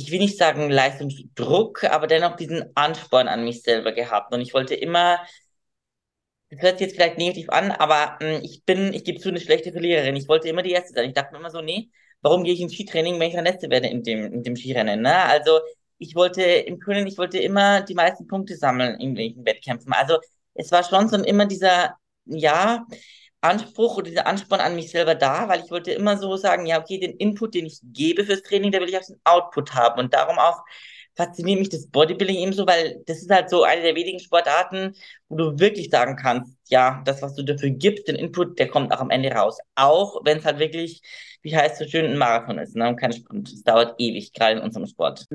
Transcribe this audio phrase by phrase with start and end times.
[0.00, 4.32] ich will nicht sagen Leistungsdruck, aber dennoch diesen Ansporn an mich selber gehabt.
[4.34, 5.20] Und ich wollte immer,
[6.50, 9.28] das hört sich jetzt vielleicht negativ an, aber mh, hm, ich bin, ich gebe zu,
[9.28, 10.16] eine schlechte Verliererin.
[10.16, 11.08] Ich wollte immer die Erste sein.
[11.08, 11.90] Ich dachte mir immer so, nee,
[12.22, 15.02] warum gehe ich ins Skitraining, wenn ich der Letzte werde in dem, in dem Skirennen,
[15.02, 15.14] ne?
[15.24, 15.60] Also,
[15.98, 19.92] ich wollte im Können, ich wollte immer die meisten Punkte sammeln in irgendwelchen Wettkämpfen.
[19.92, 20.18] Also,
[20.54, 22.86] es war schon so immer dieser, ja,
[23.40, 26.80] Anspruch oder dieser Ansporn an mich selber da, weil ich wollte immer so sagen, ja,
[26.80, 30.00] okay, den Input, den ich gebe fürs Training, da will ich auch den Output haben.
[30.00, 30.62] Und darum auch
[31.16, 34.94] fasziniert mich das Bodybuilding eben so, weil das ist halt so eine der wenigen Sportarten,
[35.28, 38.92] wo du wirklich sagen kannst, ja, das, was du dafür gibst, den Input, der kommt
[38.92, 39.58] auch am Ende raus.
[39.74, 41.02] Auch wenn es halt wirklich,
[41.42, 42.88] wie heißt es so schön, ein Marathon ist, ne?
[42.88, 43.52] Und kein Sprint.
[43.52, 45.26] Es dauert ewig, gerade in unserem Sport.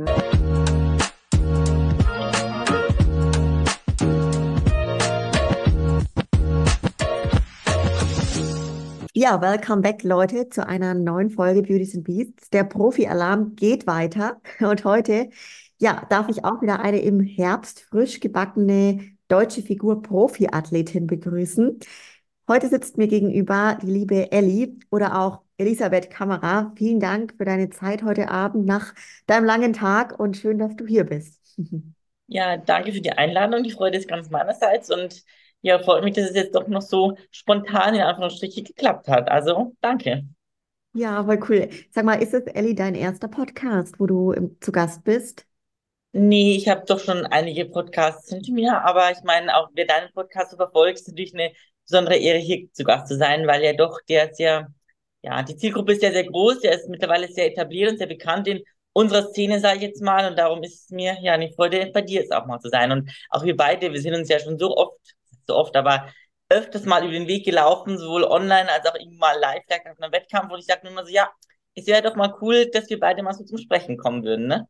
[9.18, 12.50] Ja, welcome back, Leute, zu einer neuen Folge Beauties and Beasts.
[12.50, 15.30] Der Profi-Alarm geht weiter und heute,
[15.78, 21.80] ja, darf ich auch wieder eine im Herbst frisch gebackene deutsche Figur Profi-Athletin begrüßen.
[22.50, 26.74] Heute sitzt mir gegenüber die liebe Elli oder auch Elisabeth Kamera.
[26.76, 28.94] Vielen Dank für deine Zeit heute Abend nach
[29.28, 31.40] deinem langen Tag und schön, dass du hier bist.
[32.28, 33.62] Ja, danke für die Einladung.
[33.62, 35.24] Die Freude ist ganz meinerseits und
[35.66, 39.30] ja, freut mich, dass es jetzt doch noch so spontan in Anführungsstrichen geklappt hat.
[39.30, 40.24] Also, danke.
[40.94, 41.70] Ja, voll cool.
[41.90, 45.48] Sag mal, ist es, Elli, dein erster Podcast, wo du im, zu Gast bist?
[46.12, 50.12] Nee, ich habe doch schon einige Podcasts hinter mir, aber ich meine, auch wer deinen
[50.14, 51.52] Podcast so verfolgt, ist natürlich eine
[51.84, 54.68] besondere Ehre, hier zu Gast zu sein, weil ja doch, der ist ja,
[55.24, 58.48] ja, die Zielgruppe ist ja sehr groß, der ist mittlerweile sehr etabliert und sehr bekannt
[58.48, 58.62] in
[58.94, 62.04] unserer Szene, sage ich jetzt mal, und darum ist es mir ja eine Freude, bei
[62.04, 62.92] dir jetzt auch mal zu sein.
[62.92, 65.16] Und auch wir beide, wir sind uns ja schon so oft
[65.48, 66.08] so oft, aber
[66.50, 70.00] öfters mal über den Weg gelaufen, sowohl online als auch irgendwann mal live, vielleicht auf
[70.00, 71.30] einem Wettkampf, wo ich sage mir immer so, ja,
[71.76, 74.68] es wäre doch mal cool, dass wir beide mal so zum Sprechen kommen würden, ne?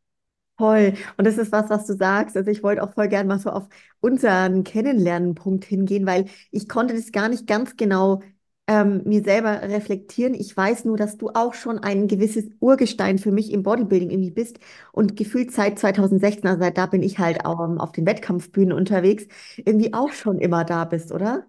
[0.58, 0.94] Toll.
[1.18, 2.34] Und das ist was, was du sagst.
[2.36, 3.68] Also ich wollte auch voll gerne mal so auf
[4.00, 8.22] unseren Kennenlernpunkt hingehen, weil ich konnte das gar nicht ganz genau
[8.68, 10.34] ähm, mir selber reflektieren.
[10.34, 14.30] Ich weiß nur, dass du auch schon ein gewisses Urgestein für mich im Bodybuilding irgendwie
[14.32, 14.58] bist
[14.92, 18.72] und gefühlt seit 2016, also seit da bin ich halt auch um, auf den Wettkampfbühnen
[18.76, 19.26] unterwegs,
[19.56, 21.46] irgendwie auch schon immer da bist, oder?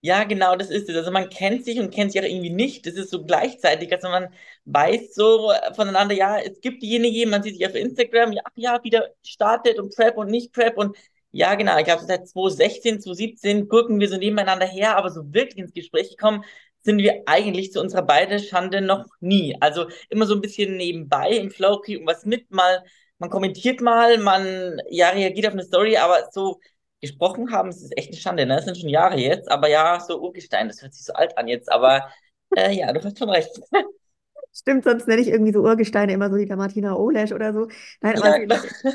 [0.00, 0.96] Ja, genau, das ist es.
[0.96, 2.84] Also man kennt sich und kennt sich auch irgendwie nicht.
[2.86, 4.28] Das ist so gleichzeitig, also man
[4.66, 9.14] weiß so voneinander, ja, es gibt diejenige, man sieht sich auf Instagram, ja, ja, wieder
[9.24, 10.94] startet und Prep und nicht Prep und
[11.34, 11.76] ja, genau.
[11.78, 16.10] Ich glaube, seit 2016, 2017 gucken wir so nebeneinander her, aber so wirklich ins Gespräch
[16.10, 16.44] gekommen
[16.82, 19.56] sind wir eigentlich zu unserer beiden Schande noch nie.
[19.60, 22.84] Also immer so ein bisschen nebenbei im Flow kriegen was mit, mal,
[23.18, 26.60] man kommentiert mal, man ja reagiert auf eine Story, aber so
[27.00, 28.56] gesprochen haben, es ist echt eine Schande, ne?
[28.56, 31.48] Das sind schon Jahre jetzt, aber ja, so Urgestein, das hört sich so alt an
[31.48, 32.10] jetzt, aber
[32.56, 33.50] äh, ja, du hast schon recht.
[34.56, 37.66] Stimmt, sonst nenne ich irgendwie so Urgesteine immer so wie der Martina Olesch oder so.
[38.02, 38.94] Nein, aber ja, genau.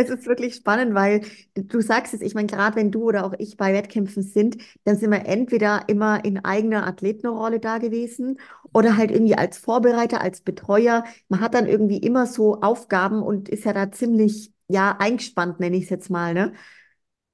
[0.00, 1.22] Es ist wirklich spannend, weil
[1.56, 4.96] du sagst es, ich meine, gerade wenn du oder auch ich bei Wettkämpfen sind, dann
[4.96, 8.38] sind wir entweder immer in eigener Athletenrolle da gewesen
[8.72, 11.02] oder halt irgendwie als Vorbereiter, als Betreuer.
[11.28, 15.76] Man hat dann irgendwie immer so Aufgaben und ist ja da ziemlich, ja, eingespannt, nenne
[15.76, 16.52] ich es jetzt mal, ne?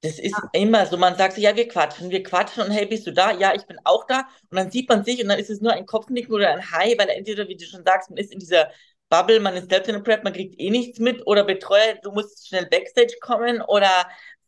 [0.01, 0.49] Das ist ja.
[0.53, 3.31] immer so, man sagt sich, ja, wir quatschen, wir quatschen und hey, bist du da?
[3.31, 4.27] Ja, ich bin auch da.
[4.49, 6.95] Und dann sieht man sich und dann ist es nur ein Kopfnicken oder ein Hi,
[6.97, 8.69] weil entweder, wie du schon sagst, man ist in dieser
[9.17, 12.11] Bubble, man ist selbst in der Prep, man kriegt eh nichts mit oder Betreuer, du
[12.11, 13.89] musst schnell Backstage kommen oder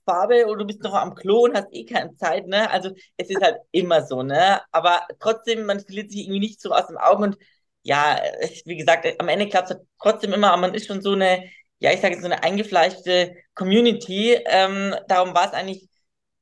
[0.05, 2.69] Farbe oder du bist noch am Klo und hast eh keine Zeit, ne?
[2.71, 4.61] Also es ist halt immer so, ne?
[4.71, 7.37] Aber trotzdem, man verliert sich irgendwie nicht so aus dem Augen und
[7.83, 8.19] ja,
[8.65, 11.43] wie gesagt, am Ende klappt es trotzdem immer, aber man ist schon so eine,
[11.79, 14.33] ja, ich sage jetzt so eine eingefleischte Community.
[14.45, 15.87] Ähm, darum war es eigentlich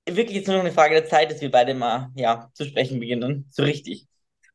[0.07, 2.99] wirklich jetzt nur noch eine Frage der Zeit, dass wir beide mal, ja, zu sprechen
[2.99, 4.07] beginnen, so richtig.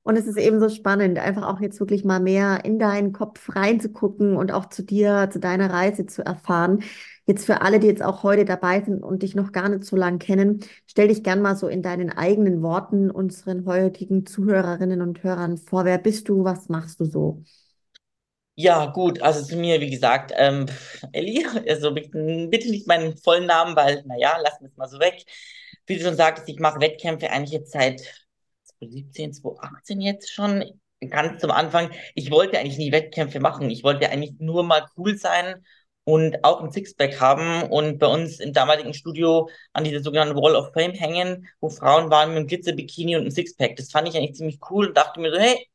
[0.02, 3.54] Und es ist eben so spannend, einfach auch jetzt wirklich mal mehr in deinen Kopf
[3.54, 6.82] reinzugucken und auch zu dir, zu deiner Reise zu erfahren.
[7.26, 9.96] Jetzt für alle, die jetzt auch heute dabei sind und dich noch gar nicht so
[9.96, 15.22] lange kennen, stell dich gern mal so in deinen eigenen Worten unseren heutigen Zuhörerinnen und
[15.22, 15.84] Hörern vor.
[15.84, 16.44] Wer bist du?
[16.44, 17.42] Was machst du so?
[18.56, 20.66] Ja, gut, also zu mir, wie gesagt, ähm,
[21.12, 22.18] Elli, also bitte
[22.70, 25.24] nicht meinen vollen Namen, weil, naja, lassen wir es mal so weg.
[25.86, 28.02] Wie du schon sagtest, ich mache Wettkämpfe eigentlich jetzt seit
[28.80, 30.64] 2017, 2018 jetzt schon,
[31.08, 31.90] ganz zum Anfang.
[32.14, 33.70] Ich wollte eigentlich nie Wettkämpfe machen.
[33.70, 35.64] Ich wollte eigentlich nur mal cool sein
[36.04, 40.56] und auch ein Sixpack haben und bei uns im damaligen Studio an dieser sogenannten Wall
[40.56, 43.76] of Fame hängen, wo Frauen waren mit einem Glitzerbikini und einem Sixpack.
[43.76, 45.68] Das fand ich eigentlich ziemlich cool und dachte mir so, hey,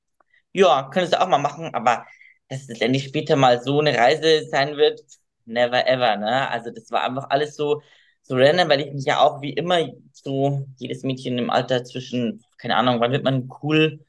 [0.53, 2.05] ja, könntest du auch mal machen, aber
[2.49, 5.01] dass es letztendlich später mal so eine Reise sein wird,
[5.45, 6.49] never ever, ne?
[6.49, 7.81] Also das war einfach alles so,
[8.25, 9.79] so random, weil ich mich ja auch wie immer
[10.13, 14.05] so jedes Mädchen im Alter zwischen, keine Ahnung, wann wird man cool?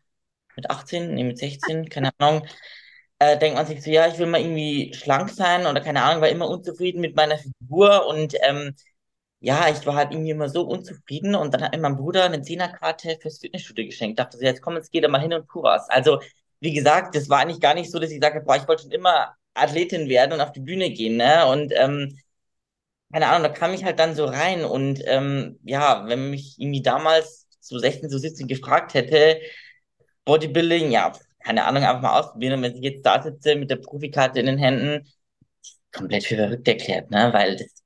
[0.56, 1.14] Mit 18?
[1.14, 1.88] Nee, mit 16?
[1.90, 2.46] Keine Ahnung.
[3.18, 6.22] äh, denkt man sich so, ja, ich will mal irgendwie schlank sein oder keine Ahnung,
[6.22, 8.74] war immer unzufrieden mit meiner Figur und ähm,
[9.40, 12.42] ja, ich war halt irgendwie immer so unzufrieden und dann hat mir mein Bruder eine
[12.42, 14.18] Zehnerkarte fürs Fitnessstudio geschenkt.
[14.18, 15.88] Dachte so, jetzt komm, jetzt geh da mal hin und tu was.
[15.90, 16.20] Also,
[16.60, 18.92] wie gesagt, das war eigentlich gar nicht so, dass ich habe, boah, ich wollte schon
[18.92, 21.46] immer Athletin werden und auf die Bühne gehen, ne?
[21.46, 22.18] Und ähm,
[23.12, 26.82] keine Ahnung, da kam ich halt dann so rein und ähm, ja, wenn mich irgendwie
[26.82, 29.40] damals so 16, so 17 gefragt hätte,
[30.24, 31.12] Bodybuilding, ja,
[31.44, 32.54] keine Ahnung, einfach mal ausprobieren.
[32.54, 35.08] Und wenn ich jetzt da sitze mit der Profikarte in den Händen,
[35.92, 37.30] komplett für verrückt erklärt, ne?
[37.32, 37.84] Weil das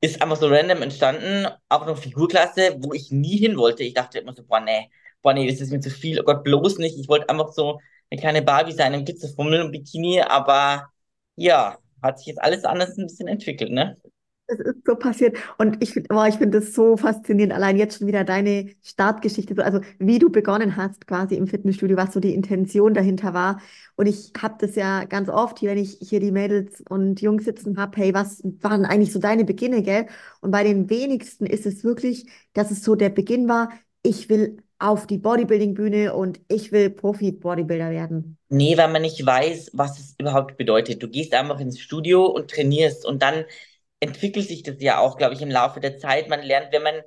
[0.00, 3.82] ist einfach so random entstanden, auch noch Figurklasse, wo ich nie hin wollte.
[3.84, 4.90] Ich dachte immer so, boah, nee,
[5.22, 6.98] boah, nee, das ist mir zu viel, oh Gott, bloß nicht.
[6.98, 7.80] Ich wollte einfach so
[8.10, 10.88] eine kleine Barbie sein im Glitzerfummel und Bikini, aber
[11.36, 13.96] ja, hat sich jetzt alles anders ein bisschen entwickelt, ne?
[14.48, 15.36] Das ist so passiert.
[15.58, 17.52] Und ich, boah, ich finde das so faszinierend.
[17.52, 21.98] Allein jetzt schon wieder deine Startgeschichte, so, also wie du begonnen hast, quasi im Fitnessstudio,
[21.98, 23.60] was so die Intention dahinter war.
[23.96, 27.76] Und ich habe das ja ganz oft, wenn ich hier die Mädels und Jungs sitzen
[27.78, 30.06] habe, hey, was waren eigentlich so deine Beginne, gell?
[30.40, 33.70] Und bei den wenigsten ist es wirklich, dass es so der Beginn war,
[34.02, 38.38] ich will auf die Bodybuilding-Bühne und ich will Profi-Bodybuilder werden.
[38.48, 41.02] Nee, weil man nicht weiß, was es überhaupt bedeutet.
[41.02, 43.44] Du gehst einfach ins Studio und trainierst und dann
[44.00, 46.28] entwickelt sich das ja auch, glaube ich, im Laufe der Zeit.
[46.28, 47.02] Man lernt, wenn man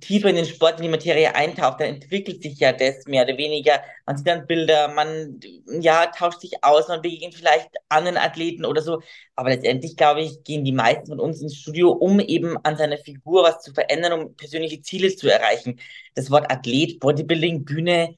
[0.00, 3.36] tiefer in den Sport, in die Materie eintaucht, dann entwickelt sich ja das mehr oder
[3.36, 3.82] weniger.
[4.06, 5.38] Man sieht dann Bilder, man
[5.80, 9.02] ja tauscht sich aus, man begegnet vielleicht anderen Athleten oder so.
[9.34, 12.96] Aber letztendlich, glaube ich, gehen die meisten von uns ins Studio, um eben an seiner
[12.98, 15.78] Figur was zu verändern, um persönliche Ziele zu erreichen.
[16.14, 18.16] Das Wort Athlet, Bodybuilding, Bühne,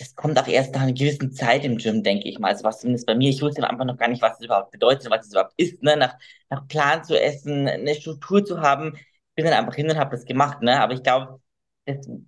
[0.00, 2.48] das kommt auch erst nach einer gewissen Zeit im Gym, denke ich mal.
[2.48, 5.10] Also was zumindest bei mir, ich wusste einfach noch gar nicht, was das überhaupt bedeutet,
[5.10, 5.96] was es überhaupt ist, ne?
[5.96, 6.16] Nach,
[6.48, 8.94] nach Plan zu essen, eine Struktur zu haben.
[8.96, 10.80] Ich bin dann einfach hin und habe das gemacht, ne?
[10.80, 11.40] Aber ich glaube,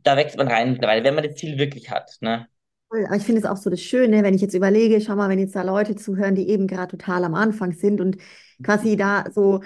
[0.03, 2.47] da wächst man rein mittlerweile, wenn man das Ziel wirklich hat, ne?
[2.91, 5.39] Aber ich finde es auch so das Schöne, wenn ich jetzt überlege, schau mal, wenn
[5.39, 8.19] jetzt da Leute zuhören, die eben gerade total am Anfang sind und
[8.63, 9.61] quasi da so,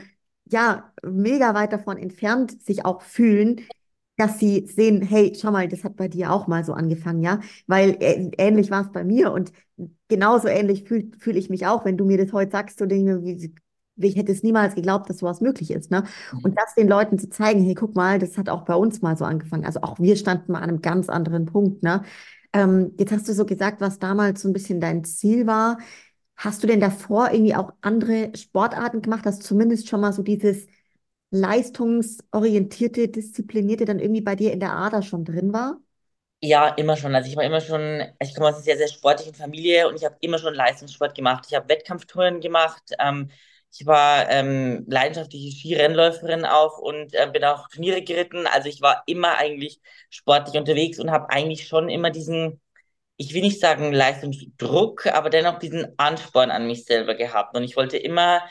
[0.45, 3.63] ja, mega weit davon entfernt sich auch fühlen,
[4.17, 7.41] dass sie sehen, hey, schau mal, das hat bei dir auch mal so angefangen, ja,
[7.67, 9.53] weil äh, ähnlich war es bei mir und
[10.09, 13.23] genauso ähnlich fühle fühl ich mich auch, wenn du mir das heute sagst, so Dinge
[13.25, 13.53] wie,
[13.99, 16.05] ich hätte es niemals geglaubt, dass sowas möglich ist, ne?
[16.43, 19.17] Und das den Leuten zu zeigen, hey, guck mal, das hat auch bei uns mal
[19.17, 19.65] so angefangen.
[19.65, 22.03] Also auch wir standen mal an einem ganz anderen Punkt, ne?
[22.53, 25.79] Ähm, jetzt hast du so gesagt, was damals so ein bisschen dein Ziel war.
[26.37, 30.67] Hast du denn davor irgendwie auch andere Sportarten gemacht, dass zumindest schon mal so dieses
[31.31, 35.81] leistungsorientierte, disziplinierte dann irgendwie bei dir in der Ader schon drin war?
[36.41, 37.15] Ja, immer schon.
[37.15, 40.05] Also ich war immer schon, ich komme aus einer sehr, sehr sportlichen Familie und ich
[40.05, 41.47] habe immer schon Leistungssport gemacht.
[41.49, 42.83] Ich habe Wettkampftouren gemacht.
[42.99, 43.31] Ähm,
[43.73, 48.47] ich war ähm, leidenschaftliche Skirennläuferin auch und äh, bin auch Turniere geritten.
[48.47, 49.81] Also ich war immer eigentlich
[50.11, 52.61] sportlich unterwegs und habe eigentlich schon immer diesen,
[53.17, 57.57] ich will nicht sagen Leistungsdruck, aber dennoch diesen Ansporn an mich selber gehabt.
[57.57, 58.43] Und ich wollte immer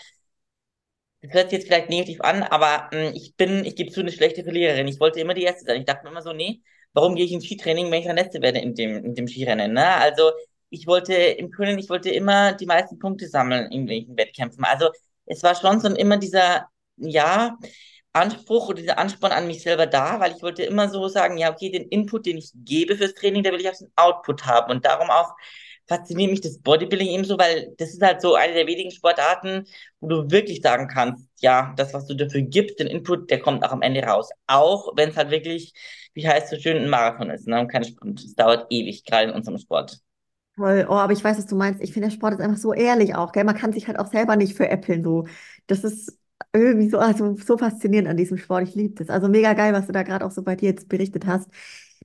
[1.25, 4.11] das hört sich jetzt vielleicht negativ an, aber mh, ich bin, ich gebe zu, eine
[4.11, 4.87] schlechte Verliererin.
[4.87, 5.79] Ich wollte immer die Erste sein.
[5.81, 6.61] Ich dachte mir immer so, nee,
[6.93, 9.73] warum gehe ich ins Skitraining, wenn ich der Letzte werde in dem, in dem Skirennen,
[9.73, 9.85] ne?
[9.95, 10.31] Also,
[10.69, 14.63] ich wollte im Können, ich wollte immer die meisten Punkte sammeln in welchen Wettkämpfen.
[14.65, 14.89] Also,
[15.25, 16.67] es war schon so immer dieser,
[16.97, 17.57] ja,
[18.13, 21.51] Anspruch oder dieser Ansporn an mich selber da, weil ich wollte immer so sagen, ja,
[21.51, 24.71] okay, den Input, den ich gebe fürs Training, da will ich auch den Output haben
[24.71, 25.33] und darum auch
[25.87, 29.65] fasziniert mich das Bodybuilding ebenso, weil das ist halt so eine der wenigen Sportarten,
[29.99, 33.63] wo du wirklich sagen kannst, ja, das, was du dafür gibst, den Input, der kommt
[33.63, 34.29] auch am Ende raus.
[34.47, 35.73] Auch wenn es halt wirklich,
[36.13, 37.59] wie heißt so schön, ein Marathon ist, ne?
[37.59, 38.23] Und kein Sprint.
[38.23, 39.99] Es dauert ewig, gerade in unserem Sport.
[40.55, 40.85] Toll.
[40.89, 41.81] Oh, aber ich weiß, was du meinst.
[41.81, 43.43] Ich finde, der Sport ist einfach so ehrlich auch, gell?
[43.43, 45.27] Man kann sich halt auch selber nicht veräppeln, so.
[45.67, 46.17] Das ist
[46.53, 48.63] irgendwie so, also so faszinierend an diesem Sport.
[48.69, 49.09] Ich liebe das.
[49.09, 51.49] Also mega geil, was du da gerade auch so bei dir jetzt berichtet hast.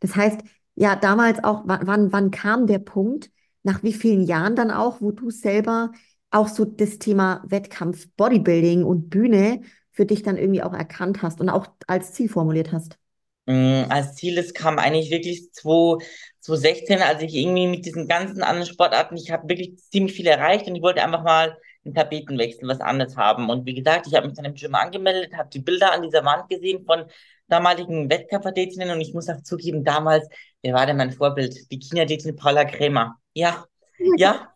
[0.01, 0.41] Das heißt,
[0.75, 3.31] ja, damals auch, wann, wann kam der Punkt,
[3.63, 5.93] nach wie vielen Jahren dann auch, wo du selber
[6.31, 11.41] auch so das Thema Wettkampf, Bodybuilding und Bühne für dich dann irgendwie auch erkannt hast
[11.41, 12.99] und auch als Ziel formuliert hast?
[13.47, 18.69] Mm, als Ziel, das kam eigentlich wirklich 2016, als ich irgendwie mit diesen ganzen anderen
[18.69, 22.81] Sportarten, ich habe wirklich ziemlich viel erreicht und ich wollte einfach mal einen Tapetenwechsel, was
[22.81, 23.49] anderes haben.
[23.51, 26.25] Und wie gesagt, ich habe mich dann im Gym angemeldet, habe die Bilder an dieser
[26.25, 27.05] Wand gesehen von
[27.49, 30.29] damaligen Wettkampfathletinnen und ich muss auch zugeben, damals,
[30.63, 31.69] wer war denn mein Vorbild?
[31.69, 33.20] Bikini-Athletin Paula Krämer.
[33.35, 33.65] Ja,
[34.17, 34.53] ja,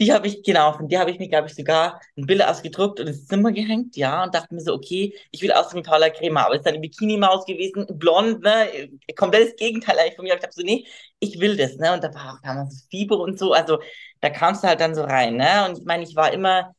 [0.00, 3.00] die habe ich, genau, von der habe ich mir, glaube ich, sogar ein Bild ausgedruckt
[3.00, 6.10] und ins Zimmer gehängt, ja, und dachte mir so, okay, ich will aussehen wie Paula
[6.10, 10.38] Krämer, aber es ist eine Bikini-Maus gewesen, blond, ne, komplettes Gegenteil eigentlich von mir, aber
[10.40, 10.86] ich dachte so, nee,
[11.20, 13.78] ich will das, ne, und da war auch damals Fieber und so, also
[14.20, 16.74] da kamst du halt dann so rein, ne, und ich meine, ich war immer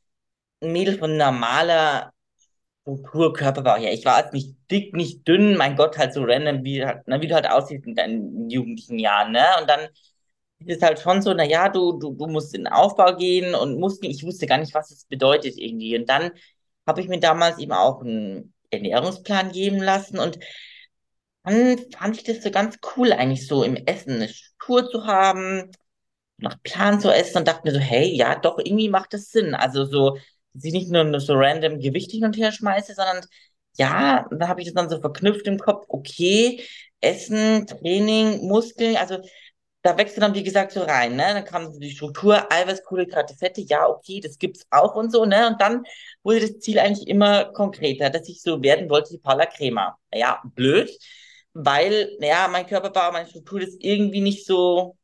[0.62, 2.14] ein Mädel von normaler
[2.84, 6.64] Struktur, Körperbau, ja, ich war jetzt nicht dick, nicht dünn, mein Gott, halt so random,
[6.64, 9.88] wie, halt, ne, wie du halt aussiehst in deinen jugendlichen Jahren, ne, und dann
[10.66, 14.12] ist halt schon so, naja, du, du, du musst in den Aufbau gehen und Muskeln,
[14.12, 15.98] ich wusste gar nicht, was das bedeutet irgendwie.
[15.98, 16.32] Und dann
[16.88, 20.40] habe ich mir damals eben auch einen Ernährungsplan geben lassen und
[21.44, 25.72] dann fand ich das so ganz cool, eigentlich so im Essen eine Struktur zu haben,
[26.38, 29.56] nach Plan zu essen und dachte mir so, hey, ja, doch, irgendwie macht das Sinn.
[29.56, 30.18] Also so,
[30.54, 33.26] dass ich nicht nur so random Gewicht hin und her schmeiße, sondern
[33.78, 36.62] ja, da habe ich das dann so verknüpft im Kopf, okay,
[37.00, 39.20] Essen, Training, Muskeln, also
[39.84, 41.24] da wächst du dann, wie gesagt, so rein, ne?
[41.34, 45.26] Dann kam so die Struktur, Eiweiß, Kohlenhydrate, Fette, ja, okay, das gibt's auch und so,
[45.26, 45.48] ne?
[45.48, 45.84] Und dann
[46.24, 49.98] wurde das Ziel eigentlich immer konkreter, dass ich so werden wollte wie Paula Kremer.
[50.14, 50.92] Ja, blöd,
[51.54, 54.98] weil, naja, mein Körperbau, meine Struktur ist irgendwie nicht so,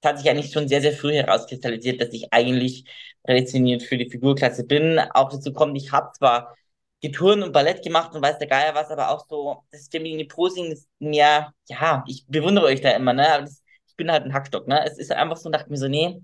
[0.00, 2.84] das hat sich eigentlich schon sehr, sehr früh herauskristallisiert, dass ich eigentlich
[3.22, 4.98] prädestiniert für die Figurklasse bin.
[4.98, 6.56] Auch dazu kommt, ich habe zwar
[7.02, 10.72] Geturn und Ballett gemacht und weiß der Geier was, aber auch so, das feminine Posing
[10.72, 13.28] ist mir, ja, ich bewundere euch da immer, ne?
[13.32, 13.62] Aber das
[13.96, 14.84] ich bin halt ein Hackstock, ne?
[14.84, 16.20] Es ist einfach so, dachte mir so, nee,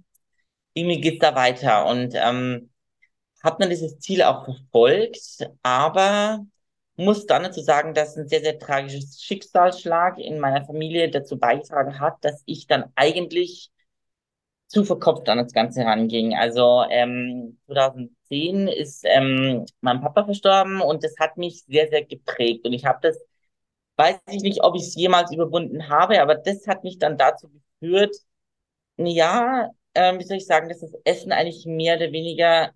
[0.74, 1.86] irgendwie geht's da weiter.
[1.86, 2.70] Und ähm,
[3.42, 6.40] habe dann dieses Ziel auch verfolgt, aber
[6.96, 12.00] muss dann dazu sagen, dass ein sehr, sehr tragisches Schicksalsschlag in meiner Familie dazu beigetragen
[12.00, 13.70] hat, dass ich dann eigentlich
[14.68, 16.34] zu verkopft an das Ganze ranging.
[16.36, 22.64] Also ähm, 2010 ist ähm, mein Papa verstorben und das hat mich sehr, sehr geprägt.
[22.66, 23.18] Und ich habe das,
[23.96, 27.48] weiß ich nicht, ob ich es jemals überwunden habe, aber das hat mich dann dazu
[27.80, 28.16] geführt,
[28.96, 32.72] ja, ähm, wie soll ich sagen, dass das Essen eigentlich mehr oder weniger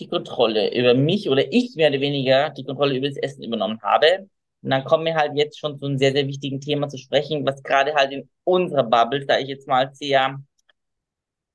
[0.00, 3.80] die Kontrolle über mich oder ich mehr oder weniger die Kontrolle über das Essen übernommen
[3.82, 4.28] habe.
[4.62, 7.46] Und dann kommen wir halt jetzt schon zu einem sehr, sehr wichtigen Thema zu sprechen,
[7.46, 10.38] was gerade halt in unserer Bubble, da ich jetzt mal sehr,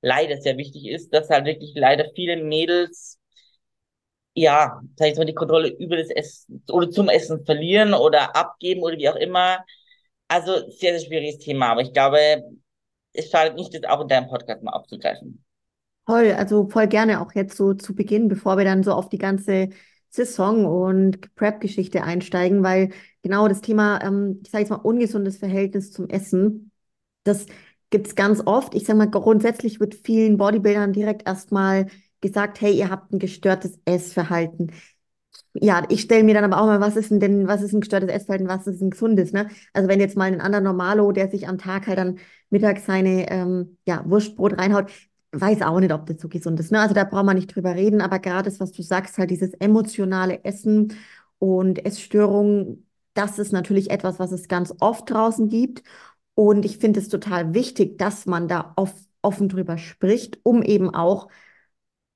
[0.02, 3.20] leider sehr wichtig ist, dass halt wirklich leider viele Mädels,
[4.38, 8.84] ja, sag ich mal, die Kontrolle über das Essen oder zum Essen verlieren oder abgeben
[8.84, 9.66] oder wie auch immer.
[10.28, 12.44] Also sehr, sehr schwieriges Thema, aber ich glaube,
[13.14, 15.44] es schadet nicht, das auch in deinem Podcast mal aufzugreifen.
[16.06, 19.18] Toll, also voll gerne auch jetzt so zu Beginn, bevor wir dann so auf die
[19.18, 19.70] ganze
[20.10, 22.92] Saison und Prep-Geschichte einsteigen, weil
[23.24, 26.72] genau das Thema, ähm, ich sage jetzt mal, ungesundes Verhältnis zum Essen,
[27.24, 27.48] das
[27.90, 28.76] gibt es ganz oft.
[28.76, 31.88] Ich sage mal, grundsätzlich wird vielen Bodybuildern direkt erstmal
[32.22, 34.72] gesagt, hey, ihr habt ein gestörtes Essverhalten
[35.54, 38.10] ja, ich stelle mir dann aber auch mal, was ist denn, was ist ein gestörtes
[38.10, 39.50] Essverhalten, was ist ein gesundes, ne?
[39.74, 42.20] Also wenn jetzt mal ein anderer Normalo, der sich am Tag halt dann
[42.50, 44.92] mittags seine ähm, ja, Wurstbrot reinhaut,
[45.32, 46.80] weiß auch nicht, ob das so gesund ist, ne?
[46.80, 49.54] Also da braucht man nicht drüber reden, aber gerade das, was du sagst, halt dieses
[49.56, 50.94] emotionale Essen
[51.40, 55.84] und Essstörungen, das ist natürlich etwas, was es ganz oft draußen gibt.
[56.36, 58.94] Und ich finde es total wichtig, dass man da off
[59.24, 61.28] offen drüber spricht, um eben auch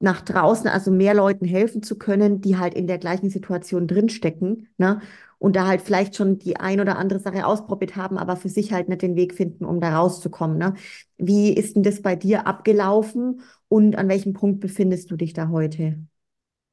[0.01, 4.70] nach draußen, also mehr Leuten helfen zu können, die halt in der gleichen Situation drinstecken,
[4.77, 5.01] ne?
[5.39, 8.74] Und da halt vielleicht schon die ein oder andere Sache ausprobiert haben, aber für sich
[8.74, 10.75] halt nicht den Weg finden, um da rauszukommen, ne?
[11.17, 15.50] Wie ist denn das bei dir abgelaufen und an welchem Punkt befindest du dich da
[15.50, 15.98] heute?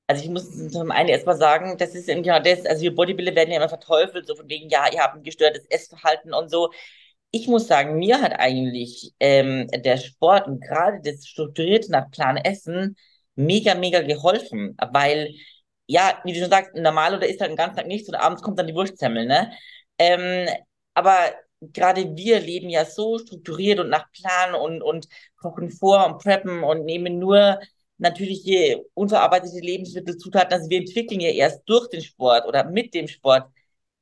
[0.06, 3.35] Also ich muss zum einen erstmal sagen, das ist eben genau das, also wir Bodybuilder
[3.35, 6.70] werden ja immer verteufelt, so von wegen, ja, ihr habt ein gestörtes Essverhalten und so.
[7.30, 12.38] Ich muss sagen, mir hat eigentlich ähm, der Sport und gerade das strukturierte nach Plan
[12.38, 12.97] Essen
[13.38, 15.35] mega, mega geholfen, weil,
[15.87, 18.42] ja, wie du schon sagst, normal oder ist halt den ganzen Tag nichts und abends
[18.42, 19.52] kommt dann die Wurstsemmel, ne?
[19.99, 20.49] Ähm,
[20.95, 26.18] aber gerade wir leben ja so strukturiert und nach Plan und, und kochen vor und
[26.23, 27.61] preppen und nehmen nur
[27.99, 30.52] natürliche, unverarbeitete Lebensmittelzutaten.
[30.52, 33.49] Also wir entwickeln ja erst durch den Sport oder mit dem Sport,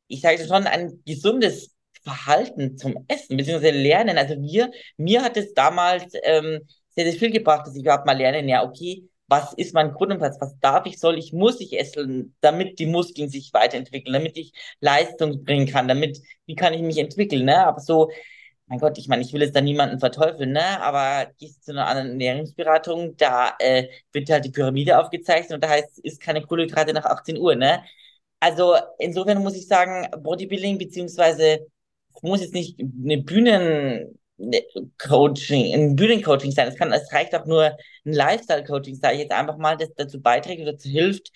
[0.09, 4.19] ich sage schon, ein gesundes Verhalten zum Essen, beziehungsweise Lernen.
[4.19, 8.17] Also wir, mir hat es damals ähm, sehr, sehr viel gebracht, dass ich überhaupt mal
[8.17, 12.37] lernen, ja, okay, was ist mein Grundumsatz, was darf ich, soll ich, muss ich essen,
[12.41, 16.99] damit die Muskeln sich weiterentwickeln, damit ich Leistung bringen kann, damit, wie kann ich mich
[16.99, 17.67] entwickeln, ne?
[17.67, 18.11] Aber so,
[18.67, 20.81] mein Gott, ich meine, ich will jetzt da niemanden verteufeln, ne?
[20.81, 25.69] Aber gehst zu einer anderen Ernährungsberatung, da äh, wird halt die Pyramide aufgezeichnet und da
[25.71, 27.83] heißt, ist keine Kohlenhydrate nach 18 Uhr, ne?
[28.41, 31.67] Also insofern muss ich sagen, Bodybuilding beziehungsweise
[32.23, 34.19] muss jetzt nicht eine Bühnen
[34.99, 36.69] Coaching, ein Bühnencoaching sein.
[36.69, 40.21] Es kann, es reicht auch nur ein Lifestyle-Coaching, sage ich jetzt einfach mal, das dazu
[40.21, 41.33] beiträgt oder dazu hilft,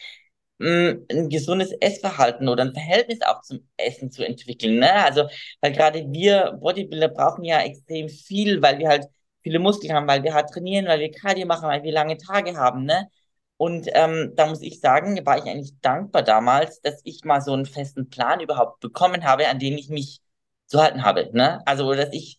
[0.59, 4.79] mm, ein gesundes Essverhalten oder ein Verhältnis auch zum Essen zu entwickeln.
[4.79, 4.93] Ne?
[4.93, 5.29] Also,
[5.61, 9.07] weil gerade wir Bodybuilder brauchen ja extrem viel, weil wir halt
[9.43, 12.57] viele Muskeln haben, weil wir halt trainieren, weil wir Cardio machen, weil wir lange Tage
[12.57, 12.85] haben.
[12.85, 13.09] Ne?
[13.57, 17.53] Und ähm, da muss ich sagen, war ich eigentlich dankbar damals, dass ich mal so
[17.53, 20.21] einen festen Plan überhaupt bekommen habe, an den ich mich
[20.67, 21.31] zu halten habe.
[21.33, 21.61] Ne?
[21.67, 22.39] Also, dass ich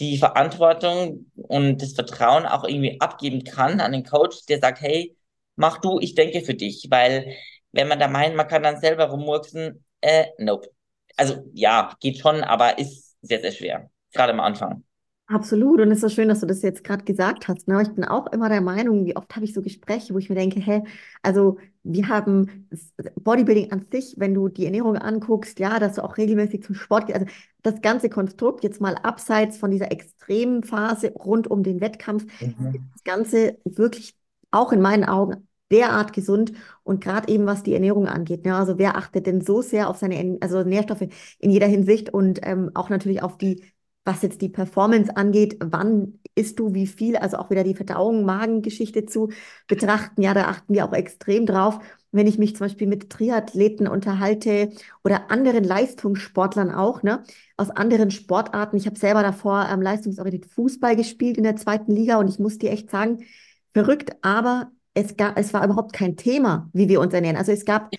[0.00, 5.16] die Verantwortung und das Vertrauen auch irgendwie abgeben kann an den Coach, der sagt, hey,
[5.56, 6.86] mach du, ich denke für dich.
[6.90, 7.34] Weil
[7.72, 10.70] wenn man da meint, man kann dann selber rummurksen, äh, nope.
[11.16, 13.90] Also ja, geht schon, aber ist sehr, sehr schwer.
[14.12, 14.84] Gerade am Anfang.
[15.30, 15.80] Absolut.
[15.82, 17.68] Und es ist so schön, dass du das jetzt gerade gesagt hast.
[17.68, 17.82] Ne?
[17.82, 20.36] Ich bin auch immer der Meinung, wie oft habe ich so Gespräche, wo ich mir
[20.36, 20.82] denke, hä,
[21.22, 22.66] also wir haben
[23.20, 27.06] Bodybuilding an sich, wenn du die Ernährung anguckst, ja, dass du auch regelmäßig zum Sport
[27.08, 27.18] gehst.
[27.20, 27.30] Also
[27.62, 32.88] das ganze Konstrukt jetzt mal abseits von dieser extremen Phase rund um den Wettkampf, Mhm.
[32.94, 34.14] das Ganze wirklich
[34.50, 36.52] auch in meinen Augen derart gesund
[36.84, 38.46] und gerade eben was die Ernährung angeht.
[38.46, 38.54] Ne?
[38.56, 41.02] Also wer achtet denn so sehr auf seine also Nährstoffe
[41.38, 43.62] in jeder Hinsicht und ähm, auch natürlich auf die
[44.04, 48.24] was jetzt die Performance angeht, wann isst du wie viel, also auch wieder die Verdauung,
[48.24, 49.30] Magengeschichte zu
[49.66, 50.22] betrachten.
[50.22, 51.78] Ja, da achten wir auch extrem drauf.
[52.10, 54.70] Wenn ich mich zum Beispiel mit Triathleten unterhalte
[55.04, 57.22] oder anderen Leistungssportlern auch, ne,
[57.58, 58.76] aus anderen Sportarten.
[58.78, 62.56] Ich habe selber davor ähm, leistungsorientiert Fußball gespielt in der zweiten Liga und ich muss
[62.56, 63.24] dir echt sagen,
[63.74, 67.36] verrückt, aber es gab, es war überhaupt kein Thema, wie wir uns ernähren.
[67.36, 67.90] Also es gab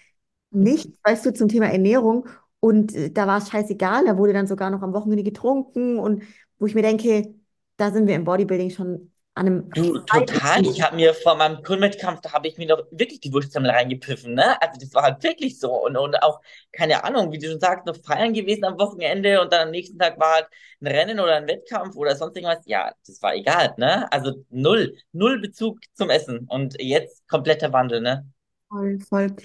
[0.51, 2.27] nichts, weißt du, zum Thema Ernährung.
[2.59, 5.99] Und äh, da war es scheißegal, da wurde dann sogar noch am Wochenende getrunken.
[5.99, 6.23] Und
[6.59, 7.33] wo ich mir denke,
[7.77, 10.65] da sind wir im Bodybuilding schon an einem Du, total.
[10.65, 14.33] Ich habe mir vor meinem Kürmwettkampf, da habe ich mir doch wirklich die Wurstsemmel reingepfiffen,
[14.33, 14.59] ne?
[14.61, 15.71] Also das war halt wirklich so.
[15.71, 19.53] Und, und auch, keine Ahnung, wie du schon sagst, noch feiern gewesen am Wochenende und
[19.53, 20.47] dann am nächsten Tag war halt
[20.81, 22.65] ein Rennen oder ein Wettkampf oder sonst irgendwas.
[22.65, 24.11] Ja, das war egal, ne?
[24.11, 26.47] Also null, null Bezug zum Essen.
[26.49, 28.27] Und jetzt kompletter Wandel, ne?
[28.69, 29.35] Voll, voll.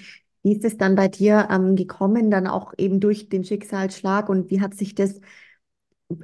[0.45, 4.51] Wie ist es dann bei dir ähm, gekommen, dann auch eben durch den Schicksalsschlag und
[4.51, 5.19] wie hat sich das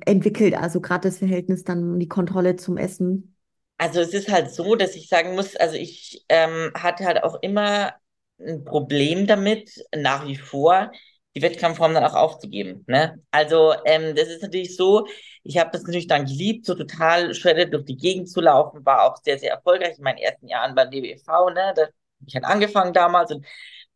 [0.06, 0.54] entwickelt?
[0.54, 3.36] Also gerade das Verhältnis dann, die Kontrolle zum Essen.
[3.80, 7.42] Also es ist halt so, dass ich sagen muss, also ich ähm, hatte halt auch
[7.42, 7.96] immer
[8.40, 10.92] ein Problem damit, nach wie vor
[11.36, 12.84] die Wettkampfform dann auch aufzugeben.
[12.86, 13.20] Ne?
[13.32, 15.08] Also ähm, das ist natürlich so,
[15.44, 19.02] ich habe das natürlich dann geliebt, so total shredded durch die Gegend zu laufen, war
[19.02, 21.74] auch sehr, sehr erfolgreich in meinen ersten Jahren beim DBV, ne?
[21.76, 21.92] Da hab
[22.28, 23.44] ich halt angefangen damals und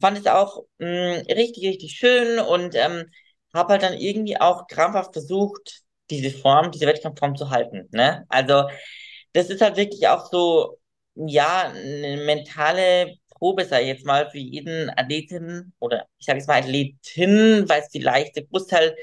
[0.01, 3.05] fand es auch mh, richtig, richtig schön und ähm,
[3.53, 7.87] habe halt dann irgendwie auch krampfhaft versucht, diese Form, diese Wettkampfform zu halten.
[7.91, 8.25] Ne?
[8.29, 8.65] Also
[9.33, 10.79] das ist halt wirklich auch so,
[11.15, 16.59] ja, eine mentale Probe, ich jetzt mal, für jeden Athleten oder ich sage jetzt mal
[16.61, 18.95] Athletin, weil es vielleicht der Großteil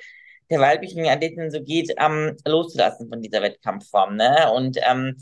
[0.51, 4.17] der weiblichen Athletinnen so geht, ähm, loszulassen von dieser Wettkampfform.
[4.17, 4.51] Ne?
[4.53, 5.17] Und ähm,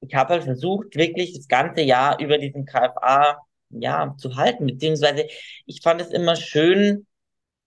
[0.00, 3.38] ich habe halt versucht, wirklich das ganze Jahr über diesen KFA
[3.70, 5.26] ja, zu halten, beziehungsweise
[5.66, 7.06] ich fand es immer schön,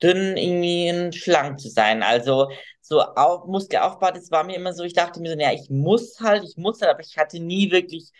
[0.04, 2.04] dünn irgendwie schlank zu sein.
[2.04, 2.50] Also
[2.82, 6.20] so auf, Muskelaufbau, das war mir immer so, ich dachte mir so, ja, ich muss
[6.20, 8.12] halt, ich muss halt, aber ich hatte nie wirklich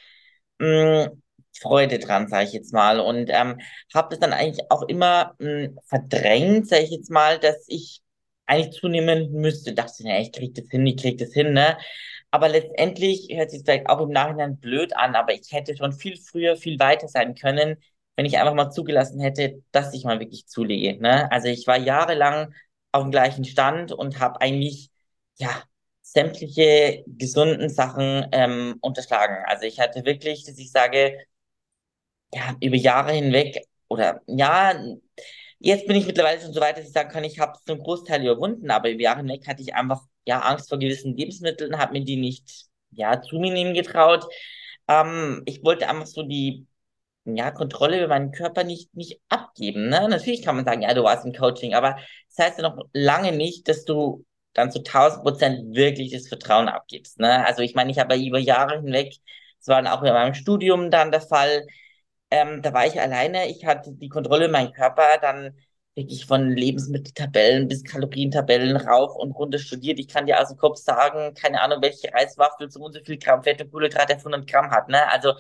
[0.60, 1.12] mh,
[1.60, 3.00] Freude dran, sage ich jetzt mal.
[3.00, 3.60] Und ähm,
[3.94, 8.02] habe das dann eigentlich auch immer mh, verdrängt, sage ich jetzt mal, dass ich
[8.46, 9.74] eigentlich zunehmen müsste.
[9.74, 11.78] Dachte, ja, ich krieg das hin, ich krieg das hin, ne?
[12.32, 16.18] Aber letztendlich hört sich vielleicht auch im Nachhinein blöd an, aber ich hätte schon viel
[16.18, 17.78] früher, viel weiter sein können,
[18.16, 21.32] wenn ich einfach mal zugelassen hätte, dass ich mal wirklich zulege, ne?
[21.32, 22.54] Also ich war jahrelang
[22.92, 24.92] auf dem gleichen Stand und habe eigentlich,
[25.40, 25.64] ja,
[26.04, 29.38] sämtliche gesunden Sachen ähm, unterschlagen.
[29.48, 31.18] Also ich hatte wirklich, dass ich sage,
[32.34, 34.74] ja, über Jahre hinweg oder ja,
[35.60, 37.84] jetzt bin ich mittlerweile schon so weit, dass ich sagen kann, ich habe so einen
[37.84, 41.94] Großteil überwunden, aber über Jahre hinweg hatte ich einfach ja Angst vor gewissen Lebensmitteln, habe
[41.94, 44.26] mir die nicht ja zu mir nehmen getraut.
[44.88, 46.68] Ähm, ich wollte einfach so die
[47.26, 49.90] ja, Kontrolle über meinen Körper nicht, nicht abgeben.
[49.90, 50.08] Ne?
[50.10, 51.98] Natürlich kann man sagen, ja, du warst im Coaching, aber
[52.36, 56.68] das heißt ja noch lange nicht, dass du dann zu tausend Prozent wirklich das Vertrauen
[56.68, 57.20] abgibst.
[57.20, 57.46] Ne?
[57.46, 59.16] Also ich meine, ich habe über Jahre hinweg,
[59.60, 61.66] das war dann auch in meinem Studium dann der Fall,
[62.32, 65.58] ähm, da war ich alleine, ich hatte die Kontrolle über meinen Körper, dann
[65.96, 70.00] wirklich von Lebensmitteltabellen bis Kalorientabellen rauf und runter studiert.
[70.00, 73.18] Ich kann dir aus dem Kopf sagen, keine Ahnung, welche Reiswaffel so und so viel
[73.18, 74.88] Gramm Fett und Kohlenhydrate auf 100 Gramm hat.
[74.90, 75.06] Ne?
[75.12, 75.34] Also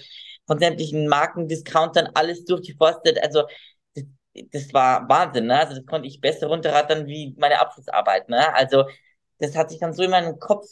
[0.45, 3.21] von sämtlichen Markendiscountern alles durchgeforstet.
[3.23, 3.43] Also
[3.95, 4.03] das,
[4.51, 5.47] das war Wahnsinn.
[5.47, 5.57] Ne?
[5.59, 8.27] Also das konnte ich besser runterrattern wie meine Abschlussarbeit.
[8.29, 8.53] Ne?
[8.53, 8.85] Also
[9.39, 10.65] das hat sich dann so in meinem Kopf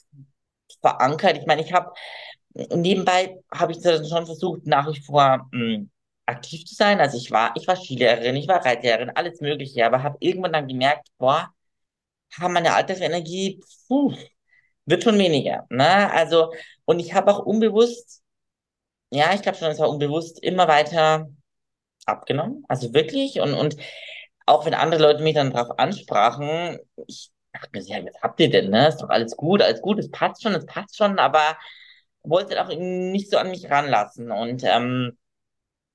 [0.81, 1.37] verankert.
[1.37, 1.91] Ich meine, ich habe
[2.53, 5.85] nebenbei habe ich dann schon versucht, nach wie vor mh,
[6.29, 6.99] aktiv zu sein.
[6.99, 10.67] Also ich war, ich war Skilehrerin, ich war Reitlehrerin, alles Mögliche, aber habe irgendwann dann
[10.67, 11.49] gemerkt, boah,
[12.39, 14.13] haben meine Altersenergie, puh,
[14.85, 15.65] wird schon weniger.
[15.69, 16.11] Ne?
[16.11, 16.53] Also,
[16.85, 18.23] und ich habe auch unbewusst,
[19.11, 21.29] ja, ich glaube schon, es war unbewusst, immer weiter
[22.05, 22.63] abgenommen.
[22.67, 23.39] Also wirklich.
[23.41, 23.77] Und, und
[24.45, 28.49] auch wenn andere Leute mich dann darauf ansprachen, ich dachte mir, ja, was habt ihr
[28.49, 28.89] denn, ne?
[28.89, 31.57] Ist doch alles gut, alles gut, es passt schon, es passt schon, aber
[32.23, 34.31] wollte auch nicht so an mich ranlassen.
[34.31, 35.17] Und ähm,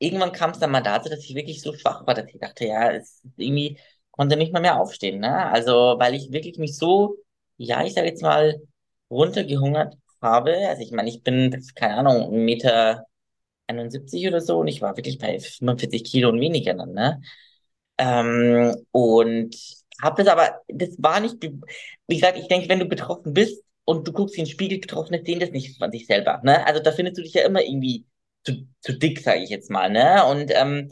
[0.04, 2.66] irgendwann kam es dann mal dazu, dass ich wirklich so schwach war, dass ich dachte,
[2.66, 3.78] ja, es irgendwie
[4.10, 5.46] konnte nicht mal mehr aufstehen, ne?
[5.50, 7.16] Also, weil ich wirklich mich so,
[7.56, 8.60] ja, ich sage jetzt mal,
[9.10, 10.56] runtergehungert habe.
[10.68, 13.06] Also ich meine, ich bin, keine Ahnung, 1,71 Meter
[13.66, 17.22] einundsiebzig oder so und ich war wirklich bei 45 Kilo und weniger dann, ne?
[17.98, 19.56] Ähm, und
[20.02, 24.06] habe das aber, das war nicht, wie gesagt, ich denke, wenn du betroffen bist, und
[24.08, 26.40] du guckst in den Spiegel, Betroffene sehen das nicht von sich selber.
[26.42, 26.66] Ne?
[26.66, 28.06] Also da findest du dich ja immer irgendwie
[28.44, 29.90] zu, zu dick, sage ich jetzt mal.
[29.90, 30.24] Ne?
[30.26, 30.88] Und ähm,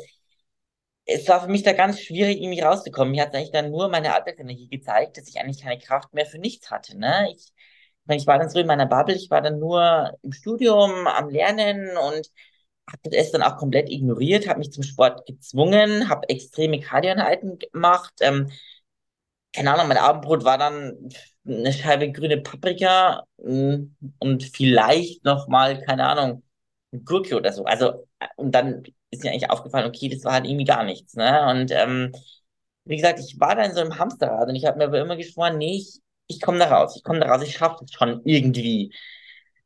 [1.05, 3.13] es war für mich da ganz schwierig, irgendwie rauszukommen.
[3.13, 6.39] Mir hat eigentlich dann nur meine Alltagsenergie gezeigt, dass ich eigentlich keine Kraft mehr für
[6.39, 6.99] nichts hatte.
[6.99, 7.29] Ne?
[7.35, 7.53] Ich,
[8.09, 11.97] ich, war dann so in meiner Bubble, ich war dann nur im Studium, am Lernen
[11.97, 12.31] und
[12.91, 18.15] habe das dann auch komplett ignoriert, habe mich zum Sport gezwungen, habe extreme Kardioeinheiten gemacht.
[18.21, 18.51] Ähm,
[19.55, 21.11] keine Ahnung, mein Abendbrot war dann
[21.47, 26.43] eine Scheibe grüne Paprika mh, mm, und vielleicht noch mal, keine Ahnung,
[27.05, 27.65] Gurke oder so.
[27.65, 31.15] Also, und dann ist mir eigentlich aufgefallen, okay, das war halt irgendwie gar nichts.
[31.15, 31.47] Ne?
[31.51, 32.13] Und ähm,
[32.85, 35.17] wie gesagt, ich war da in so einem Hamsterrad und ich habe mir aber immer
[35.17, 38.21] geschworen, nee, ich, ich komme da raus, ich komme da raus, ich schaffe das schon
[38.25, 38.93] irgendwie.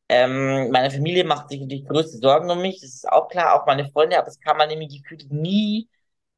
[0.09, 3.67] Ähm, meine Familie macht sich natürlich größte Sorgen um mich, das ist auch klar, auch
[3.67, 5.89] meine Freunde, aber es kam man nämlich gefühlt nie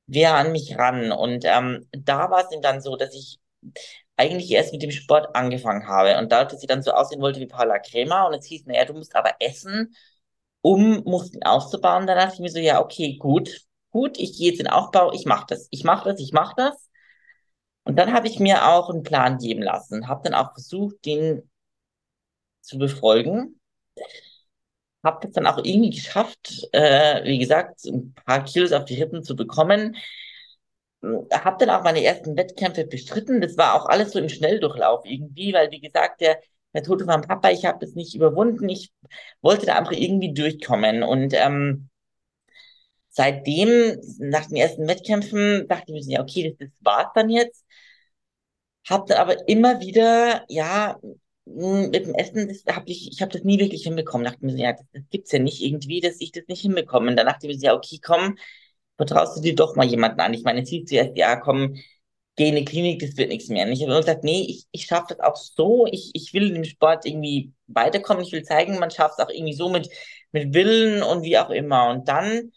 [0.07, 1.12] wer an mich ran.
[1.12, 3.38] Und ähm, da war es dann so, dass ich
[4.16, 6.18] eigentlich erst mit dem Sport angefangen habe.
[6.18, 8.85] Und dadurch, dass ich dann so aussehen wollte wie Paula Krämer und es hieß, naja,
[8.85, 9.94] du musst aber essen,
[10.62, 14.61] um Muskeln aufzubauen, da dachte ich mir so, ja, okay, gut, gut, ich gehe jetzt
[14.61, 16.88] in Aufbau, ich mache das, ich mache das, ich mache das.
[17.85, 21.51] Und dann habe ich mir auch einen Plan geben lassen, habe dann auch versucht, den
[22.61, 23.59] zu befolgen.
[25.05, 29.23] Habe das dann auch irgendwie geschafft, äh, wie gesagt, ein paar Kilos auf die Rippen
[29.23, 29.97] zu bekommen.
[31.33, 33.40] Habe dann auch meine ersten Wettkämpfe bestritten.
[33.40, 36.40] Das war auch alles so im Schnelldurchlauf irgendwie, weil, wie gesagt, der,
[36.74, 38.68] der Tod von meinem Papa, ich habe das nicht überwunden.
[38.68, 38.92] Ich
[39.42, 41.02] wollte da einfach irgendwie durchkommen.
[41.02, 41.88] Und ähm,
[43.11, 47.64] seitdem, nach den ersten Wettkämpfen, dachte ich mir, ja, okay, das, das war's dann jetzt.
[48.88, 50.98] Hab dann aber immer wieder, ja,
[51.44, 54.24] mit dem Essen, das hab ich, ich habe das nie wirklich hinbekommen.
[54.24, 57.11] Dachte mir, ja, das, das gibt's ja nicht irgendwie, dass ich das nicht hinbekomme.
[57.11, 58.37] Und dann dachte ich mir, ja, okay, komm,
[58.96, 60.35] vertraust du dir doch mal jemanden an.
[60.35, 61.76] Ich meine, es hieß zuerst, ja, komm,
[62.38, 63.66] geh in die Klinik, das wird nichts mehr.
[63.66, 65.87] Und ich habe immer gesagt, nee, ich, ich schaffe das auch so.
[65.90, 68.24] Ich, ich will in dem Sport irgendwie weiterkommen.
[68.24, 69.90] Ich will zeigen, man schafft es auch irgendwie so mit,
[70.33, 71.90] mit Willen und wie auch immer.
[71.90, 72.53] Und dann,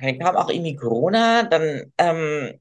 [0.00, 2.60] dann kam auch irgendwie Corona, dann ähm,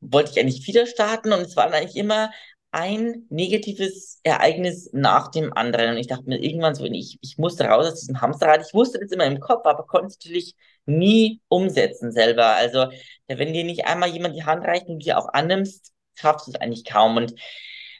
[0.00, 2.30] wollte ich eigentlich wieder starten und es war dann eigentlich immer
[2.76, 5.92] ein negatives Ereignis nach dem anderen.
[5.92, 8.66] Und ich dachte mir irgendwann so, ich, ich musste raus aus diesem Hamsterrad.
[8.66, 12.48] Ich wusste das immer im Kopf, aber konnte es natürlich nie umsetzen selber.
[12.48, 12.88] Also,
[13.28, 16.50] wenn dir nicht einmal jemand die Hand reicht und du dir auch annimmst, schaffst du
[16.52, 17.16] es eigentlich kaum.
[17.16, 17.32] Und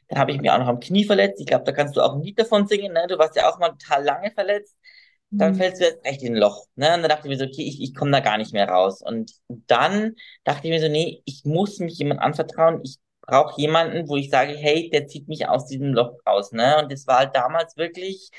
[0.09, 1.41] dann habe ich mir auch noch am Knie verletzt.
[1.41, 2.93] Ich glaube, da kannst du auch ein Lied davon singen.
[2.93, 3.07] Ne?
[3.09, 4.77] Du warst ja auch mal total lange verletzt.
[5.31, 5.57] Dann mhm.
[5.57, 6.67] fällst du jetzt echt in ein Loch.
[6.75, 6.95] Ne?
[6.95, 9.01] Und dann dachte ich mir so, okay, ich, ich komme da gar nicht mehr raus.
[9.01, 12.83] Und dann dachte ich mir so, nee, ich muss mich jemand anvertrauen.
[12.85, 16.53] Ich brauche jemanden, wo ich sage, hey, der zieht mich aus diesem Loch raus.
[16.53, 16.79] Ne?
[16.83, 18.31] Und das war halt damals wirklich,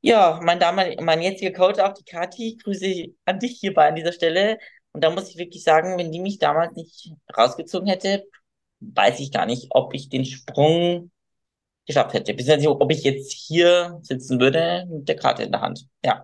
[0.00, 0.58] ja, mein
[1.00, 4.58] mein jetziger Coach, auch die Kathi, Grüße an dich hierbei an dieser Stelle.
[4.92, 8.24] Und da muss ich wirklich sagen, wenn die mich damals nicht rausgezogen hätte,
[8.80, 11.10] weiß ich gar nicht, ob ich den Sprung
[11.86, 12.34] geschafft hätte.
[12.34, 15.86] Beziehungsweise ob ich jetzt hier sitzen würde mit der Karte in der Hand.
[16.04, 16.22] Ja.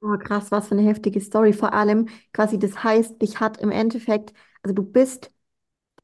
[0.00, 1.52] Oh, krass, was für eine heftige Story.
[1.52, 4.32] Vor allem quasi, das heißt, dich hat im Endeffekt,
[4.62, 5.30] also du bist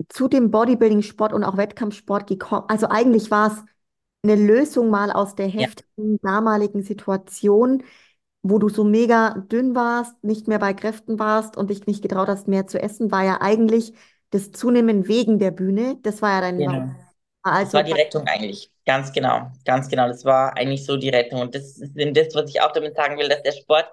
[0.08, 2.64] zu dem Bodybuilding-Sport und auch Wettkampfsport gekommen?
[2.68, 3.64] Also eigentlich war es
[4.22, 7.82] eine Lösung mal aus der Ja, heftigen damaligen Situation,
[8.42, 12.28] wo du so mega dünn warst, nicht mehr bei Kräften warst und dich nicht getraut
[12.28, 13.94] hast, mehr zu essen, war ja eigentlich
[14.30, 15.98] das Zunehmen wegen der Bühne.
[16.02, 16.90] Das war ja dein Warum.
[17.44, 17.60] genau.
[17.60, 18.72] Das war Also, die Rettung eigentlich.
[18.86, 19.52] Ganz genau.
[19.64, 20.08] Ganz genau.
[20.08, 21.40] Das war eigentlich so die Rettung.
[21.42, 23.86] Und das ist das, was ich auch damit sagen will, dass der Sport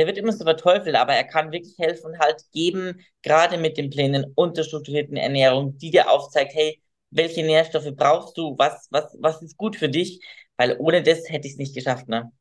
[0.00, 3.76] der wird immer so verteufelt, aber er kann wirklich helfen und halt geben, gerade mit
[3.76, 9.42] den Plänen unterstrukturierten Ernährung, die dir aufzeigt, hey, welche Nährstoffe brauchst du, was, was, was
[9.42, 10.24] ist gut für dich,
[10.56, 12.32] weil ohne das hätte ich es nicht geschafft, ne?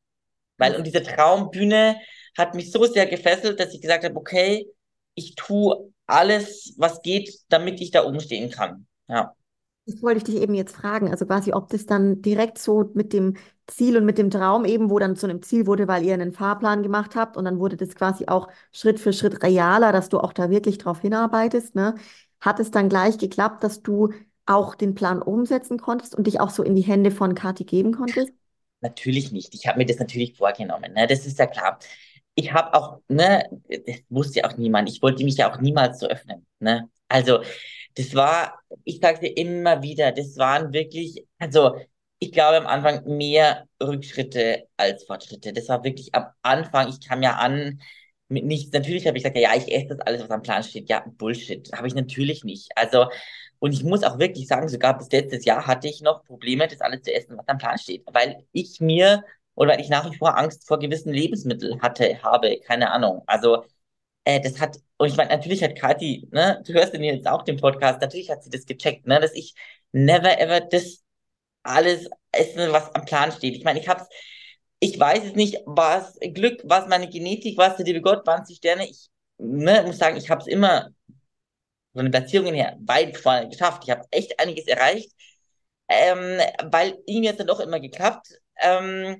[0.57, 1.97] Weil, und diese Traumbühne
[2.37, 4.65] hat mich so sehr gefesselt, dass ich gesagt habe, okay,
[5.15, 8.87] ich tue alles, was geht, damit ich da oben stehen kann.
[9.09, 9.35] Ja.
[9.85, 13.11] Das wollte ich dich eben jetzt fragen, also quasi, ob das dann direkt so mit
[13.11, 13.35] dem
[13.69, 16.33] Ziel und mit dem Traum eben, wo dann zu einem Ziel wurde, weil ihr einen
[16.33, 20.19] Fahrplan gemacht habt und dann wurde das quasi auch Schritt für Schritt realer, dass du
[20.19, 21.95] auch da wirklich drauf hinarbeitest, ne?
[22.41, 24.13] Hat es dann gleich geklappt, dass du
[24.45, 27.93] auch den Plan umsetzen konntest und dich auch so in die Hände von Kathi geben
[27.93, 28.33] konntest?
[28.81, 29.53] Natürlich nicht.
[29.53, 31.05] Ich habe mir das natürlich vorgenommen, ne?
[31.07, 31.79] Das ist ja klar.
[32.35, 34.89] Ich habe auch, ne, das wusste ja auch niemand.
[34.89, 36.89] Ich wollte mich ja auch niemals so öffnen, ne?
[37.09, 37.39] Also,
[37.95, 41.75] das war, ich sage dir immer wieder, das waren wirklich, also
[42.19, 45.53] ich glaube am Anfang mehr Rückschritte als Fortschritte.
[45.53, 47.81] Das war wirklich am Anfang, ich kam ja an
[48.27, 48.71] mit nichts.
[48.73, 50.89] Natürlich habe ich gesagt, ja, ich esse das alles, was am Plan steht.
[50.89, 51.71] Ja, Bullshit.
[51.73, 52.69] Habe ich natürlich nicht.
[52.75, 53.07] Also,
[53.59, 56.81] und ich muss auch wirklich sagen, sogar bis letztes Jahr hatte ich noch Probleme, das
[56.81, 58.03] alles zu essen, was am Plan steht.
[58.11, 59.23] Weil ich mir,
[59.55, 63.23] oder weil ich nach wie vor Angst vor gewissen Lebensmitteln hatte, habe, keine Ahnung.
[63.27, 63.65] Also,
[64.25, 67.43] äh, das hat, und ich meine, natürlich hat Kathi, ne, du hörst den jetzt auch
[67.43, 69.53] den Podcast, natürlich hat sie das gecheckt, ne, dass ich
[69.91, 71.03] never ever das
[71.69, 73.55] alles essen, was am Plan steht.
[73.55, 74.07] Ich meine, ich hab's,
[74.79, 78.55] ich weiß es nicht, was Glück, was meine Genetik, was der liebe Gott, waren die
[78.55, 78.87] Sterne.
[78.87, 80.89] Ich ne, muss sagen, ich habe es immer
[81.93, 83.83] von den Platzierungen her weit vorne geschafft.
[83.85, 85.11] Ich habe echt einiges erreicht,
[85.87, 86.39] ähm,
[86.71, 88.29] weil ihm jetzt dann doch immer geklappt.
[88.61, 89.19] Ähm,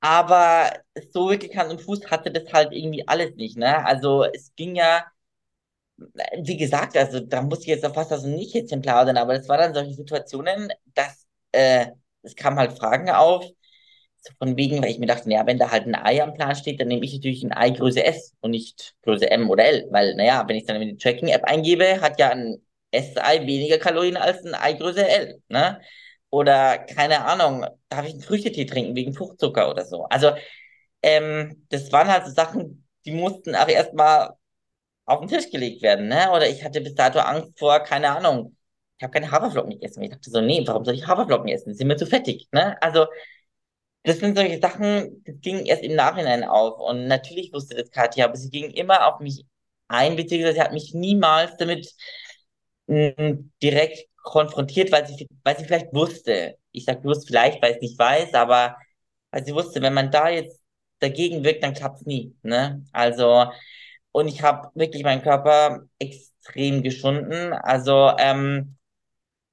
[0.00, 0.72] aber
[1.12, 3.56] so wirklich Hand und Fuß hatte das halt irgendwie alles nicht.
[3.58, 3.84] Ne?
[3.84, 5.04] Also es ging ja,
[6.42, 9.48] wie gesagt, also da muss ich jetzt auf fast aus dem Nicht-Hätzchen plaudern, aber das
[9.48, 11.86] waren dann solche Situationen, dass äh,
[12.22, 13.44] es kamen halt Fragen auf,
[14.20, 16.54] so von wegen, weil ich mir dachte, naja, wenn da halt ein Ei am Plan
[16.54, 19.86] steht, dann nehme ich natürlich ein Ei Größe S und nicht Größe M oder L,
[19.90, 22.58] weil, naja, wenn ich dann in die Tracking-App eingebe, hat ja ein
[22.90, 25.80] S-Ei weniger Kalorien als ein Ei Größe L, ne?
[26.30, 30.04] Oder, keine Ahnung, darf ich einen Früchtetee trinken wegen Fruchtzucker oder so?
[30.04, 30.32] Also,
[31.02, 34.34] ähm, das waren halt so Sachen, die mussten auch erstmal
[35.06, 36.30] auf den Tisch gelegt werden, ne?
[36.32, 38.56] Oder ich hatte bis dato Angst vor, keine Ahnung,
[39.00, 40.02] ich habe keine Haferflocken gegessen.
[40.02, 41.70] Ich dachte so, nee, warum soll ich Haferflocken essen?
[41.70, 42.76] Die sind mir zu fettig, ne?
[42.82, 43.06] Also,
[44.02, 46.78] das sind solche Sachen, das ging erst im Nachhinein auf.
[46.78, 49.46] Und natürlich wusste das Katja, aber sie ging immer auf mich
[49.88, 51.94] ein, beziehungsweise sie hat mich niemals damit
[52.88, 56.58] mm, direkt konfrontiert, weil sie, weil sie vielleicht wusste.
[56.72, 58.76] Ich sage bloß vielleicht, weil ich es nicht weiß, aber
[59.30, 60.60] weil sie wusste, wenn man da jetzt
[60.98, 62.36] dagegen wirkt, dann klappt es nie.
[62.42, 62.84] Ne?
[62.92, 63.46] Also,
[64.12, 67.54] und ich habe wirklich meinen Körper extrem geschunden.
[67.54, 68.76] Also, ähm,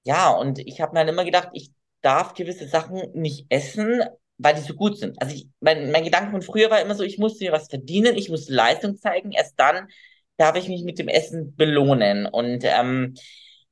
[0.08, 4.02] ja, und ich habe mir dann immer gedacht, ich darf gewisse Sachen nicht essen,
[4.38, 5.22] weil die so gut sind.
[5.22, 8.15] Also ich, mein, mein Gedanke von früher war immer so, ich musste mir was verdienen,
[8.15, 9.88] ich musste Leistung zeigen, erst dann
[10.38, 12.26] darf ich mich mit dem Essen belohnen.
[12.26, 13.15] Und ähm,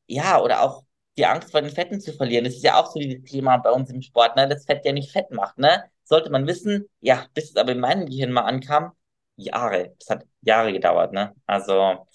[0.07, 0.83] ja, oder auch
[1.17, 2.43] die Angst vor den Fetten zu verlieren.
[2.43, 4.49] Das ist ja auch so dieses Thema bei uns im Sport, ne?
[4.49, 5.85] Das Fett ja nicht fett macht, ne?
[6.03, 8.91] Sollte man wissen, ja, bis es aber in meinem Gehirn mal ankam,
[9.37, 9.95] Jahre.
[9.99, 11.33] Das hat Jahre gedauert, ne?
[11.45, 12.05] Also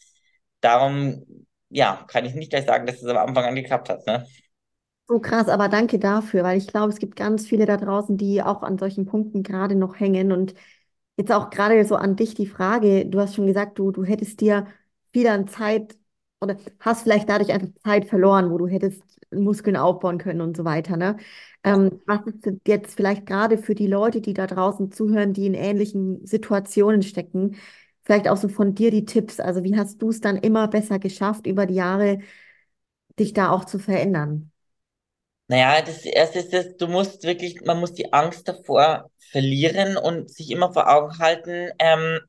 [0.61, 1.25] darum,
[1.71, 4.27] ja, kann ich nicht gleich sagen, dass es am Anfang an geklappt hat, ne?
[5.09, 8.43] So krass, aber danke dafür, weil ich glaube, es gibt ganz viele da draußen, die
[8.43, 10.31] auch an solchen Punkten gerade noch hängen.
[10.31, 10.55] Und
[11.17, 14.41] jetzt auch gerade so an dich die Frage, du hast schon gesagt, du, du hättest
[14.41, 14.67] dir
[15.13, 15.97] viel an Zeit
[16.41, 19.03] oder hast vielleicht dadurch einfach Zeit verloren, wo du hättest
[19.33, 21.17] Muskeln aufbauen können und so weiter, ne?
[21.65, 25.55] Ähm, was ist jetzt vielleicht gerade für die Leute, die da draußen zuhören, die in
[25.55, 27.57] ähnlichen Situationen stecken,
[28.11, 29.39] vielleicht auch so von dir die Tipps?
[29.39, 32.19] Also wie hast du es dann immer besser geschafft, über die Jahre
[33.19, 34.51] dich da auch zu verändern?
[35.49, 40.31] Naja, das erste ist das, du musst wirklich, man muss die Angst davor verlieren und
[40.31, 42.21] sich immer vor Augen halten, ähm,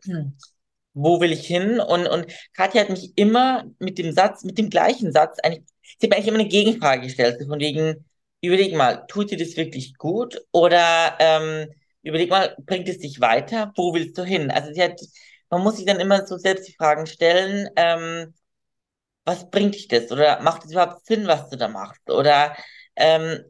[0.94, 1.80] wo will ich hin?
[1.80, 5.63] Und, und Katja hat mich immer mit dem Satz, mit dem gleichen Satz, eigentlich,
[6.00, 8.06] sie hat mir eigentlich immer eine Gegenfrage gestellt, von wegen,
[8.41, 10.41] überleg mal, tut dir das wirklich gut?
[10.52, 11.67] Oder ähm,
[12.04, 13.72] überleg mal, bringt es dich weiter?
[13.76, 14.52] Wo willst du hin?
[14.52, 15.00] Also sie hat,
[15.51, 18.33] man muss sich dann immer so selbst die Fragen stellen, ähm,
[19.25, 20.11] was bringt dich das?
[20.11, 22.09] Oder macht es überhaupt Sinn, was du da machst?
[22.09, 22.55] Oder
[22.95, 23.43] ähm,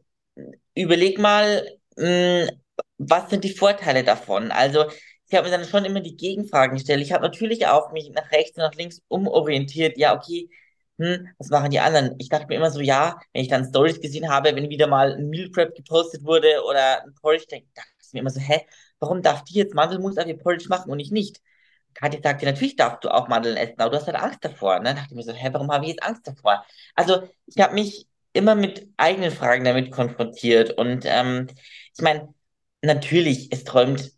[0.74, 2.50] überleg mal, mh, hm,
[2.98, 4.50] was sind die Vorteile davon?
[4.52, 4.84] Also,
[5.28, 7.00] ich habe mir dann schon immer die Gegenfragen gestellt.
[7.02, 9.96] Ich habe natürlich auch mich nach rechts und nach links umorientiert.
[9.98, 10.50] Ja, okay,
[10.98, 12.14] hm, was machen die anderen?
[12.18, 15.14] Ich dachte mir immer so, ja, wenn ich dann Stories gesehen habe, wenn wieder mal
[15.14, 18.60] ein Meal Prep gepostet wurde oder ein dann dachte ich mir immer so, hä,
[19.00, 21.40] warum darf die jetzt Mandelmus auf ihr Porridge machen und ich nicht?
[21.94, 24.78] Kathi sagte, natürlich darfst du auch Mandeln essen, aber du hast halt Angst davor.
[24.78, 24.84] Ne?
[24.86, 26.64] Dann dachte ich mir so, hä, warum habe ich jetzt Angst davor?
[26.94, 30.72] Also, ich habe mich immer mit eigenen Fragen damit konfrontiert.
[30.72, 31.48] Und ähm,
[31.96, 32.34] ich meine,
[32.82, 34.12] natürlich, es träumt,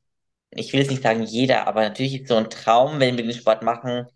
[0.51, 3.33] ich will jetzt nicht sagen jeder, aber natürlich ist so ein Traum, wenn wir den
[3.35, 4.07] Sport machen.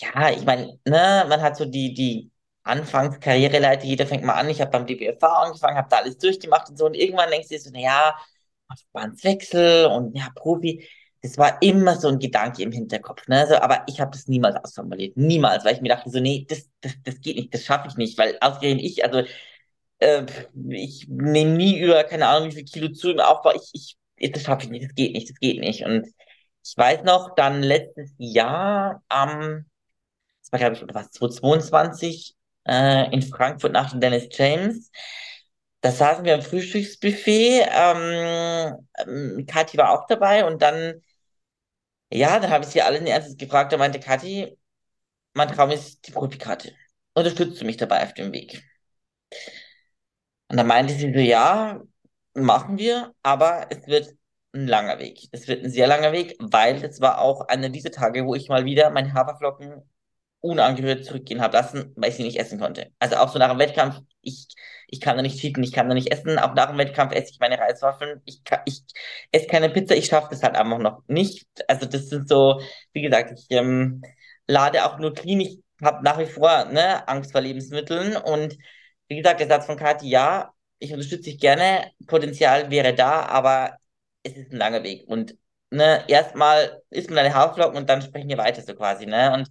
[0.00, 2.30] Ja, ich meine, ne, man hat so die, die
[2.62, 6.76] Anfangskarriereleiter, jeder fängt mal an, ich habe beim DBFV angefangen, habe da alles durchgemacht und
[6.78, 6.86] so.
[6.86, 8.14] Und irgendwann denkst du dir so, naja,
[8.92, 10.86] Verbandswechsel und ja, Profi
[11.28, 13.46] das war immer so ein Gedanke im Hinterkopf, ne?
[13.46, 15.16] So, aber ich habe das niemals ausformuliert.
[15.16, 17.96] Niemals, weil ich mir dachte, so, nee, das, das, das geht nicht, das schaffe ich
[17.96, 19.22] nicht, weil ausgerechnet ich, also
[19.98, 20.26] äh,
[20.70, 23.52] ich nehme nie über, keine Ahnung, wie viel Kilo zu im Aufbau.
[23.54, 25.84] Ich, ich, das schaffe ich nicht, das geht nicht, das geht nicht.
[25.84, 26.06] Und
[26.64, 29.66] ich weiß noch, dann letztes Jahr am,
[30.40, 32.36] das war, glaube ich, was, 2022,
[32.66, 34.90] äh, in Frankfurt nach dem Dennis James.
[35.80, 37.66] Da saßen wir am Frühstücksbuffet.
[37.70, 41.02] Ähm, ähm, Kathi war auch dabei und dann
[42.12, 43.72] ja, dann habe ich sie alle in Ernstes gefragt.
[43.72, 44.56] Da meinte Kathi,
[45.34, 46.74] mein Traum ist die Profikarte.
[47.14, 48.62] Unterstützt du mich dabei auf dem Weg?
[50.48, 51.80] Und dann meinte sie so, ja,
[52.34, 54.14] machen wir, aber es wird
[54.54, 55.28] ein langer Weg.
[55.32, 58.48] Es wird ein sehr langer Weg, weil es war auch einer dieser Tage, wo ich
[58.48, 59.82] mal wieder meine Haferflocken
[60.40, 62.92] unangerührt zurückgehen habe lassen, weil ich sie nicht essen konnte.
[62.98, 64.48] Also auch so nach dem Wettkampf, ich,
[64.90, 66.38] ich kann da nicht cheaten, ich kann da nicht essen.
[66.38, 68.22] Auch nach dem Wettkampf esse ich meine Reiswaffeln.
[68.24, 68.82] Ich, ich
[69.32, 71.46] esse keine Pizza, ich schaffe das halt einfach noch nicht.
[71.68, 72.60] Also das sind so,
[72.92, 74.02] wie gesagt, ich ähm,
[74.46, 75.40] lade auch nur clean.
[75.40, 78.16] Ich habe nach wie vor ne, Angst vor Lebensmitteln.
[78.16, 78.56] Und
[79.08, 83.76] wie gesagt, der Satz von Kathi, ja, ich unterstütze dich gerne, Potenzial wäre da, aber
[84.22, 85.06] es ist ein langer Weg.
[85.08, 85.36] Und
[85.70, 89.32] ne, erstmal isst man deine Haferflocken und dann sprechen wir weiter so quasi, ne?
[89.34, 89.50] Und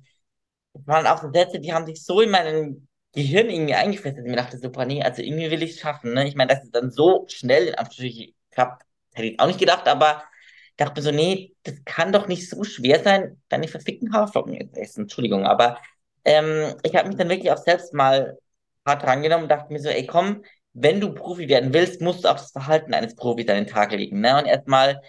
[0.73, 2.86] das waren auch so Sätze, die haben sich so in meinem
[3.17, 6.13] Gehirn irgendwie eingefressen, dass ich mir dachte, super, nee, also irgendwie will ich es schaffen,
[6.13, 6.27] ne?
[6.27, 9.87] Ich meine, dass es dann so schnell in Anführungsstrichen klappt, hätte ich auch nicht gedacht,
[9.87, 10.23] aber
[10.71, 14.71] ich dachte mir so, nee, das kann doch nicht so schwer sein, deine verfickten Haferflocken
[14.73, 15.79] zu essen, Entschuldigung, aber
[16.25, 18.37] ähm, ich habe mich dann wirklich auch selbst mal
[18.85, 22.29] hart rangenommen und dachte mir so, ey, komm, wenn du Profi werden willst, musst du
[22.29, 24.21] auch das Verhalten eines Profis an den Tag legen.
[24.21, 24.37] Ne?
[24.37, 25.01] Und erstmal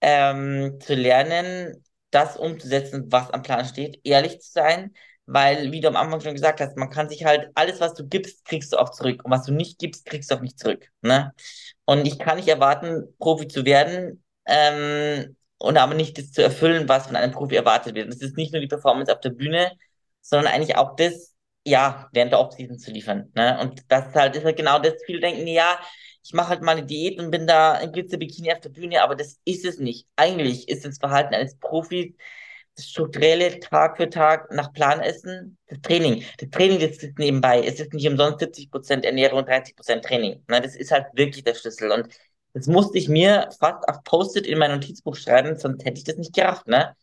[0.00, 4.94] ähm, zu lernen, das umzusetzen, was am Plan steht, ehrlich zu sein,
[5.28, 8.06] weil, wie du am Anfang schon gesagt hast, man kann sich halt, alles, was du
[8.08, 9.24] gibst, kriegst du auch zurück.
[9.24, 10.90] Und was du nicht gibst, kriegst du auch nicht zurück.
[11.02, 11.34] Ne?
[11.84, 16.88] Und ich kann nicht erwarten, Profi zu werden, ähm, und aber nicht das zu erfüllen,
[16.88, 18.08] was von einem Profi erwartet wird.
[18.08, 19.72] Das ist nicht nur die Performance auf der Bühne,
[20.22, 21.34] sondern eigentlich auch das,
[21.66, 23.30] ja, während der Offseason zu liefern.
[23.34, 23.58] Ne?
[23.60, 25.78] Und das halt, ist halt genau das, viele denken, ja,
[26.24, 29.14] ich mache halt mal eine Diät und bin da im Glitzer-Bikini auf der Bühne, aber
[29.14, 30.06] das ist es nicht.
[30.16, 32.14] Eigentlich ist das Verhalten eines Profis
[32.84, 36.24] strukturelle Tag für Tag nach Plan essen, das Training.
[36.38, 37.62] Das Training, das ist nebenbei.
[37.64, 40.42] Es ist nicht umsonst 70% Ernährung und 30% Training.
[40.48, 40.60] Ne?
[40.60, 41.90] Das ist halt wirklich der Schlüssel.
[41.90, 42.08] Und
[42.54, 46.16] das musste ich mir fast auf Post-it in mein Notizbuch schreiben, sonst hätte ich das
[46.16, 46.94] nicht gerafft, ne?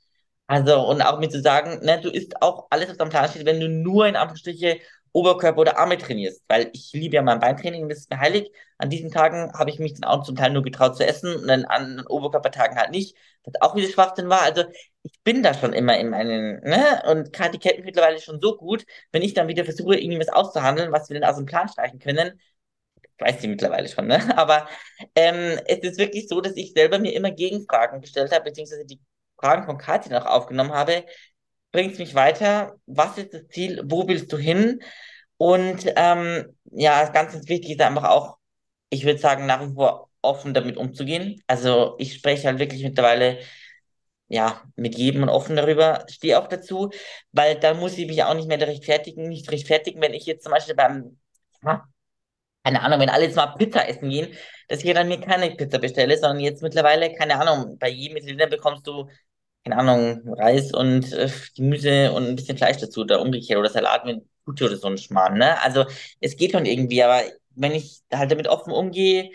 [0.47, 3.45] Also, und auch mir zu sagen, ne, du isst auch alles, was am Plan steht,
[3.45, 4.79] wenn du nur in Anführungsstriche
[5.15, 8.51] Oberkörper oder Arme trainierst, weil ich liebe ja mein Beintraining, das ist mir heilig.
[8.77, 11.47] An diesen Tagen habe ich mich dann auch zum Teil nur getraut zu essen und
[11.47, 14.41] dann an Oberkörpertagen halt nicht, was auch wieder Schwachsinn war.
[14.41, 14.63] Also
[15.03, 18.57] ich bin da schon immer in meinen, ne, und Kathi kennt mich mittlerweile schon so
[18.57, 21.69] gut, wenn ich dann wieder versuche, irgendwie was auszuhandeln, was wir denn aus dem Plan
[21.69, 22.39] streichen können,
[23.19, 24.19] weiß sie mittlerweile schon, ne?
[24.37, 24.67] Aber
[25.15, 28.99] ähm, es ist wirklich so, dass ich selber mir immer Gegenfragen gestellt habe, beziehungsweise die
[29.39, 31.05] Fragen von Kathi noch aufgenommen habe.
[31.75, 32.77] Bringt mich weiter?
[32.85, 33.81] Was ist das Ziel?
[33.83, 34.81] Wo willst du hin?
[35.35, 38.37] Und ähm, ja, ganz, ganz wichtig ist einfach auch,
[38.89, 41.43] ich würde sagen, nach wie vor offen damit umzugehen.
[41.47, 43.39] Also ich spreche halt wirklich mittlerweile
[44.29, 46.91] ja, mit jedem und offen darüber, stehe auch dazu,
[47.33, 50.53] weil dann muss ich mich auch nicht mehr rechtfertigen, nicht rechtfertigen, wenn ich jetzt zum
[50.53, 51.19] Beispiel beim,
[52.63, 54.33] keine Ahnung, wenn alle jetzt mal Pizza essen gehen,
[54.69, 58.47] dass ich dann mir keine Pizza bestelle, sondern jetzt mittlerweile, keine Ahnung, bei jedem Italiener
[58.47, 59.09] bekommst du,
[59.65, 64.05] keine Ahnung, Reis und äh, Gemüse und ein bisschen Fleisch dazu oder umgekehrt oder Salat
[64.05, 65.61] mit Gute oder so ein Schmarrn, ne?
[65.63, 65.85] Also
[66.21, 67.23] es geht schon irgendwie, aber
[67.55, 69.31] wenn ich halt damit offen umgehe,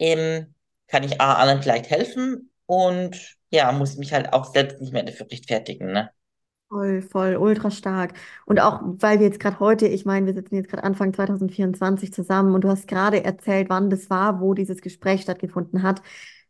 [0.00, 0.54] ähm,
[0.88, 5.04] kann ich A, anderen vielleicht helfen und ja, muss mich halt auch selbst nicht mehr
[5.04, 6.10] dafür rechtfertigen, ne?
[6.70, 8.12] Voll, voll, ultra stark.
[8.44, 12.12] Und auch, weil wir jetzt gerade heute, ich meine, wir sitzen jetzt gerade Anfang 2024
[12.12, 16.02] zusammen und du hast gerade erzählt, wann das war, wo dieses Gespräch stattgefunden hat.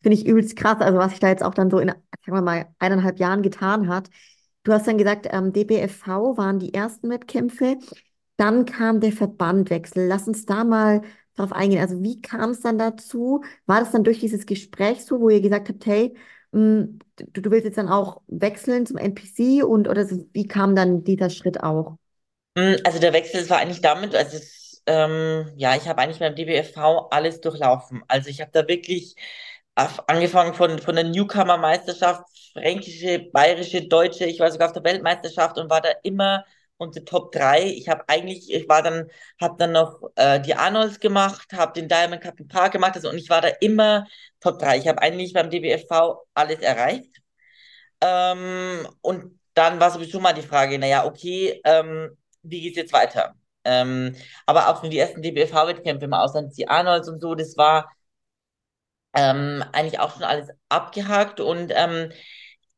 [0.03, 0.81] Finde ich übelst krass.
[0.81, 3.89] Also, was sich da jetzt auch dann so in, sagen wir mal, eineinhalb Jahren getan
[3.89, 4.11] hat.
[4.63, 7.79] Du hast dann gesagt, ähm, DBFV waren die ersten Wettkämpfe.
[8.37, 10.07] Dann kam der Verbandwechsel.
[10.07, 11.03] Lass uns da mal
[11.37, 11.81] drauf eingehen.
[11.81, 13.43] Also, wie kam es dann dazu?
[13.67, 16.15] War das dann durch dieses Gespräch so, wo ihr gesagt habt, hey,
[16.53, 20.75] hm, du, du willst jetzt dann auch wechseln zum NPC und oder so, wie kam
[20.75, 21.97] dann dieser Schritt auch?
[22.57, 26.35] Hm, also der Wechsel war eigentlich damit, also es, ähm, ja, ich habe eigentlich beim
[26.35, 28.03] DBFV alles durchlaufen.
[28.09, 29.17] Also ich habe da wirklich
[30.07, 35.71] angefangen von, von der Newcomer-Meisterschaft, fränkische, bayerische, deutsche, ich war sogar auf der Weltmeisterschaft und
[35.71, 36.45] war da immer
[36.79, 37.65] unsere Top 3.
[37.67, 39.09] Ich habe eigentlich, ich war dann,
[39.41, 43.09] habe dann noch äh, die Arnolds gemacht, habe den Diamond Cup im Park gemacht also,
[43.11, 44.07] und ich war da immer
[44.41, 44.79] Top 3.
[44.79, 47.21] Ich habe eigentlich beim DBFV alles erreicht.
[48.01, 53.35] Ähm, und dann war sowieso mal die Frage, naja, okay, ähm, wie geht's jetzt weiter?
[53.65, 54.15] Ähm,
[54.47, 57.91] aber auch für die ersten DBFV-Wettkämpfe im Ausland, die Arnolds und so, das war
[59.15, 62.11] ähm, eigentlich auch schon alles abgehakt und ähm,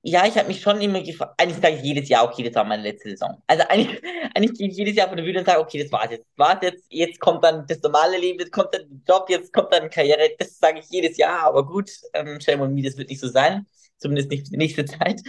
[0.02, 2.64] ja, ich habe mich schon immer gefragt, eigentlich sage ich jedes Jahr, okay, das war
[2.64, 3.42] meine letzte Saison.
[3.46, 4.00] Also eigentlich,
[4.34, 6.24] eigentlich gehe ich jedes Jahr von der Bühne und sage, okay, das war's jetzt.
[6.36, 9.52] Das war's jetzt, jetzt kommt dann das normale Leben, jetzt kommt dann der Job, jetzt
[9.52, 10.30] kommt dann Karriere.
[10.38, 13.28] Das sage ich jedes Jahr, aber gut, ähm, Shame on me, das wird nicht so
[13.28, 13.66] sein.
[13.98, 15.20] Zumindest nicht für die nächste Zeit.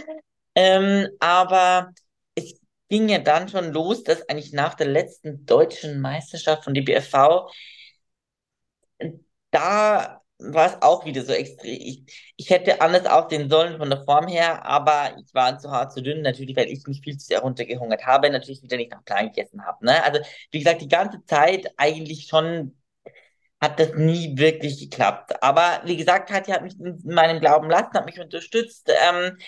[0.54, 1.92] Ähm, aber
[2.34, 7.50] es ging ja dann schon los, dass eigentlich nach der letzten deutschen Meisterschaft von DBFV
[9.50, 11.70] da war es auch wieder so extrem.
[11.72, 15.92] Ich, ich hätte anders aussehen sollen von der Form her, aber ich war zu hart,
[15.92, 19.04] zu dünn, natürlich, weil ich mich viel zu sehr runtergehungert habe, natürlich wieder nicht nach
[19.04, 19.84] Plan gegessen habe.
[19.84, 20.02] Ne?
[20.04, 22.76] Also, wie gesagt, die ganze Zeit eigentlich schon
[23.60, 25.42] hat das nie wirklich geklappt.
[25.42, 29.38] Aber wie gesagt, Katja hat mich in meinem Glauben lassen, hat mich unterstützt, ähm,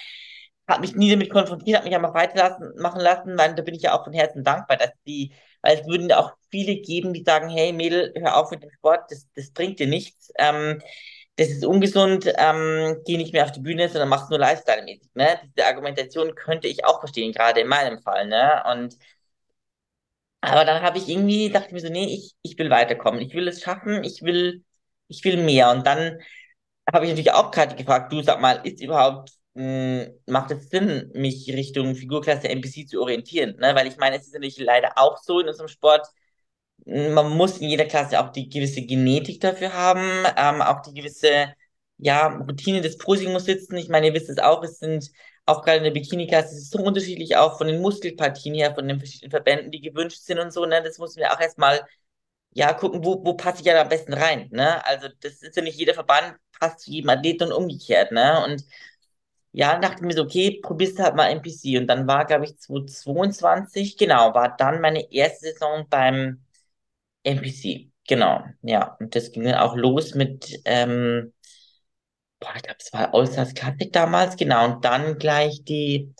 [0.69, 3.99] hat mich nie damit konfrontiert, hat mich einfach weitermachen lassen, weil da bin ich ja
[3.99, 5.35] auch von Herzen dankbar, dass die
[5.65, 9.11] weil es würden auch viele geben, die sagen, hey Mädel, hör auf mit dem Sport,
[9.11, 10.33] das, das bringt dir nichts.
[10.39, 10.81] Ähm,
[11.37, 15.11] das ist ungesund, ähm, geh nicht mehr auf die Bühne, sondern mach nur Lifestyle-mäßig.
[15.15, 15.41] Ne?
[15.57, 18.29] Diese Argumentation könnte ich auch verstehen, gerade in meinem Fall.
[18.29, 18.63] Ne?
[18.73, 18.97] Und
[20.41, 23.21] Aber dann habe ich irgendwie, dachte mir so, nee, ich, ich will weiterkommen.
[23.21, 24.65] Ich will es schaffen, ich will,
[25.09, 25.71] ich will mehr.
[25.71, 26.21] Und dann
[26.93, 31.11] habe ich natürlich auch Kathi gefragt, du sag mal, ist überhaupt, mh, macht es Sinn,
[31.15, 33.57] mich Richtung Figurklasse NPC zu orientieren?
[33.59, 33.75] Ne?
[33.75, 36.07] Weil ich meine, es ist natürlich leider auch so in unserem Sport,
[36.87, 41.55] man muss in jeder Klasse auch die gewisse Genetik dafür haben, ähm, auch die gewisse,
[41.99, 43.77] ja, Routine des Posing muss sitzen.
[43.77, 45.11] Ich meine, ihr wisst es auch, es sind
[45.47, 48.89] auch gerade in der Bikini-Klasse, es ist so unterschiedlich auch von den Muskelpartien her, von
[48.89, 50.83] den verschiedenen Verbänden, die gewünscht sind und so, ne?
[50.83, 51.87] Das muss man ja auch erstmal,
[52.53, 54.85] ja, gucken, wo, wo passe ich ja am besten rein, ne?
[54.87, 58.43] Also, das ist ja nicht jeder Verband passt zu jedem Athleten und umgekehrt, ne?
[58.45, 58.65] Und
[59.55, 61.79] ja, dachte mir so, okay, probierst du halt mal NPC.
[61.79, 66.45] Und dann war, glaube ich, 2022, genau, war dann meine erste Saison beim
[67.25, 67.91] NPC.
[68.09, 68.97] Genau, ja.
[69.01, 71.33] Und das ging dann auch los mit, ähm,
[72.41, 74.67] boah, ich glaube, es war All-Stars Classic damals, genau.
[74.67, 76.15] Und dann gleich die,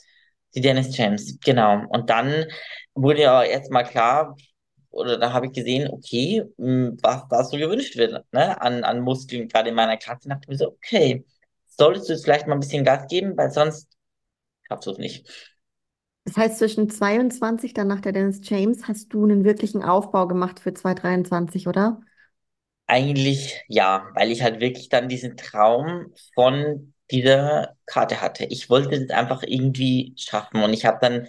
[0.55, 1.85] die Dennis James, genau.
[1.89, 2.47] Und dann
[2.95, 4.37] wurde ja erstmal klar,
[4.91, 9.01] oder da habe ich gesehen, okay, mh, was da so gewünscht wird, ne, an, an
[9.01, 11.25] Muskeln, gerade in meiner Klasse, dachte ich mir so, okay,
[11.77, 13.89] solltest du jetzt vielleicht mal ein bisschen Gas geben, weil sonst
[14.67, 15.29] schaffst du es nicht.
[16.25, 20.59] Das heißt, zwischen 22, dann nach der Dennis James, hast du einen wirklichen Aufbau gemacht
[20.59, 22.01] für 2023, oder?
[22.87, 28.45] Eigentlich ja, weil ich halt wirklich dann diesen Traum von dieser Karte hatte.
[28.47, 31.29] Ich wollte es einfach irgendwie schaffen und ich habe dann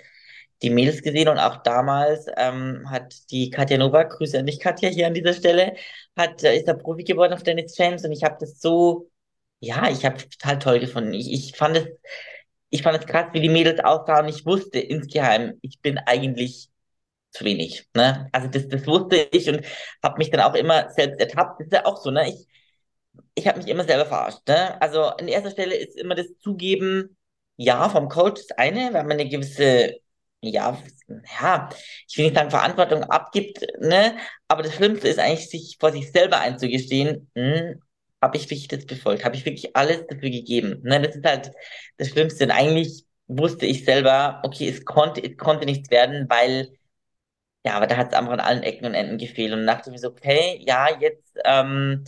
[0.61, 4.89] die Mails gesehen und auch damals ähm, hat die Katja Novak, Grüße an dich Katja
[4.89, 5.75] hier an dieser Stelle,
[6.17, 9.09] hat, äh, ist da Profi geworden auf Dennis James und ich habe das so,
[9.59, 11.13] ja, ich habe total toll gefunden.
[11.13, 11.87] Ich, ich fand es,
[12.69, 16.69] ich fand es krass, wie die Mädels aussahen ich wusste insgeheim, ich bin eigentlich
[17.31, 17.87] zu wenig.
[17.95, 18.29] Ne?
[18.31, 19.65] Also das, das wusste ich und
[20.03, 21.59] habe mich dann auch immer selbst ertappt.
[21.61, 22.29] Das ist ja auch so, ne?
[22.29, 22.47] Ich,
[23.35, 24.47] ich habe mich immer selber verarscht.
[24.47, 24.81] Ne?
[24.81, 27.17] Also an erster Stelle ist immer das Zugeben,
[27.57, 29.97] ja, vom Coach das eine, weil man eine gewisse,
[30.41, 30.77] ja,
[31.39, 31.69] ja,
[32.07, 34.17] ich will nicht sagen Verantwortung abgibt, ne?
[34.47, 37.81] Aber das Schlimmste ist eigentlich, sich vor sich selber einzugestehen, hm,
[38.21, 40.81] habe ich wirklich das befolgt, habe ich wirklich alles dafür gegeben.
[40.83, 41.01] Ne?
[41.01, 41.51] Das ist halt
[41.97, 42.45] das Schlimmste.
[42.45, 46.69] Und eigentlich wusste ich selber, okay, es konnte, es konnte nichts werden, weil
[47.65, 49.97] ja, aber da hat es einfach an allen Ecken und Enden gefehlt und dachte mir
[49.97, 52.03] so, okay, ja, jetzt ähm,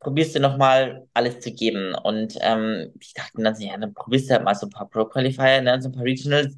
[0.00, 1.94] probierst du nochmal alles zu geben.
[1.94, 4.88] Und ähm, ich dachte dann so, ja, dann probierst du halt mal so ein paar
[4.88, 6.54] Pro-Qualifier, ne, so ein paar Regionals.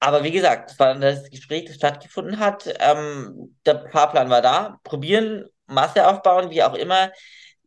[0.00, 2.68] Aber wie gesagt, das war dann das Gespräch, das stattgefunden hat.
[2.80, 4.78] Ähm, der Fahrplan war da.
[4.84, 7.10] Probieren, Masse aufbauen, wie auch immer.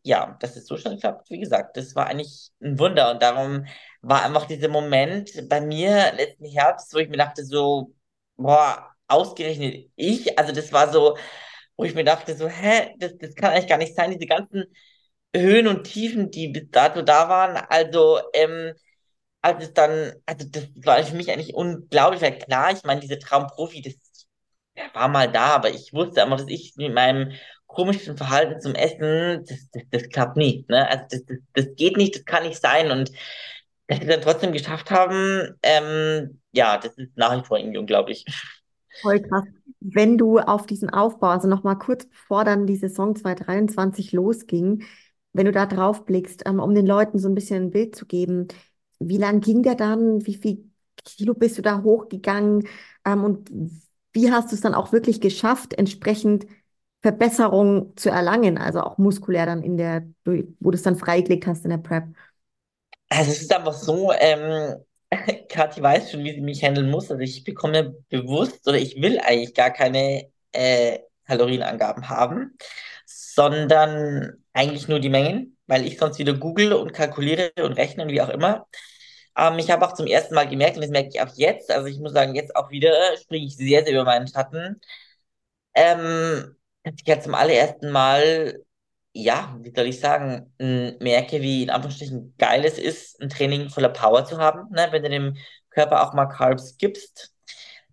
[0.03, 3.11] Ja, dass es so schnell klappt, wie gesagt, das war eigentlich ein Wunder.
[3.11, 3.65] Und darum
[4.01, 7.93] war einfach dieser Moment bei mir letzten Herbst, wo ich mir dachte so,
[8.37, 11.17] boah, ausgerechnet ich, also das war so,
[11.77, 14.65] wo ich mir dachte, so, hä, das, das kann eigentlich gar nicht sein, diese ganzen
[15.35, 17.57] Höhen und Tiefen, die bis dato da waren.
[17.69, 18.73] Also, ähm,
[19.41, 23.81] als dann, also das war für mich eigentlich unglaublich, weil klar, ich meine, diese Traumprofi,
[23.81, 23.95] das
[24.75, 27.31] der war mal da, aber ich wusste einfach, dass ich mit meinem
[27.69, 30.65] komischen Verhalten zum Essen, das, das, das klappt nie.
[30.67, 30.89] Ne?
[30.89, 32.91] Also das, das, das geht nicht, das kann nicht sein.
[32.91, 33.11] Und
[33.87, 38.25] dass wir dann trotzdem geschafft haben, ähm, ja, das ist nach wie vor irgendwie unglaublich.
[39.01, 39.45] Voll krass.
[39.79, 44.83] Wenn du auf diesen Aufbau, also nochmal kurz bevor dann die Saison 2023 losging,
[45.31, 48.05] wenn du da drauf blickst, ähm, um den Leuten so ein bisschen ein Bild zu
[48.07, 48.47] geben,
[48.99, 50.25] wie lang ging der dann?
[50.25, 50.69] Wie viel
[51.05, 52.67] Kilo bist du da hochgegangen?
[53.05, 53.49] Ähm, und
[54.11, 56.45] wie hast du es dann auch wirklich geschafft, entsprechend
[57.01, 61.63] Verbesserungen zu erlangen, also auch muskulär dann in der, wo du es dann freigelegt hast
[61.63, 62.05] in der Prep?
[63.09, 64.75] Also es ist einfach so, ähm,
[65.49, 67.09] Kathi weiß schon, wie sie mich handeln muss.
[67.09, 72.57] Also ich bekomme bewusst oder ich will eigentlich gar keine äh, Kalorienangaben haben,
[73.05, 78.09] sondern eigentlich nur die Mengen, weil ich sonst wieder google und kalkuliere und rechne und
[78.09, 78.67] wie auch immer.
[79.37, 81.87] Ähm, ich habe auch zum ersten Mal gemerkt, und das merke ich auch jetzt, also
[81.87, 84.81] ich muss sagen, jetzt auch wieder springe ich sehr, sehr über meinen Schatten,
[85.75, 88.63] ähm, dass ich ja zum allerersten Mal
[89.13, 93.89] ja, wie soll ich sagen, merke, wie in Anführungsstrichen geil es ist, ein Training voller
[93.89, 94.87] Power zu haben, ne?
[94.91, 95.37] Wenn du dem
[95.71, 97.33] Körper auch mal Carbs gibst,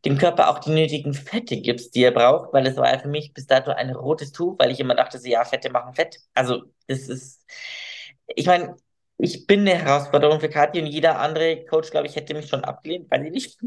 [0.04, 3.08] dem Körper auch die nötigen Fette gibst, die er braucht, weil es war ja für
[3.08, 6.18] mich bis dato ein rotes Tuch, weil ich immer dachte, so, ja, Fette machen Fett.
[6.34, 7.44] Also, das ist,
[8.28, 8.76] ich meine,
[9.18, 12.64] ich bin eine Herausforderung für Kathi und jeder andere Coach, glaube ich, hätte mich schon
[12.64, 13.58] abgelehnt, weil ich nicht,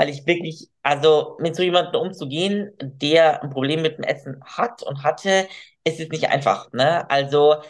[0.00, 4.82] weil ich wirklich, also mit so jemandem umzugehen, der ein Problem mit dem Essen hat
[4.82, 5.46] und hatte,
[5.84, 7.08] ist es nicht einfach, ne?
[7.10, 7.62] Also,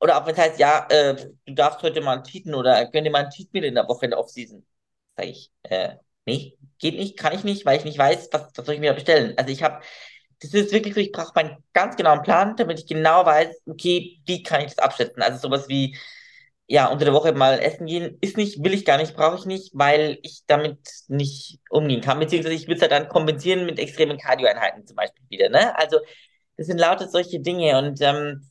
[0.00, 3.04] oder auch wenn es heißt, ja, äh, du darfst heute mal einen Cheaten oder gönn
[3.04, 4.64] dir mal einen Cheat in der Woche in der Offseason.
[5.16, 5.96] Sag ich, äh,
[6.26, 8.90] nee, geht nicht, kann ich nicht, weil ich nicht weiß, was, was soll ich mir
[8.90, 9.34] da bestellen.
[9.36, 9.82] Also ich habe,
[10.40, 14.20] das ist wirklich so, ich brauche meinen ganz genauen Plan, damit ich genau weiß, okay,
[14.26, 15.22] wie kann ich das abschätzen.
[15.22, 15.96] Also sowas wie,
[16.68, 19.46] ja, unter der Woche mal essen gehen, ist nicht, will ich gar nicht, brauche ich
[19.46, 22.20] nicht, weil ich damit nicht umgehen kann.
[22.20, 25.76] Beziehungsweise ich will es halt dann kompensieren mit extremen Cardio-Einheiten zum Beispiel wieder, ne?
[25.78, 25.98] Also,
[26.58, 28.50] das sind lauter solche Dinge und ähm,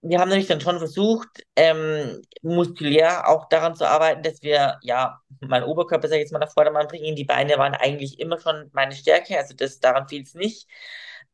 [0.00, 5.20] wir haben nämlich dann schon versucht, ähm, muskulär auch daran zu arbeiten, dass wir, ja,
[5.40, 7.16] mein Oberkörper, sag ich jetzt mal, nach Vordermann bringen.
[7.16, 10.68] Die Beine waren eigentlich immer schon meine Stärke, also das, daran fiel es nicht.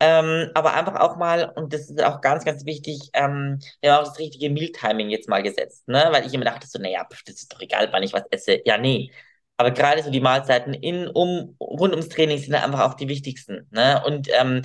[0.01, 4.03] Ähm, aber einfach auch mal, und das ist auch ganz, ganz wichtig, ähm, wir haben
[4.03, 6.09] auch das richtige Mealtiming jetzt mal gesetzt, ne?
[6.11, 8.61] Weil ich immer dachte so, naja, das ist doch egal, wann ich was esse.
[8.67, 9.11] Ja, nee.
[9.57, 13.69] Aber gerade so die Mahlzeiten in, um, rund ums Training sind einfach auch die wichtigsten,
[13.71, 14.03] ne?
[14.05, 14.63] Und ähm,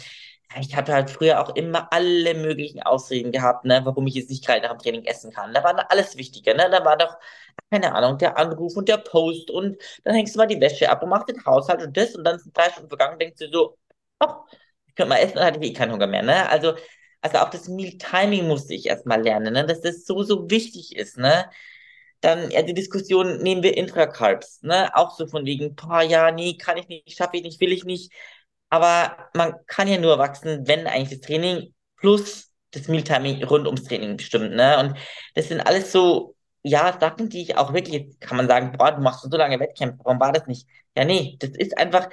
[0.59, 4.45] ich hatte halt früher auch immer alle möglichen Ausreden gehabt, ne, warum ich jetzt nicht
[4.45, 5.53] gerade nach dem Training essen kann.
[5.53, 6.69] Da war alles wichtiger, ne?
[6.71, 7.15] Da war doch,
[7.71, 11.03] keine Ahnung, der Anruf und der Post und dann hängst du mal die Wäsche ab
[11.03, 13.77] und machst den Haushalt und das und dann sind drei Stunden vergangen, denkst du so,
[14.19, 14.57] ach, ich
[14.99, 16.49] könnte mal essen, hatte ich eh keinen Hunger mehr, ne?
[16.49, 16.75] Also,
[17.21, 19.65] also auch das Meal Timing musste ich erstmal lernen, ne?
[19.65, 21.49] Dass das so, so wichtig ist, ne?
[22.21, 24.95] Dann ja, die Diskussion, nehmen wir Intracarbs, ne?
[24.95, 27.85] Auch so von wegen, boah, ja, nee, kann ich nicht, schaffe ich nicht, will ich
[27.85, 28.11] nicht.
[28.69, 33.83] Aber man kann ja nur wachsen, wenn eigentlich das Training plus das Mealtiming rund ums
[33.85, 34.79] Training bestimmt, ne?
[34.79, 34.97] Und
[35.35, 39.01] das sind alles so, ja, Sachen, die ich auch wirklich, kann man sagen, boah, du
[39.01, 40.67] machst so lange Wettkämpfe, warum war das nicht?
[40.95, 42.09] Ja, nee, das ist einfach,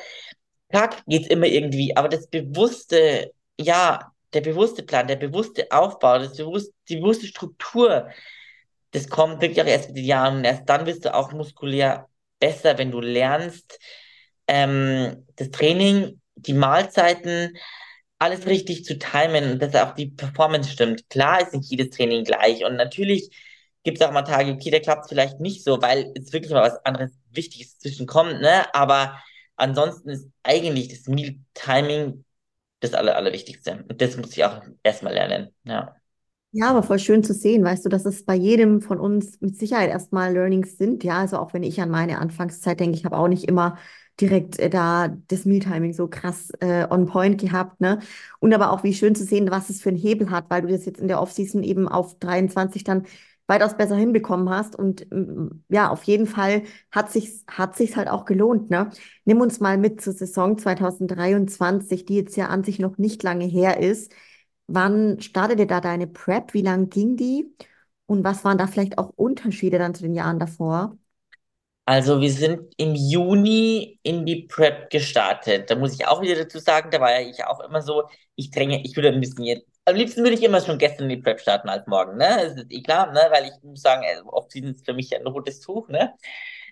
[0.71, 6.37] klar geht's immer irgendwie, aber das bewusste, ja, der bewusste Plan, der bewusste Aufbau, das
[6.37, 8.09] bewusste, die bewusste Struktur,
[8.93, 12.09] das kommt wirklich auch erst mit den Jahren und erst dann wirst du auch muskulär
[12.39, 13.79] besser, wenn du lernst,
[14.49, 17.57] ähm, das Training die Mahlzeiten,
[18.19, 21.09] alles richtig zu timen und dass auch die Performance stimmt.
[21.11, 23.31] Klar ist nicht jedes Training gleich und natürlich
[23.83, 26.53] gibt es auch mal Tage, okay, da klappt es vielleicht nicht so, weil es wirklich
[26.53, 28.75] mal was anderes Wichtiges zwischenkommt, ne?
[28.75, 29.21] Aber
[29.57, 32.25] ansonsten ist eigentlich das Meal-Timing
[32.81, 33.85] das Aller, Allerwichtigste.
[33.89, 35.97] Und das muss ich auch erstmal lernen, ja.
[36.53, 39.59] Ja, aber voll schön zu sehen, weißt du, dass es bei jedem von uns mit
[39.59, 41.05] Sicherheit erstmal Learnings sind.
[41.05, 43.77] Ja, also auch wenn ich an meine Anfangszeit denke, ich habe auch nicht immer
[44.21, 47.99] direkt äh, da das Mealtiming so krass äh, on point gehabt, ne?
[48.41, 50.69] Und aber auch wie schön zu sehen, was es für einen Hebel hat, weil du
[50.69, 53.07] das jetzt in der Offseason eben auf 23 dann
[53.47, 54.77] weitaus besser hinbekommen hast.
[54.77, 58.91] Und mm, ja, auf jeden Fall hat sich's, hat sich's halt auch gelohnt, ne?
[59.25, 63.45] Nimm uns mal mit zur Saison 2023, die jetzt ja an sich noch nicht lange
[63.47, 64.13] her ist.
[64.67, 66.55] Wann startete da deine Prep?
[66.55, 67.55] Wie lang ging die?
[68.07, 70.99] Und was waren da vielleicht auch Unterschiede dann zu den Jahren davor?
[71.85, 75.71] Also wir sind im Juni in die Prep gestartet.
[75.71, 78.51] Da muss ich auch wieder dazu sagen, da war ja ich auch immer so, ich
[78.51, 81.41] dränge, ich würde ein bisschen jetzt, am liebsten würde ich immer schon gestern die Prep
[81.41, 82.27] starten als morgen, ne?
[82.43, 83.21] Das ist eh klar, ne?
[83.31, 86.15] Weil ich muss sagen, also oft sind es für mich ein rotes Tuch, ne?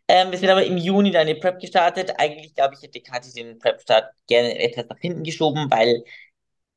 [0.08, 2.12] Ähm, wir sind aber im Juni dann die Prep gestartet.
[2.18, 6.04] Eigentlich, glaube ich, hätte Kathi den Prep-Start gerne etwas nach hinten geschoben, weil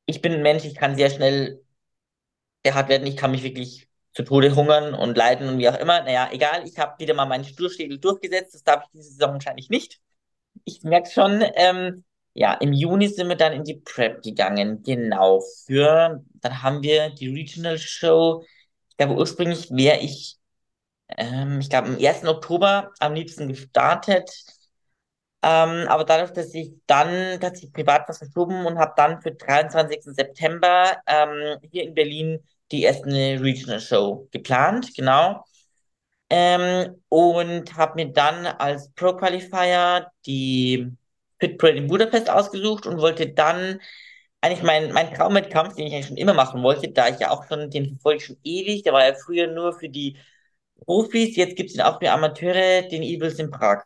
[0.06, 1.62] ich bin ein Mensch, ich kann sehr schnell
[2.66, 6.02] hart werden, ich kann mich wirklich zu Tode hungern und leiden und wie auch immer.
[6.02, 8.54] Naja, egal, ich habe wieder mal meinen Sturschädel durchgesetzt.
[8.54, 10.00] Das darf ich diese Saison wahrscheinlich nicht.
[10.64, 12.04] Ich merke schon, ähm,
[12.38, 14.82] ja, im Juni sind wir dann in die Prep gegangen.
[14.84, 18.44] Genau, für, dann haben wir die Regional Show.
[18.90, 20.38] Ich glaube, ursprünglich wäre ich,
[21.16, 22.28] ähm, ich glaube, am 1.
[22.28, 24.30] Oktober am liebsten gestartet.
[25.42, 30.14] Ähm, aber dadurch, dass ich dann tatsächlich privat was verschoben und habe dann für 23.
[30.14, 35.44] September ähm, hier in Berlin die erste Regional Show geplant, genau.
[36.30, 40.92] Ähm, und habe mir dann als Pro Qualifier die
[41.38, 43.80] Pit Parade in Budapest ausgesucht und wollte dann
[44.40, 47.46] eigentlich mein, mein Traumwettkampf, den ich eigentlich schon immer machen wollte, da ich ja auch
[47.48, 50.16] schon, den verfolge ich schon ewig, der war ja früher nur für die
[50.84, 53.84] Profis, jetzt gibt es ihn auch für Amateure, den Evils in Prag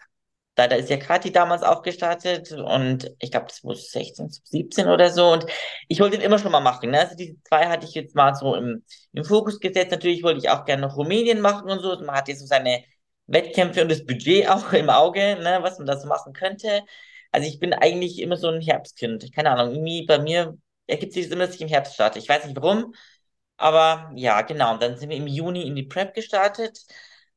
[0.55, 4.89] da, da ist ja Kathi damals auch gestartet und ich glaube, das war 16, 17
[4.89, 5.33] oder so.
[5.33, 5.47] Und
[5.89, 6.91] ich wollte den immer schon mal machen.
[6.91, 7.01] Ne?
[7.01, 9.93] Also diese zwei hatte ich jetzt mal so im, im Fokus gesetzt.
[9.93, 11.91] Natürlich wollte ich auch gerne noch Rumänien machen und so.
[11.91, 12.85] Also man hat jetzt so seine
[13.27, 15.59] Wettkämpfe und das Budget auch im Auge, ne?
[15.63, 16.83] was man da so machen könnte.
[17.33, 19.33] Also ich bin eigentlich immer so ein Herbstkind.
[19.35, 22.19] Keine Ahnung, irgendwie bei mir ergibt sich das immer, dass ich im Herbst starte.
[22.19, 22.95] Ich weiß nicht warum,
[23.57, 24.75] aber ja, genau.
[24.75, 26.81] Und dann sind wir im Juni in die Prep gestartet.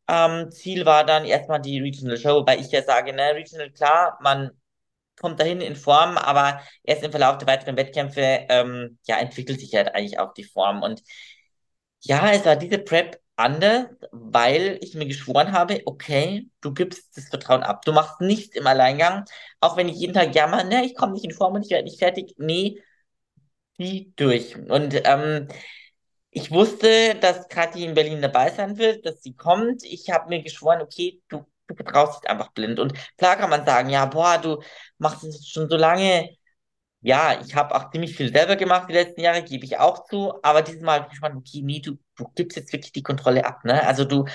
[0.08, 4.18] Ähm, Ziel war dann erstmal die Regional Show, wobei ich ja sage, ne, Regional, klar,
[4.22, 4.52] man
[5.20, 9.74] kommt dahin in Form, aber erst im Verlauf der weiteren Wettkämpfe ähm, ja, entwickelt sich
[9.76, 10.84] halt eigentlich auch die Form.
[10.84, 11.04] Und
[12.02, 17.25] ja, es war diese Prep anders, weil ich mir geschworen habe, okay, du gibst das
[17.29, 17.83] Vertrauen ab.
[17.86, 19.25] Du machst nichts im Alleingang,
[19.59, 21.83] auch wenn ich jeden Tag jammer, ne, ich komme nicht in Form und ich werde
[21.86, 22.36] nicht fertig.
[22.38, 22.81] Nee,
[23.77, 24.55] zieh durch.
[24.57, 25.47] Und ähm,
[26.31, 29.83] ich wusste, dass Kathi in Berlin dabei sein wird, dass sie kommt.
[29.83, 32.79] Ich habe mir geschworen, okay, du, du vertraust dich einfach blind.
[32.79, 34.61] Und klar kann man sagen, ja, boah, du
[34.97, 36.29] machst es schon so lange.
[37.06, 40.34] Ja, ich habe auch ziemlich viel selber gemacht die letzten Jahre, gebe ich auch zu.
[40.43, 43.45] Aber dieses Mal habe ich gespannt, okay, nee, du, du gibst jetzt wirklich die Kontrolle
[43.45, 43.86] ab, ne?
[43.86, 44.26] Also du,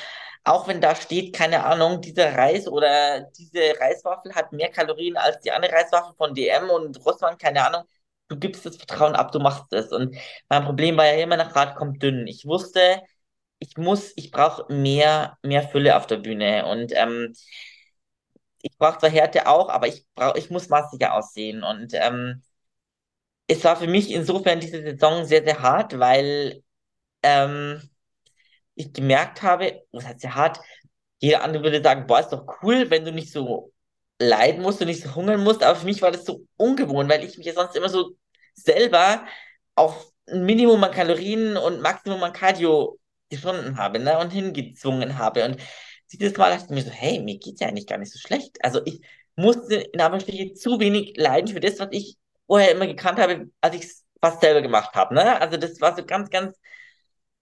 [0.45, 5.41] auch wenn da steht, keine Ahnung, dieser Reis oder diese Reiswaffel hat mehr Kalorien als
[5.41, 7.83] die andere Reiswaffel von DM und Rossmann, keine Ahnung.
[8.29, 9.91] Du gibst das Vertrauen ab, du machst es.
[9.93, 10.17] Und
[10.49, 12.27] mein Problem war ja immer, nach Rad kommt dünn.
[12.29, 13.03] Ich wusste,
[13.59, 16.67] ich muss, ich brauche mehr, mehr Fülle auf der Bühne.
[16.67, 17.35] Und ähm,
[18.63, 21.63] ich brauche zwar Härte auch, aber ich brauch, ich muss massiger aussehen.
[21.63, 22.43] Und ähm,
[23.51, 26.63] es war für mich insofern diese Saison sehr, sehr hart, weil
[27.25, 27.83] ähm,
[28.77, 30.61] ich gemerkt habe, was heißt sehr hart,
[31.19, 33.73] jeder andere würde sagen, boah, ist doch cool, wenn du nicht so
[34.21, 37.25] leiden musst und nicht so hungern musst, aber für mich war das so ungewohnt, weil
[37.25, 38.17] ich mich ja sonst immer so
[38.55, 39.27] selber
[39.75, 45.45] auf ein Minimum an Kalorien und Maximum an Cardio gefunden habe, ne, und hingezwungen habe.
[45.45, 45.57] Und
[46.13, 48.59] dieses Mal dachte ich mir so, hey, mir geht's ja eigentlich gar nicht so schlecht.
[48.65, 49.01] Also ich
[49.35, 52.17] musste in Anführungsstrichen zu wenig leiden für das, was ich
[52.51, 53.89] vorher immer gekannt habe, als ich
[54.21, 55.41] fast selber gemacht habe, ne?
[55.41, 56.59] Also das war so ganz, ganz,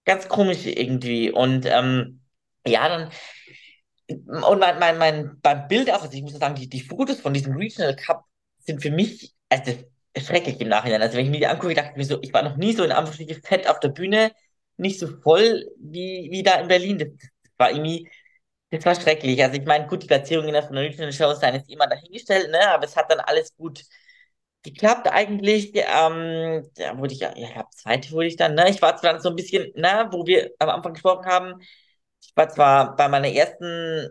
[0.04, 1.32] ganz komisch irgendwie.
[1.32, 2.20] Und ähm,
[2.66, 3.11] ja, dann
[4.09, 7.34] und mein, mein, mein, beim Bild auch, also ich muss sagen, die, die Fotos von
[7.34, 8.24] diesem Regional Cup
[8.59, 9.72] sind für mich also
[10.16, 11.02] schrecklich im Nachhinein.
[11.02, 12.84] Also wenn ich mir die angucke, dachte ich mir so, ich war noch nie so
[12.84, 14.32] in Anführungsstrichen fett auf der Bühne,
[14.76, 16.98] nicht so voll wie, wie da in Berlin.
[16.98, 18.09] Das, das war irgendwie,
[18.70, 19.42] das war schrecklich.
[19.42, 22.68] Also ich meine, gut, die Platzierungen in der Regional Shows seien jetzt immer dahingestellt, ne,
[22.70, 23.82] aber es hat dann alles gut
[24.73, 25.73] geklappt eigentlich.
[25.75, 28.69] Ähm, da wurde ich ja, ja, zweite wurde ich dann, ne?
[28.71, 31.61] Ich war zwar so ein bisschen, ne, wo wir am Anfang gesprochen haben,
[32.23, 33.64] ich war zwar bei meiner ersten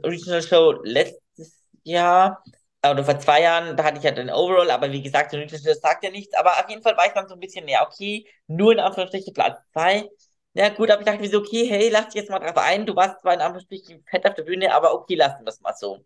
[0.06, 2.44] Regional Show letztes Jahr,
[2.82, 5.38] äh, oder vor zwei Jahren, da hatte ich ja den Overall, aber wie gesagt, die
[5.38, 7.68] Regional Show sagt ja nichts, aber auf jeden Fall war ich dann so ein bisschen,
[7.68, 10.10] ja, okay, nur in Anführungsstrichen Platz zwei.
[10.54, 12.86] Ja, gut, aber ich dachte mir so, okay, hey, lass dich jetzt mal drauf ein,
[12.86, 15.74] du warst zwar in Anführungsstrichen fett auf der Bühne, aber okay, lassen wir es mal
[15.76, 16.04] so.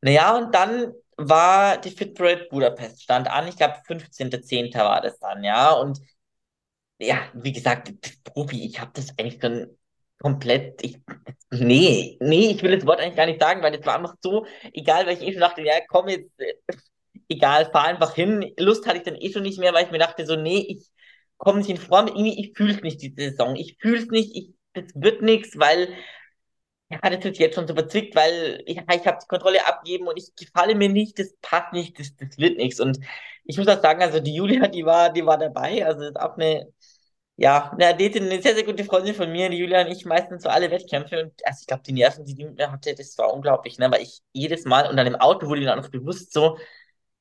[0.00, 4.84] Naja, und dann war die Fit Parade Budapest, stand an, ich glaube 15.10.
[4.84, 5.98] war das dann, ja, und
[6.98, 7.92] ja, wie gesagt,
[8.24, 9.76] Profi, ich habe das eigentlich schon
[10.18, 10.98] komplett, ich,
[11.50, 14.46] nee, nee, ich will das Wort eigentlich gar nicht sagen, weil das war einfach so,
[14.72, 16.54] egal, weil ich eh schon dachte, ja, komm jetzt, äh,
[17.28, 18.52] egal, fahr einfach hin.
[18.58, 20.88] Lust hatte ich dann eh schon nicht mehr, weil ich mir dachte so, nee, ich
[21.38, 24.34] komme nicht in Form, irgendwie, ich fühle es nicht, diese Saison, ich fühle es nicht,
[24.34, 25.88] ich, das wird nichts, weil
[26.90, 30.16] ja, das ist jetzt schon so verzwickt, weil ich, ich habe die Kontrolle abgeben und
[30.18, 32.80] ich gefalle mir nicht, das passt nicht, das, das wird nichts.
[32.80, 32.98] Und
[33.44, 36.36] ich muss auch sagen, also die Julia, die war, die war dabei, also ist auch
[36.36, 36.72] eine,
[37.36, 40.44] ja, eine Athletin, eine sehr, sehr gute Freundin von mir, die Julia und ich meistens
[40.44, 43.18] so alle Wettkämpfe und also ich glaube, die Nerven, die die mit mir hatte, das
[43.18, 45.88] war unglaublich, ne, weil ich jedes Mal und dann im Auto wurde mir dann auch
[45.90, 46.58] bewusst so,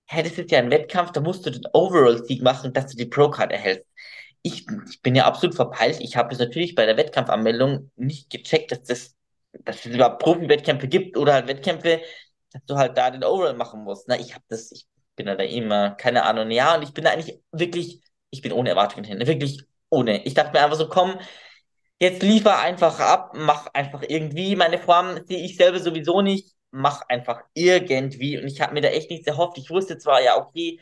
[0.08, 3.06] hä, das ist ja ein Wettkampf, da musst du den Overall-Sieg machen, dass du die
[3.06, 3.86] Pro-Card erhältst.
[4.44, 6.00] Ich, ich bin ja absolut verpeilt.
[6.02, 9.15] Ich habe es natürlich bei der Wettkampfanmeldung nicht gecheckt, dass das
[9.64, 12.02] dass es überhaupt Profi-Wettkämpfe gibt oder halt Wettkämpfe,
[12.52, 14.08] dass du halt da den Overall machen musst.
[14.08, 17.12] Na, ich habe das, ich bin da immer, keine Ahnung, ja, und ich bin da
[17.12, 20.24] eigentlich wirklich, ich bin ohne Erwartungen hin, wirklich ohne.
[20.26, 21.18] Ich dachte mir einfach so, komm,
[22.00, 24.56] jetzt liefer einfach ab, mach einfach irgendwie.
[24.56, 28.38] Meine Form sehe ich selber sowieso nicht, mach einfach irgendwie.
[28.38, 29.58] Und ich habe mir da echt nichts erhofft.
[29.58, 30.80] Ich wusste zwar, ja, okay,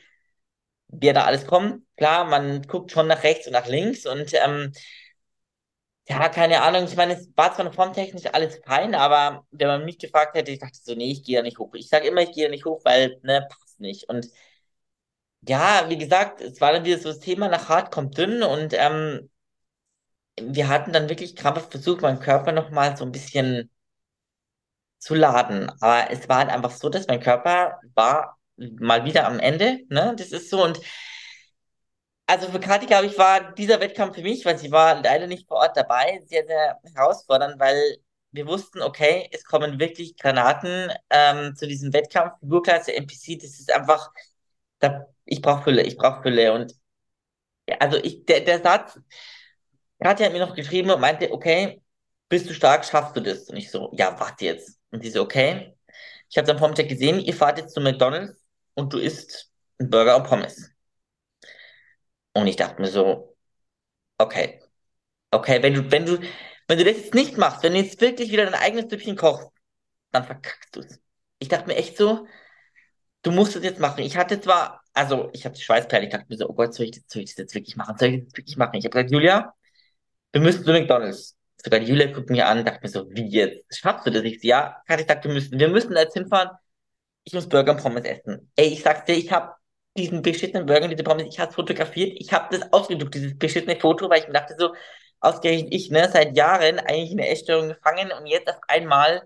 [0.88, 1.84] wer da alles kommt.
[1.98, 4.72] Klar, man guckt schon nach rechts und nach links und ähm,
[6.08, 6.84] ja, keine Ahnung.
[6.86, 10.60] Ich meine, es war zwar formtechnisch alles fein, aber wenn man mich gefragt hätte, ich
[10.60, 11.74] dachte so, nee, ich gehe da nicht hoch.
[11.76, 14.10] Ich sage immer, ich gehe da nicht hoch, weil, ne, passt nicht.
[14.10, 14.28] Und
[15.48, 18.74] ja, wie gesagt, es war dann wieder so das Thema, nach hart kommt dünn und
[18.74, 19.30] ähm,
[20.40, 23.70] wir hatten dann wirklich krampfhaft versucht, meinen Körper nochmal so ein bisschen
[25.00, 25.70] zu laden.
[25.82, 30.14] Aber es war halt einfach so, dass mein Körper war mal wieder am Ende, ne?
[30.18, 30.80] Das ist so und
[32.26, 35.48] also für Kathi, glaube ich, war dieser Wettkampf für mich, weil sie war leider nicht
[35.48, 37.98] vor Ort dabei, sehr, sehr herausfordernd, weil
[38.32, 42.40] wir wussten, okay, es kommen wirklich Granaten ähm, zu diesem Wettkampf.
[42.40, 44.12] Figurklasse NPC, das ist einfach,
[44.80, 46.54] da, ich brauche Fülle, ich brauche Fülle.
[46.54, 46.74] Und
[47.70, 49.00] ja, also ich, der, der Satz,
[50.02, 51.82] Kathi hat mir noch geschrieben und meinte, okay,
[52.30, 53.50] bist du stark, schaffst du das?
[53.50, 54.80] Und ich so, ja, warte jetzt.
[54.92, 55.76] Und sie so, okay.
[56.30, 58.44] Ich habe am Vormittag gesehen, ihr fahrt jetzt zu McDonalds
[58.74, 60.73] und du isst einen Burger und Pommes.
[62.34, 63.36] Und ich dachte mir so,
[64.18, 64.62] okay,
[65.32, 66.20] okay, wenn du, wenn du,
[66.68, 69.50] wenn du das jetzt nicht machst, wenn du jetzt wirklich wieder dein eigenes Süppchen kochst,
[70.12, 71.00] dann verkackst du es.
[71.40, 72.28] Ich dachte mir echt so,
[73.24, 74.02] du musst es jetzt machen.
[74.04, 76.92] Ich hatte zwar, also ich hatte Schweißperlen, ich dachte mir so, oh Gott, soll ich
[76.92, 77.98] das, soll ich das jetzt wirklich machen?
[77.98, 78.76] Soll ich das wirklich machen?
[78.76, 79.54] Ich habe gesagt, Julia,
[80.32, 81.38] wir müssen zu McDonalds.
[81.64, 83.66] Sogar die Julia guckt mich an, dachte mir so, wie jetzt?
[83.78, 84.24] Schaffst du das?
[84.24, 86.52] Ich so, ja, ich gesagt, wir müssen, wir müssen jetzt hinfahren.
[87.24, 88.52] Ich muss Burger und Pommes essen.
[88.56, 89.54] Ey, ich sag's dir, ich habe
[89.98, 94.10] diesen beschissenen Burger, diese Pommes, ich habe fotografiert, ich habe das ausgedruckt, dieses beschissene Foto,
[94.10, 94.74] weil ich mir dachte so,
[95.20, 99.24] ausgerechnet ich, ne, seit Jahren eigentlich eine Essstörung gefangen und jetzt auf einmal,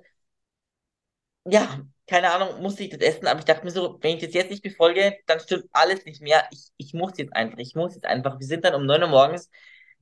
[1.45, 4.33] ja, keine Ahnung, musste ich das essen, aber ich dachte mir so, wenn ich das
[4.33, 6.47] jetzt nicht befolge, dann stimmt alles nicht mehr.
[6.51, 8.39] Ich, ich muss jetzt einfach, ich muss jetzt einfach.
[8.39, 9.49] Wir sind dann um 9 Uhr morgens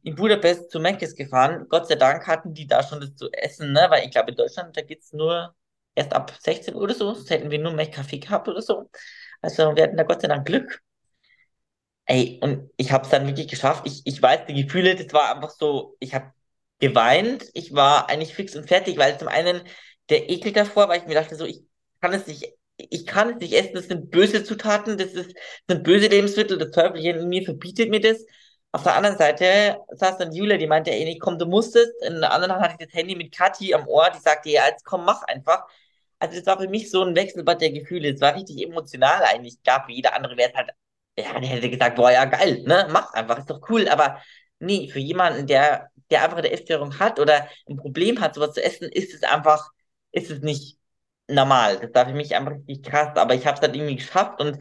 [0.03, 1.65] in Budapest zu Mc's gefahren.
[1.69, 3.87] Gott sei Dank hatten die da schon das zu essen, ne?
[3.89, 5.55] Weil ich glaube, in Deutschland, da geht's nur
[5.95, 7.13] erst ab 16 Uhr oder so.
[7.13, 8.89] Sonst hätten wir nur Mac-Kaffee gehabt oder so.
[9.45, 10.81] Also wir hatten da Gott sei Dank Glück.
[12.05, 13.83] Ey, und ich habe es dann wirklich geschafft.
[13.87, 16.31] Ich, ich weiß, die Gefühle, das war einfach so, ich habe
[16.79, 17.45] geweint.
[17.53, 19.61] Ich war eigentlich fix und fertig, weil zum einen
[20.09, 21.63] der Ekel davor, weil ich mir dachte, so, ich
[22.01, 25.33] kann es nicht, ich kann es nicht essen, das sind böse Zutaten, das ist,
[25.67, 28.23] das sind böse Lebensmittel, das Teufel in mir verbietet mir das.
[28.71, 31.89] Auf der anderen Seite saß dann Julia, die meinte, ey, komm, du musst es.
[32.07, 34.67] In der anderen Hand hatte ich das Handy mit Kathi am Ohr, die sagte, ja,
[34.67, 35.65] jetzt komm, mach einfach.
[36.25, 38.09] Also das war für mich so ein Wechselbad der Gefühle.
[38.13, 39.61] Es war richtig emotional eigentlich.
[39.63, 40.71] Gab wie jeder andere wäre es halt,
[41.17, 43.87] ja, der hätte gesagt, boah, ja, geil, ne, mach einfach, ist doch cool.
[43.89, 44.21] Aber
[44.59, 48.63] nee, für jemanden, der, der einfach eine Essstörung hat oder ein Problem hat, sowas zu
[48.63, 49.71] essen, ist es einfach,
[50.11, 50.77] ist es nicht
[51.27, 51.79] normal.
[51.79, 53.15] Das war für mich einfach richtig krass.
[53.17, 54.59] Aber ich habe es dann irgendwie geschafft und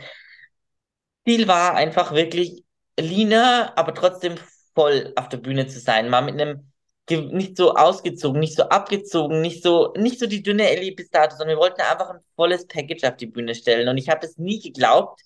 [1.26, 2.64] Ziel war einfach wirklich
[2.98, 4.36] leaner, aber trotzdem
[4.74, 6.08] voll auf der Bühne zu sein.
[6.10, 6.72] Mal mit einem
[7.10, 11.36] nicht so ausgezogen, nicht so abgezogen, nicht so, nicht so die dünne Ellie bis dato,
[11.36, 13.88] sondern wir wollten einfach ein volles Package auf die Bühne stellen.
[13.88, 15.20] Und ich habe es nie geglaubt,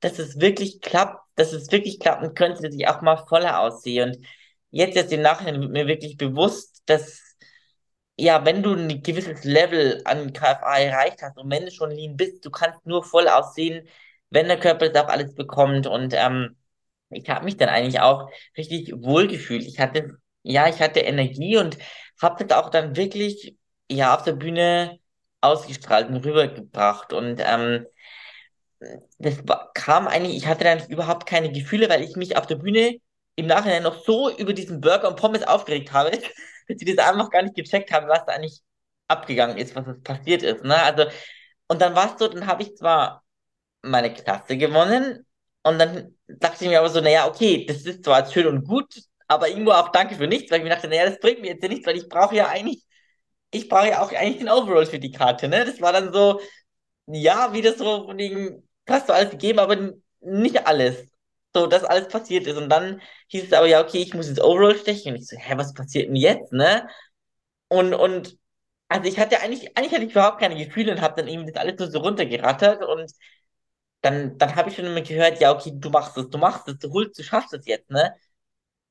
[0.00, 4.04] dass es wirklich klappt, dass es wirklich klappen könnte, dass ich auch mal voller aussehe.
[4.04, 4.18] Und
[4.70, 7.20] jetzt jetzt im Nachhinein wird mir wirklich bewusst, dass
[8.16, 12.16] ja, wenn du ein gewisses Level an KFA erreicht hast und wenn du schon lean
[12.16, 13.88] bist, du kannst nur voll aussehen,
[14.30, 15.86] wenn der Körper das auch alles bekommt.
[15.86, 16.56] Und ähm,
[17.10, 19.64] ich habe mich dann eigentlich auch richtig wohlgefühlt.
[19.64, 21.78] Ich hatte, ja, ich hatte Energie und
[22.20, 23.56] habe das auch dann wirklich,
[23.90, 24.98] ja, auf der Bühne
[25.40, 27.12] ausgestrahlt und rübergebracht.
[27.12, 27.86] Und ähm,
[29.18, 29.36] das
[29.74, 32.96] kam eigentlich, ich hatte dann überhaupt keine Gefühle, weil ich mich auf der Bühne
[33.36, 36.10] im Nachhinein noch so über diesen Burger und Pommes aufgeregt habe,
[36.68, 38.60] dass sie das einfach gar nicht gecheckt haben, was da eigentlich
[39.08, 40.64] abgegangen ist, was passiert ist.
[40.64, 40.76] Ne?
[40.82, 41.04] Also,
[41.68, 43.24] und dann war es so, dann habe ich zwar
[43.82, 45.26] meine Klasse gewonnen,
[45.62, 48.94] und dann dachte ich mir aber so, naja, okay, das ist zwar schön und gut,
[49.30, 51.62] aber irgendwo auch danke für nichts, weil ich mir dachte, naja, das bringt mir jetzt
[51.62, 52.84] ja nichts, weil ich brauche ja eigentlich,
[53.50, 55.64] ich brauche ja auch eigentlich den Overall für die Karte, ne?
[55.64, 56.40] Das war dann so,
[57.06, 61.08] ja, wie das so von wegen, hast du alles gegeben, aber nicht alles.
[61.54, 62.56] So, dass alles passiert ist.
[62.58, 65.14] Und dann hieß es aber, ja, okay, ich muss ins Overall stechen.
[65.14, 66.88] Und ich so, hä, was passiert denn jetzt, ne?
[67.68, 68.38] Und, und,
[68.88, 71.60] also ich hatte eigentlich, eigentlich hatte ich überhaupt keine Gefühle und habe dann irgendwie das
[71.62, 73.12] alles nur so runtergerattert und
[74.02, 76.78] dann, dann habe ich schon immer gehört, ja, okay, du machst es, du machst es,
[76.78, 78.14] du holst, du schaffst es jetzt, ne?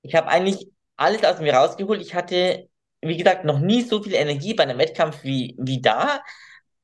[0.01, 2.01] Ich habe eigentlich alles aus mir rausgeholt.
[2.01, 2.69] Ich hatte,
[3.01, 6.21] wie gesagt, noch nie so viel Energie bei einem Wettkampf wie, wie da.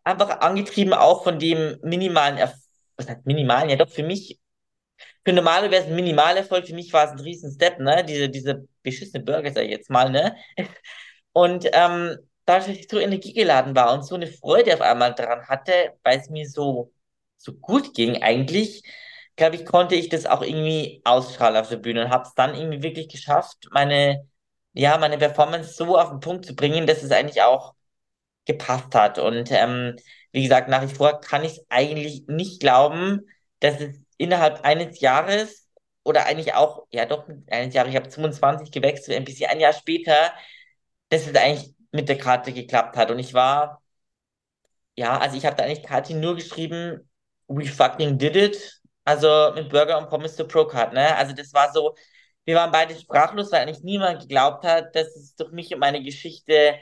[0.04, 2.62] Einfach angetrieben auch von dem minimalen Erfolg,
[2.98, 4.40] was heißt minimalen, ja doch, für mich,
[5.26, 8.04] für normale wäre es ein Minimalerfolg, für mich war es ein riesen Step, ne?
[8.06, 10.36] Diese, diese beschissene Burger, sag ich jetzt mal, ne?
[11.34, 15.48] Und ähm, dadurch, dass ich so energiegeladen war und so eine Freude auf einmal daran
[15.48, 16.94] hatte, weil es mir so
[17.38, 18.84] so gut ging eigentlich,
[19.36, 22.56] glaube ich, konnte ich das auch irgendwie ausstrahlen auf der Bühne und habe es dann
[22.56, 24.28] irgendwie wirklich geschafft, meine,
[24.74, 27.74] ja, meine Performance so auf den Punkt zu bringen, dass es eigentlich auch
[28.46, 29.20] gepasst hat.
[29.20, 29.96] Und ähm,
[30.32, 33.22] wie gesagt, nach wie vor kann ich es eigentlich nicht glauben,
[33.60, 35.68] dass es innerhalb eines Jahres
[36.04, 40.34] oder eigentlich auch, ja doch, eines Jahres, ich habe 25 gewechselt, bisschen ein Jahr später,
[41.10, 43.12] dass es eigentlich mit der Karte geklappt hat.
[43.12, 43.82] Und ich war,
[44.96, 47.10] ja, also ich habe da eigentlich Kati nur geschrieben,
[47.48, 48.75] we fucking did it.
[49.06, 51.16] Also mit Burger und Pommes zur Pro-Card, ne?
[51.18, 51.96] Also das war so,
[52.46, 56.04] wir waren beide sprachlos, weil eigentlich niemand geglaubt hat, dass es durch mich und meine
[56.04, 56.76] Geschichte,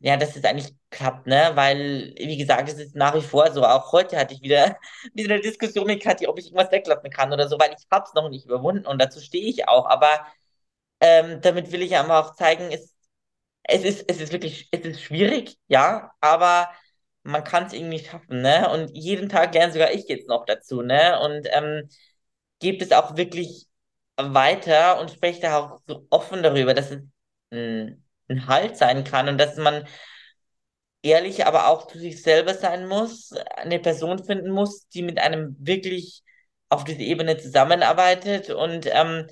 [0.00, 1.52] ja, dass es eigentlich klappt, ne?
[1.54, 3.64] Weil, wie gesagt, es ist nach wie vor so.
[3.66, 4.78] Auch heute hatte ich wieder,
[5.14, 8.14] wieder eine Diskussion mit Kathi, ob ich irgendwas weglassen kann oder so, weil ich hab's
[8.14, 9.86] noch nicht überwunden und dazu stehe ich auch.
[9.86, 10.08] Aber
[11.00, 12.94] ähm, damit will ich einfach auch zeigen, es,
[13.64, 16.70] es ist, es ist wirklich, es ist schwierig, ja, aber
[17.28, 18.70] man kann es irgendwie schaffen, ne?
[18.70, 21.20] Und jeden Tag lerne sogar ich jetzt noch dazu, ne?
[21.20, 21.88] Und ähm,
[22.60, 23.66] gibt es auch wirklich
[24.16, 27.02] weiter und spreche da auch so offen darüber, dass es
[27.52, 29.86] ein, ein Halt sein kann und dass man
[31.02, 35.56] ehrlich, aber auch zu sich selber sein muss, eine Person finden muss, die mit einem
[35.58, 36.22] wirklich
[36.68, 39.26] auf dieser Ebene zusammenarbeitet und ähm,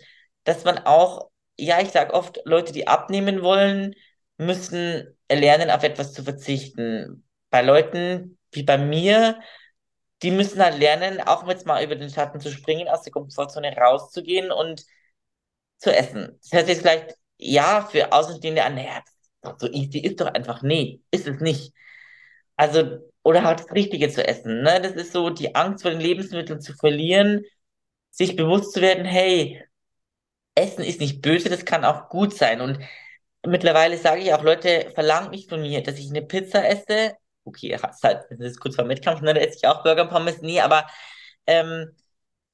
[0.44, 3.94] dass man auch, ja, ich sage oft, Leute, die abnehmen wollen,
[4.38, 7.25] müssen lernen, auf etwas zu verzichten,
[7.56, 9.40] bei Leuten wie bei mir,
[10.22, 13.74] die müssen halt lernen, auch jetzt mal über den Schatten zu springen, aus der Komfortzone
[13.74, 14.84] rauszugehen und
[15.78, 16.38] zu essen.
[16.42, 19.02] Das heißt jetzt vielleicht, ja, für Außenstehende an, naja,
[19.56, 21.72] so easy ist doch einfach, nee, ist es nicht.
[22.56, 24.78] Also, oder halt das Richtige zu essen, ne?
[24.82, 27.42] Das ist so die Angst vor den Lebensmitteln zu verlieren,
[28.10, 29.64] sich bewusst zu werden, hey,
[30.54, 32.60] Essen ist nicht böse, das kann auch gut sein.
[32.60, 32.80] Und
[33.46, 37.16] mittlerweile sage ich auch, Leute, verlangt nicht von mir, dass ich eine Pizza esse
[37.46, 40.10] okay, es halt, das ist kurz vor Wettkampf, ne, da esse ich auch Burger und
[40.10, 40.86] Pommes, nee, aber
[41.46, 41.92] ähm,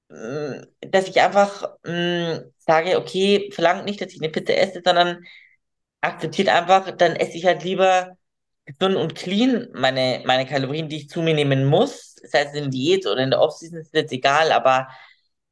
[0.09, 5.24] mh, dass ich einfach mh, sage, okay, verlangt nicht, dass ich eine Pizza esse, sondern
[6.01, 8.16] akzeptiert einfach, dann esse ich halt lieber
[8.66, 12.70] gesund und clean meine, meine Kalorien, die ich zu mir nehmen muss, sei es in
[12.70, 14.88] Diät oder in der Offseason, ist jetzt egal, aber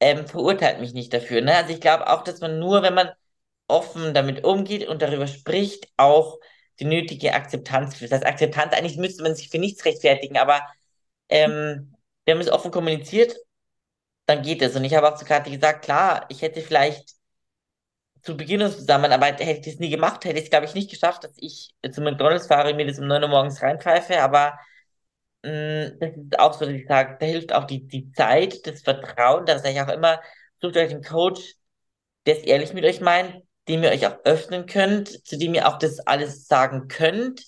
[0.00, 1.40] ähm, verurteilt mich nicht dafür.
[1.42, 1.54] Ne?
[1.56, 3.10] Also ich glaube auch, dass man nur, wenn man
[3.68, 6.38] offen damit umgeht und darüber spricht, auch
[6.80, 8.08] die nötige Akzeptanz für.
[8.08, 10.62] Das Akzeptanz, eigentlich müsste man sich für nichts rechtfertigen, aber
[11.28, 13.36] ähm, wir haben es offen kommuniziert,
[14.26, 14.76] dann geht es.
[14.76, 17.14] Und ich habe auch zu Kathi gesagt, klar, ich hätte vielleicht
[18.22, 20.90] zu Beginn unserer Zusammenarbeit, hätte ich das nie gemacht, hätte ich es, glaube ich, nicht
[20.90, 24.58] geschafft, dass ich zu McDonalds fahre, mir das um 9 Uhr morgens reinpfeife, aber
[25.44, 28.82] mh, das ist auch so, dass ich sage, da hilft auch die, die Zeit, das
[28.82, 30.20] Vertrauen, da sage ich auch immer,
[30.60, 31.56] sucht euch einen Coach,
[32.26, 35.68] der es ehrlich mit euch meint, dem ihr euch auch öffnen könnt, zu dem ihr
[35.68, 37.46] auch das alles sagen könnt.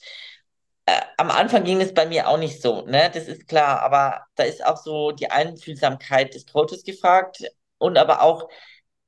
[0.86, 3.10] Äh, am Anfang ging es bei mir auch nicht so, ne?
[3.12, 7.44] Das ist klar, aber da ist auch so die Einfühlsamkeit des Coaches gefragt
[7.78, 8.48] und aber auch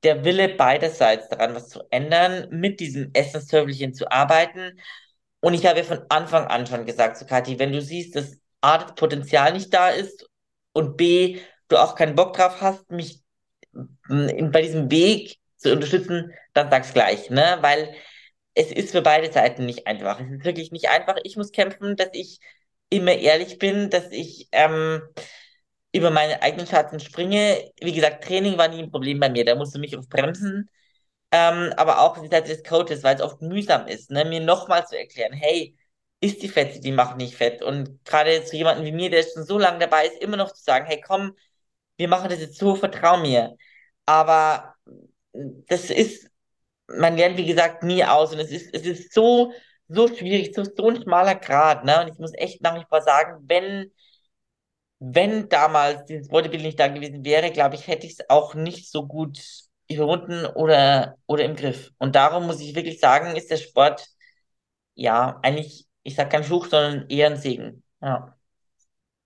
[0.03, 4.79] der Wille beiderseits daran, was zu ändern, mit diesem Essensservice zu arbeiten.
[5.41, 8.39] Und ich habe ja von Anfang an schon gesagt zu Kathi, wenn du siehst, dass
[8.61, 10.29] A, das Potenzial nicht da ist
[10.73, 13.23] und B, du auch keinen Bock drauf hast, mich
[14.09, 17.59] bei diesem Weg zu unterstützen, dann sag's gleich, ne?
[17.61, 17.95] Weil
[18.55, 20.21] es ist für beide Seiten nicht einfach.
[20.21, 21.17] Es ist wirklich nicht einfach.
[21.25, 22.41] Ich muss kämpfen, dass ich
[22.91, 25.03] immer ehrlich bin, dass ich ähm,
[25.93, 27.71] über meine eigenen Schatten springe.
[27.81, 29.45] Wie gesagt, Training war nie ein Problem bei mir.
[29.45, 30.69] Da musst du mich auf bremsen.
[31.33, 34.25] Ähm, aber auch die Seite des Coaches, weil es oft mühsam ist, ne?
[34.25, 35.77] mir nochmal zu erklären, hey,
[36.21, 37.63] ist die Fette, die macht nicht fett.
[37.63, 40.63] Und gerade zu jemandem wie mir, der schon so lange dabei ist, immer noch zu
[40.63, 41.37] sagen, hey, komm,
[41.97, 43.57] wir machen das jetzt so, vertrau mir.
[44.07, 44.74] Aber
[45.35, 46.31] das ist,
[46.87, 48.33] man lernt, wie gesagt, nie aus.
[48.33, 49.53] Und es ist, es ist so,
[49.89, 51.85] so schwierig, so, so ein schmaler Grad.
[51.85, 52.01] Ne?
[52.03, 53.91] Und ich muss echt nach wie vor sagen, wenn,
[54.99, 58.91] wenn damals dieses Bodybuilding nicht da gewesen wäre, glaube ich, hätte ich es auch nicht
[58.91, 59.41] so gut
[59.89, 61.91] überwunden oder, oder im Griff.
[61.99, 64.07] Und darum muss ich wirklich sagen, ist der Sport,
[64.95, 67.83] ja, eigentlich, ich sage kein Fluch, sondern eher ein Segen.
[68.01, 68.37] Ja.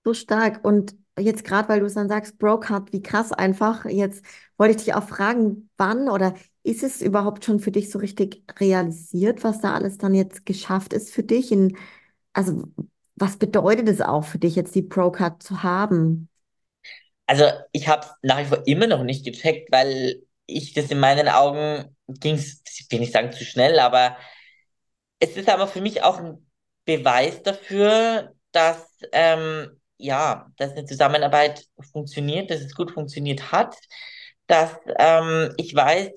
[0.05, 0.65] So stark.
[0.65, 3.85] Und jetzt gerade, weil du es dann sagst, Brocard, wie krass einfach.
[3.85, 4.25] Jetzt
[4.57, 8.43] wollte ich dich auch fragen, wann oder ist es überhaupt schon für dich so richtig
[8.59, 11.53] realisiert, was da alles dann jetzt geschafft ist für dich?
[11.53, 11.77] In,
[12.33, 12.65] also,
[13.17, 16.29] was bedeutet es auch für dich, jetzt die Procard zu haben?
[17.27, 21.01] Also, ich habe es nach wie vor immer noch nicht gecheckt, weil ich das in
[21.01, 24.17] meinen Augen ging ich will nicht sagen zu schnell, aber
[25.19, 26.47] es ist aber für mich auch ein
[26.85, 33.77] Beweis dafür, dass ähm, ja, dass eine Zusammenarbeit funktioniert, dass es gut funktioniert hat,
[34.47, 36.11] dass ähm, ich weiß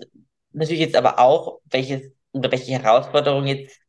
[0.53, 3.79] natürlich jetzt aber auch, welches oder welche Herausforderung jetzt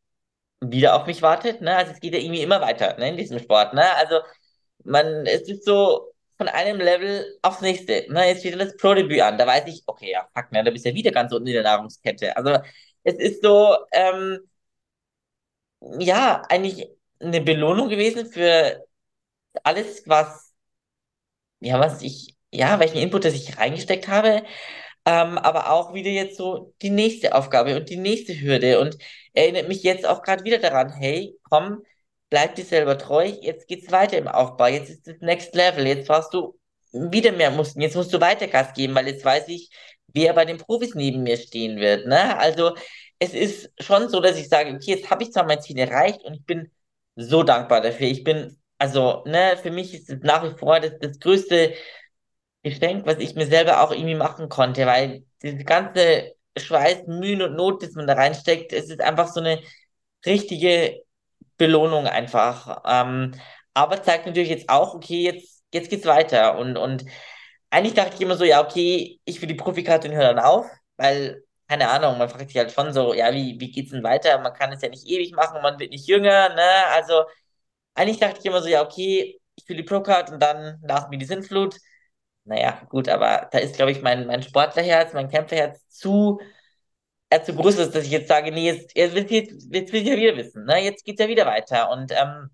[0.61, 1.61] wieder auf mich wartet.
[1.61, 1.75] Ne?
[1.75, 3.73] Also es geht ja irgendwie immer weiter ne, in diesem Sport.
[3.73, 3.83] Ne?
[3.95, 4.19] Also
[4.83, 8.05] man, es ist so von einem Level aufs nächste.
[8.11, 8.27] Ne?
[8.27, 9.37] Jetzt steht das Pro-Debüt an.
[9.37, 11.53] Da weiß ich, okay, ja, fuck, ne, da bist du ja wieder ganz unten in
[11.53, 12.35] der Nahrungskette.
[12.37, 12.59] Also
[13.03, 14.39] es ist so, ähm,
[15.99, 16.89] ja, eigentlich
[17.19, 18.83] eine Belohnung gewesen für
[19.63, 20.53] alles, was,
[21.59, 24.43] ja, was ich, ja, welchen Input, das ich reingesteckt habe,
[25.05, 28.97] ähm, aber auch wieder jetzt so die nächste Aufgabe und die nächste Hürde und
[29.33, 31.83] erinnert mich jetzt auch gerade wieder daran, hey, komm,
[32.29, 36.07] bleib dir selber treu, jetzt geht's weiter im Aufbau, jetzt ist das Next Level, jetzt
[36.07, 36.59] brauchst du
[36.91, 39.69] wieder mehr Muskeln, jetzt musst du weiter Gas geben, weil jetzt weiß ich,
[40.07, 42.37] wer bei den Profis neben mir stehen wird, ne?
[42.37, 42.75] Also,
[43.19, 46.23] es ist schon so, dass ich sage, okay, jetzt habe ich zwar mein Ziel erreicht
[46.23, 46.71] und ich bin
[47.15, 48.07] so dankbar dafür.
[48.07, 51.73] Ich bin also, ne, für mich ist es nach wie vor das, das größte
[52.63, 57.55] Geschenk, was ich mir selber auch irgendwie machen konnte, weil diese ganze Schweiß, Mühen und
[57.55, 59.61] Not, das man da reinsteckt, es ist einfach so eine
[60.25, 61.01] richtige
[61.57, 62.83] Belohnung einfach.
[62.85, 63.33] Ähm,
[63.73, 66.57] aber zeigt natürlich jetzt auch, okay, jetzt, jetzt geht's weiter.
[66.59, 67.05] Und, und
[67.69, 70.67] eigentlich dachte ich immer so, ja, okay, ich will die Profikarte und höre dann auf,
[70.97, 74.39] weil, keine Ahnung, man fragt sich halt schon so, ja, wie, wie geht's denn weiter?
[74.39, 76.63] Man kann es ja nicht ewig machen, man wird nicht jünger, ne?
[76.93, 77.23] Also,
[77.95, 81.17] eigentlich dachte ich immer so, ja, okay, ich will die Pro-Card und dann nach mir
[81.17, 81.77] die Sintflut.
[82.45, 86.39] Naja, gut, aber da ist, glaube ich, mein, mein Sportlerherz, mein Kämpferherz zu,
[87.29, 89.31] äh, zu groß ist, dass ich jetzt sage, nee, jetzt, jetzt, ich,
[89.71, 90.83] jetzt will ich ja wieder wissen, ne?
[90.83, 91.89] Jetzt geht's ja wieder weiter.
[91.91, 92.49] Und ähm,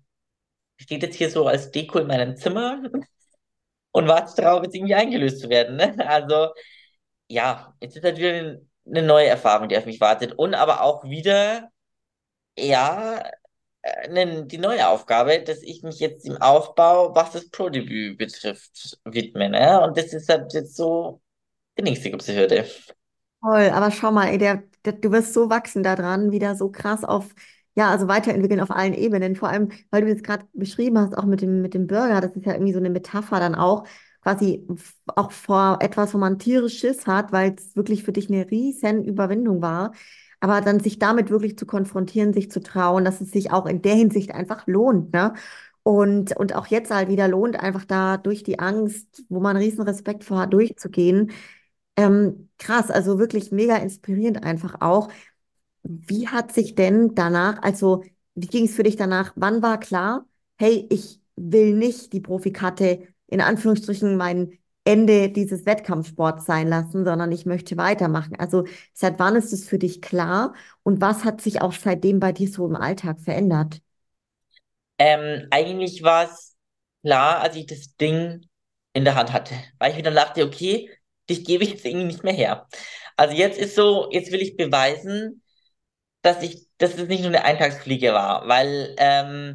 [0.78, 2.82] steht jetzt hier so als Deko in meinem Zimmer
[3.92, 5.76] und wartet darauf, jetzt irgendwie eingelöst zu werden.
[5.76, 5.94] Ne?
[6.08, 6.50] Also,
[7.28, 10.34] ja, jetzt ist halt wieder eine, neue Erfahrung, die auf mich wartet.
[10.38, 11.70] Und aber auch wieder,
[12.58, 13.22] ja,
[14.46, 19.48] die neue Aufgabe, dass ich mich jetzt im Aufbau, was das Pro-Debüt betrifft, widme.
[19.48, 19.80] Ne?
[19.82, 21.22] Und das ist halt jetzt so
[21.78, 22.66] die nächste große Hürde.
[23.42, 27.04] Toll, aber schau mal, ey, der, der, du wirst so wachsen daran, wieder so krass
[27.04, 27.34] auf,
[27.74, 29.34] Ja, also weiterentwickeln auf allen Ebenen.
[29.36, 32.36] Vor allem, weil du das gerade beschrieben hast, auch mit dem, mit dem Burger, das
[32.36, 33.84] ist ja irgendwie so eine Metapher dann auch,
[34.22, 34.66] quasi
[35.06, 39.04] auch vor etwas, wo man tierisch Schiss hat, weil es wirklich für dich eine riesen
[39.04, 39.92] Überwindung war.
[40.40, 43.82] Aber dann sich damit wirklich zu konfrontieren, sich zu trauen, dass es sich auch in
[43.82, 45.34] der Hinsicht einfach lohnt, ne?
[45.82, 49.82] Und, und auch jetzt halt wieder lohnt, einfach da durch die Angst, wo man riesen
[49.82, 51.32] Respekt vor hat, durchzugehen.
[51.96, 55.10] Ähm, krass, also wirklich mega inspirierend einfach auch.
[55.82, 59.32] Wie hat sich denn danach, also wie ging es für dich danach?
[59.36, 60.26] Wann war klar,
[60.58, 67.32] hey, ich will nicht die Profikarte in Anführungsstrichen mein Ende dieses Wettkampfsports sein lassen, sondern
[67.32, 68.36] ich möchte weitermachen.
[68.38, 68.64] Also
[68.94, 72.48] seit wann ist es für dich klar und was hat sich auch seitdem bei dir
[72.48, 73.80] so im Alltag verändert?
[74.98, 76.56] Ähm, eigentlich war es
[77.02, 78.46] klar, als ich das Ding
[78.92, 80.90] in der Hand hatte, weil ich mir dann dachte, okay,
[81.28, 82.68] dich gebe ich jetzt irgendwie nicht mehr her.
[83.16, 85.42] Also jetzt ist so, jetzt will ich beweisen,
[86.22, 89.54] dass ich, dass es nicht nur eine Eintagsfliege war, weil ähm,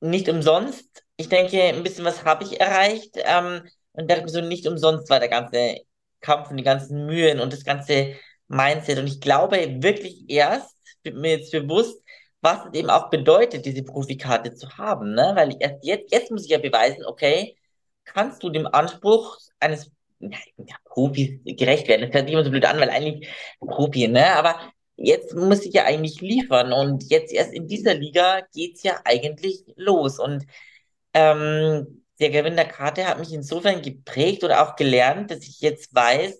[0.00, 3.62] nicht umsonst, ich denke, ein bisschen was habe ich erreicht ähm,
[3.98, 5.78] und mir so, nicht umsonst war der ganze
[6.20, 8.14] Kampf und die ganzen Mühen und das ganze
[8.48, 12.02] Mindset und ich glaube wirklich erst, wird mir jetzt bewusst,
[12.40, 15.32] was es eben auch bedeutet, diese Profikarte zu haben, ne?
[15.34, 17.56] Weil ich erst jetzt, jetzt muss ich ja beweisen, okay,
[18.04, 19.90] kannst du dem Anspruch eines
[20.20, 22.02] ja, Profis gerecht werden?
[22.02, 23.28] Das hört sich immer so blöd an, weil eigentlich
[23.60, 24.34] Profi, ne?
[24.36, 24.60] Aber
[24.96, 29.64] jetzt muss ich ja eigentlich liefern und jetzt erst in dieser Liga geht's ja eigentlich
[29.76, 30.44] los und
[31.14, 35.94] ähm, der Gewinn der Karte hat mich insofern geprägt oder auch gelernt, dass ich jetzt
[35.94, 36.38] weiß,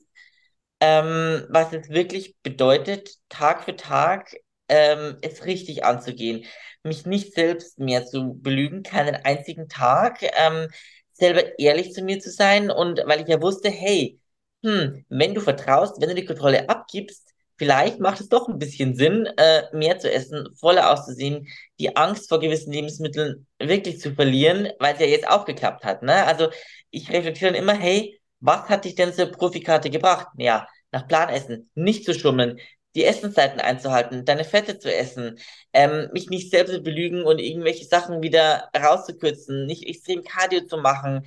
[0.81, 4.35] ähm, was es wirklich bedeutet, Tag für Tag
[4.69, 6.45] ähm, es richtig anzugehen.
[6.83, 10.69] Mich nicht selbst mehr zu belügen, keinen einzigen Tag, ähm,
[11.13, 14.21] selber ehrlich zu mir zu sein und weil ich ja wusste, hey,
[14.65, 17.28] hm, wenn du vertraust, wenn du die Kontrolle abgibst,
[17.59, 21.49] vielleicht macht es doch ein bisschen Sinn, äh, mehr zu essen, voller auszusehen,
[21.79, 26.03] die Angst vor gewissen Lebensmitteln wirklich zu verlieren, weil es ja jetzt auch geklappt hat,
[26.03, 26.25] ne?
[26.27, 26.49] Also
[26.91, 30.29] ich reflektiere dann immer, hey, was hat dich denn zur Profikarte gebracht?
[30.37, 32.59] Ja, nach Plan essen, nicht zu schummeln,
[32.95, 35.39] die Essenszeiten einzuhalten, deine Fette zu essen,
[35.73, 40.79] ähm, mich nicht selbst zu belügen und irgendwelche Sachen wieder rauszukürzen, nicht extrem Cardio zu
[40.79, 41.27] machen.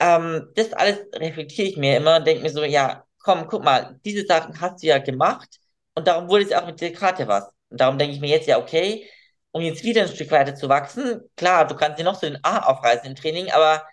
[0.00, 3.98] Ähm, das alles reflektiere ich mir immer und denke mir so, ja, komm, guck mal,
[4.04, 5.58] diese Sachen hast du ja gemacht
[5.94, 7.48] und darum wurde es auch mit der Karte was.
[7.70, 9.08] Und darum denke ich mir jetzt ja, okay,
[9.50, 12.38] um jetzt wieder ein Stück weiter zu wachsen, klar, du kannst dir noch so den
[12.44, 13.84] A aufreißen im Training, aber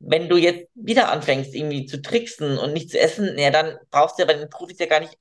[0.00, 4.18] wenn du jetzt wieder anfängst, irgendwie zu tricksen und nicht zu essen, ja, dann brauchst
[4.18, 5.16] du ja bei den Profis ja gar nicht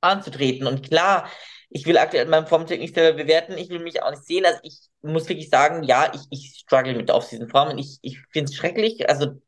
[0.00, 0.66] anzutreten.
[0.66, 1.28] Und klar,
[1.68, 4.44] ich will aktuell meinen Formcheck nicht selber bewerten, ich will mich auch nicht sehen.
[4.46, 8.18] Also ich muss wirklich sagen, ja, ich, ich struggle mit der Off-Season-Form und ich, ich
[8.32, 9.08] finde es schrecklich.
[9.08, 9.40] Also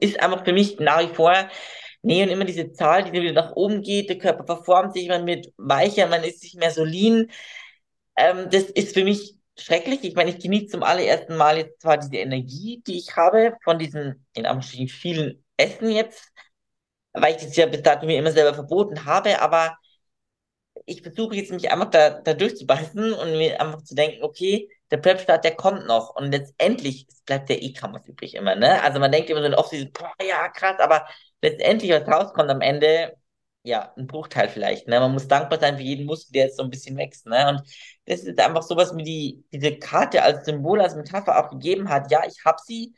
[0.00, 1.34] ist einfach für mich nach wie vor,
[2.02, 5.26] nee, und immer diese Zahl, die wieder nach oben geht, der Körper verformt sich, man
[5.26, 7.30] wird weicher, man ist nicht mehr so lean.
[8.16, 10.04] Ähm, das ist für mich schrecklich.
[10.04, 13.78] Ich meine, ich genieße zum allerersten Mal jetzt zwar diese Energie, die ich habe von
[13.78, 16.32] diesen, in Anführungsstrichen, vielen Essen jetzt,
[17.12, 19.76] weil ich das ja bis dato mir immer selber verboten habe, aber
[20.86, 24.96] ich versuche jetzt mich einfach da, da durchzubeißen und mir einfach zu denken, okay, der
[24.98, 28.82] Prep-Start, der kommt noch und letztendlich bleibt der E-Commerce übrig immer, ne?
[28.82, 31.06] Also man denkt immer so in Off-Season, boah, ja, krass, aber
[31.42, 33.16] letztendlich, was rauskommt am Ende,
[33.62, 34.98] ja, ein Bruchteil vielleicht, ne?
[35.00, 37.48] Man muss dankbar sein für jeden Muskel, der jetzt so ein bisschen wächst, ne?
[37.48, 37.62] Und
[38.06, 41.88] das ist einfach so, was mir die, diese Karte als Symbol, als Metapher auch gegeben
[41.90, 42.10] hat.
[42.10, 42.94] Ja, ich habe sie,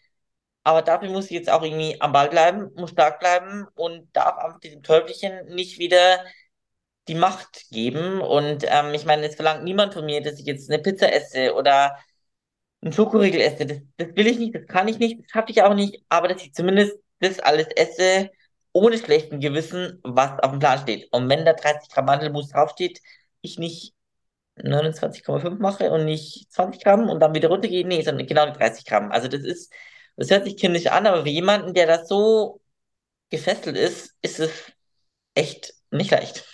[0.62, 4.38] aber dafür muss ich jetzt auch irgendwie am Ball bleiben, muss stark bleiben und darf
[4.38, 6.24] einfach diesem Teufelchen nicht wieder
[7.08, 8.20] die Macht geben.
[8.20, 11.54] Und ähm, ich meine, es verlangt niemand von mir, dass ich jetzt eine Pizza esse
[11.54, 11.96] oder
[12.82, 13.66] einen Schokoriegel esse.
[13.66, 16.28] Das, das will ich nicht, das kann ich nicht, das schaffe ich auch nicht, aber
[16.28, 18.30] dass ich zumindest das alles esse,
[18.72, 21.12] ohne schlechten Gewissen, was auf dem Plan steht.
[21.12, 23.00] Und wenn da 30 Gramm Mandelmus draufsteht,
[23.42, 23.94] ich nicht
[24.56, 28.84] 29,5 mache und nicht 20 Gramm und dann wieder runtergehe, nee, sondern genau die 30
[28.84, 29.10] Gramm.
[29.12, 29.72] Also das ist,
[30.16, 32.60] das hört sich kindisch an, aber für jemanden, der da so
[33.30, 34.50] gefesselt ist, ist es
[35.34, 36.44] echt nicht leicht.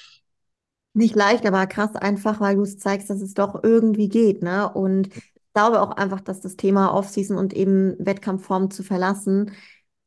[0.97, 4.73] Nicht leicht, aber krass einfach, weil du es zeigst, dass es doch irgendwie geht, ne?
[4.73, 5.23] Und ich
[5.53, 9.53] glaube auch einfach, dass das Thema Offseason und eben Wettkampfform zu verlassen,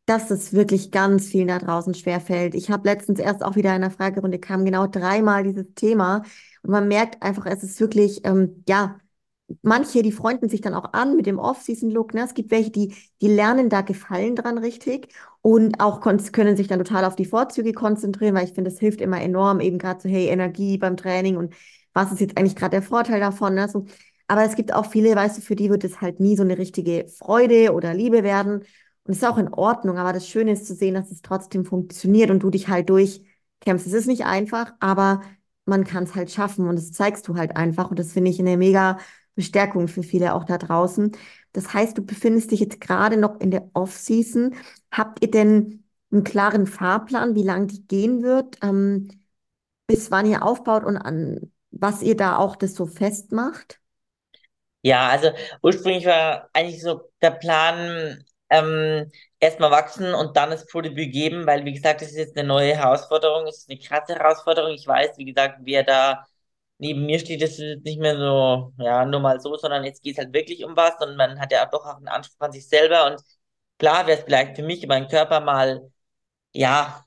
[0.07, 2.55] dass es wirklich ganz vielen da draußen schwerfällt.
[2.55, 6.23] Ich habe letztens erst auch wieder in einer Fragerunde kam genau dreimal dieses Thema
[6.63, 8.99] und man merkt einfach, es ist wirklich, ähm, ja,
[9.61, 12.13] manche, die freunden sich dann auch an mit dem Off-Season-Look.
[12.13, 12.23] Ne?
[12.23, 15.09] Es gibt welche, die, die lernen da Gefallen dran richtig
[15.41, 19.01] und auch können sich dann total auf die Vorzüge konzentrieren, weil ich finde, das hilft
[19.01, 21.53] immer enorm, eben gerade so, hey, Energie beim Training und
[21.93, 23.55] was ist jetzt eigentlich gerade der Vorteil davon?
[23.55, 23.67] Ne?
[23.67, 23.85] So,
[24.27, 26.57] aber es gibt auch viele, weißt du, für die wird es halt nie so eine
[26.57, 28.59] richtige Freude oder Liebe werden.
[29.03, 31.65] Und es ist auch in Ordnung, aber das Schöne ist zu sehen, dass es trotzdem
[31.65, 33.87] funktioniert und du dich halt durchkämpfst.
[33.87, 35.21] Es ist nicht einfach, aber
[35.65, 37.89] man kann es halt schaffen und das zeigst du halt einfach.
[37.89, 38.99] Und das finde ich eine mega
[39.39, 41.13] Bestärkung für viele auch da draußen.
[41.53, 44.53] Das heißt, du befindest dich jetzt gerade noch in der Off-Season.
[44.91, 49.07] Habt ihr denn einen klaren Fahrplan, wie lange die gehen wird, ähm,
[49.87, 53.79] bis wann ihr aufbaut und an was ihr da auch das so festmacht?
[54.81, 55.31] Ja, also
[55.61, 61.65] ursprünglich war eigentlich so der Plan, ähm, erstmal wachsen und dann das Pro-Debüt geben, weil,
[61.65, 64.71] wie gesagt, das ist jetzt eine neue Herausforderung, es ist eine krasse Herausforderung.
[64.73, 66.25] Ich weiß, wie gesagt, wer da
[66.79, 70.19] neben mir steht, ist nicht mehr so, ja, nur mal so, sondern jetzt geht es
[70.19, 73.07] halt wirklich um was und man hat ja doch auch einen Anspruch an sich selber
[73.07, 73.21] und
[73.79, 75.91] klar wäre es vielleicht für mich, meinen Körper mal,
[76.53, 77.03] ja,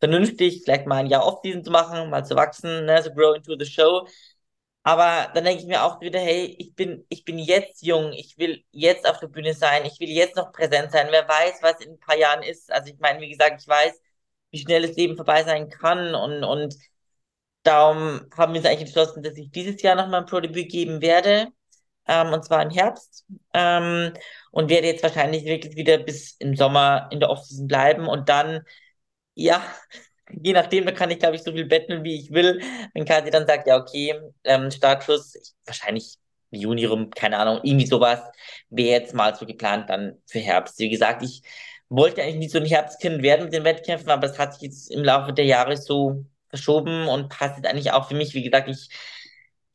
[0.00, 3.56] vernünftig, vielleicht mal ein Jahr Off-Season zu machen, mal zu wachsen, ne, so grow into
[3.58, 4.06] the show.
[4.82, 8.38] Aber dann denke ich mir auch wieder, hey, ich bin, ich bin jetzt jung, ich
[8.38, 11.08] will jetzt auf der Bühne sein, ich will jetzt noch präsent sein.
[11.10, 12.72] Wer weiß, was in ein paar Jahren ist.
[12.72, 14.00] Also ich meine, wie gesagt, ich weiß,
[14.52, 16.76] wie schnell das Leben vorbei sein kann und, und
[17.66, 21.48] darum haben wir uns eigentlich entschlossen, dass ich dieses Jahr nochmal ein Pro-Debüt geben werde,
[22.08, 24.12] ähm, und zwar im Herbst, ähm,
[24.52, 28.62] und werde jetzt wahrscheinlich wirklich wieder bis im Sommer in der Offseason bleiben und dann,
[29.34, 29.62] ja,
[30.30, 32.60] je nachdem, da kann ich, glaube ich, so viel betteln, wie ich will.
[32.94, 34.14] Wenn Kasi dann sagt, ja, okay,
[34.44, 36.16] ähm, Startschuss, ich, wahrscheinlich
[36.50, 38.20] Juni rum, keine Ahnung, irgendwie sowas,
[38.70, 40.78] wäre jetzt mal so geplant dann für Herbst.
[40.78, 41.42] Wie gesagt, ich
[41.88, 44.90] wollte eigentlich nicht so ein Herbstkind werden mit den Wettkämpfen, aber es hat sich jetzt
[44.90, 46.24] im Laufe der Jahre so
[46.56, 48.34] verschoben und passt jetzt eigentlich auch für mich.
[48.34, 48.88] Wie gesagt, ich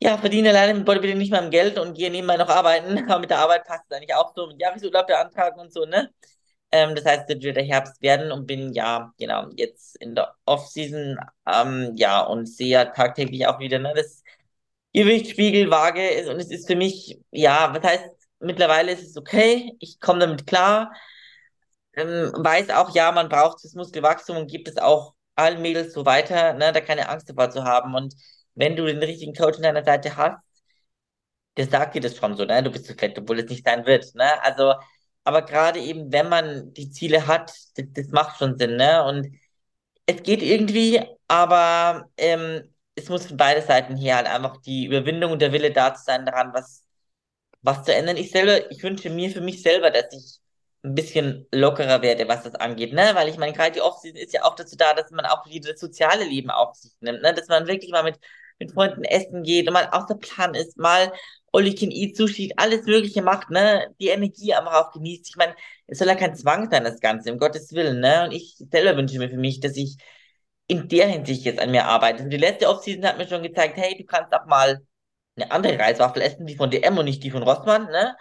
[0.02, 3.30] ja, verdiene leider mit Bodybuilding nicht mal Geld und gehe nebenbei noch arbeiten, aber mit
[3.30, 6.10] der Arbeit passt es eigentlich auch so mit Jahresurlaub beantragen und so, ne?
[6.72, 11.18] Ähm, das heißt, wird der Herbst werden und bin ja, genau, jetzt in der Off-Season,
[11.46, 14.22] ähm, ja, und sehe ja tagtäglich auch wieder, ne, das
[14.94, 18.10] Gewichtsspiegel, Waage ist, und es ist für mich, ja, was heißt,
[18.40, 20.92] mittlerweile ist es okay, ich komme damit klar,
[21.94, 26.04] ähm, weiß auch, ja, man braucht das Muskelwachstum und gibt es auch allen Mädels so
[26.06, 28.14] weiter, ne, da keine Angst davor zu haben und
[28.54, 30.38] wenn du den richtigen Coach an deiner Seite hast,
[31.56, 33.84] der sagt dir das schon so, ne, du bist zu fett, obwohl es nicht sein
[33.86, 34.74] wird, ne, also,
[35.24, 39.04] aber gerade eben, wenn man die Ziele hat, das, das macht schon Sinn, ne?
[39.04, 39.28] Und
[40.06, 45.32] es geht irgendwie, aber ähm, es muss von beiden Seiten her halt einfach die Überwindung
[45.32, 46.84] und der Wille da zu sein, daran was,
[47.62, 48.18] was zu ändern.
[48.18, 50.41] Ich selber, ich wünsche mir für mich selber, dass ich
[50.84, 53.12] ein bisschen lockerer werde, was das angeht, ne?
[53.14, 55.70] Weil ich meine, gerade die Offseason ist ja auch dazu da, dass man auch wieder
[55.72, 57.32] das soziale Leben auf sich nimmt, ne?
[57.34, 58.18] Dass man wirklich mal mit,
[58.58, 61.12] mit Freunden essen geht und mal außer Plan ist, mal
[61.52, 61.90] all you can
[62.56, 63.94] alles Mögliche macht, ne?
[64.00, 65.28] Die Energie einfach auch genießt.
[65.28, 65.54] Ich meine,
[65.86, 68.24] es soll ja kein Zwang sein, das Ganze, um Gottes Willen, ne?
[68.24, 69.96] Und ich selber wünsche mir für mich, dass ich
[70.66, 72.22] in der Hinsicht jetzt an mir arbeite.
[72.24, 74.80] Und die letzte Offseason hat mir schon gezeigt, hey, du kannst auch mal
[75.36, 78.16] eine andere Reiswaffel essen, die von DM und nicht die von Rossmann, ne?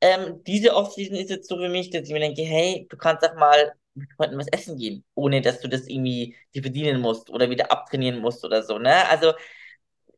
[0.00, 3.24] Ähm, diese Offseason ist jetzt so für mich, dass ich mir denke, hey, du kannst
[3.24, 7.30] auch mal mit Freunden was essen gehen, ohne dass du das irgendwie dir verdienen musst
[7.30, 9.08] oder wieder abtrainieren musst oder so, ne?
[9.08, 9.32] Also,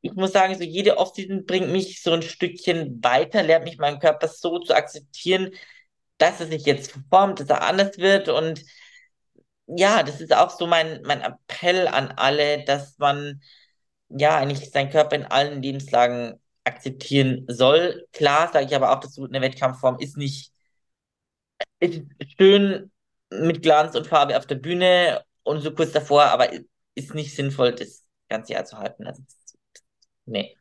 [0.03, 3.99] ich muss sagen, so jede Offseason bringt mich so ein Stückchen weiter, lernt mich meinen
[4.01, 5.53] Körper so zu akzeptieren,
[6.19, 8.29] dass er sich jetzt formt, dass er anders wird.
[8.29, 8.63] Und
[9.67, 13.41] ja, das ist auch so mein, mein Appell an alle, dass man
[14.09, 18.07] ja eigentlich seinen Körper in allen Lebenslagen akzeptieren soll.
[18.13, 20.53] Klar, sage ich aber auch dazu, eine Wettkampfform ist nicht
[21.81, 22.03] ist
[22.39, 22.91] schön
[23.31, 26.51] mit Glanz und Farbe auf der Bühne und so kurz davor, aber
[26.95, 29.07] ist nicht sinnvoll, das ganze Jahr zu halten.
[29.07, 29.23] Also
[30.27, 30.57] Nee.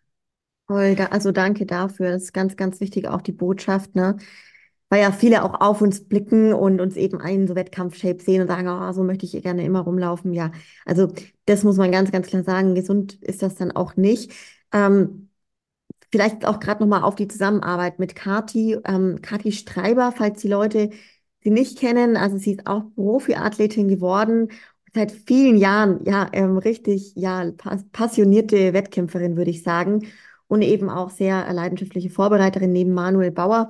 [0.68, 2.12] Da, also danke dafür.
[2.12, 4.18] Das ist ganz, ganz wichtig, auch die Botschaft, ne?
[4.90, 8.48] Weil ja viele auch auf uns blicken und uns eben einen so Wettkampf-Shape sehen und
[8.48, 10.34] sagen, oh, so möchte ich gerne immer rumlaufen.
[10.34, 10.52] Ja,
[10.86, 11.12] also
[11.46, 12.76] das muss man ganz, ganz klar sagen.
[12.76, 14.32] Gesund ist das dann auch nicht.
[14.72, 15.25] Ähm,
[16.12, 18.78] vielleicht auch gerade nochmal auf die Zusammenarbeit mit Kati.
[18.86, 20.90] Ähm, Kati Streiber, falls die Leute
[21.44, 24.50] sie nicht kennen, also sie ist auch Profiathletin geworden
[24.96, 27.52] seit vielen Jahren, ja, ähm, richtig, ja,
[27.92, 30.08] passionierte Wettkämpferin, würde ich sagen.
[30.48, 33.70] Und eben auch sehr leidenschaftliche Vorbereiterin neben Manuel Bauer.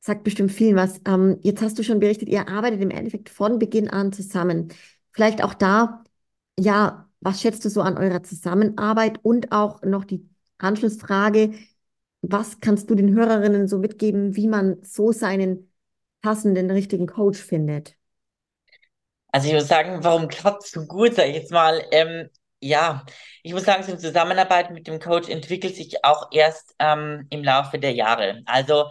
[0.00, 1.00] Sagt bestimmt vielen was.
[1.06, 4.68] Ähm, jetzt hast du schon berichtet, ihr arbeitet im Endeffekt von Beginn an zusammen.
[5.12, 6.04] Vielleicht auch da,
[6.58, 9.18] ja, was schätzt du so an eurer Zusammenarbeit?
[9.22, 10.28] Und auch noch die
[10.64, 11.54] Anschlussfrage,
[12.22, 15.70] was kannst du den Hörerinnen so mitgeben, wie man so seinen
[16.22, 17.96] passenden, richtigen Coach findet?
[19.28, 21.84] Also ich muss sagen, warum klappt es so gut, sage ich jetzt mal.
[21.90, 22.30] Ähm,
[22.60, 23.04] ja,
[23.42, 27.42] ich muss sagen, so eine Zusammenarbeit mit dem Coach entwickelt sich auch erst ähm, im
[27.44, 28.42] Laufe der Jahre.
[28.46, 28.88] Also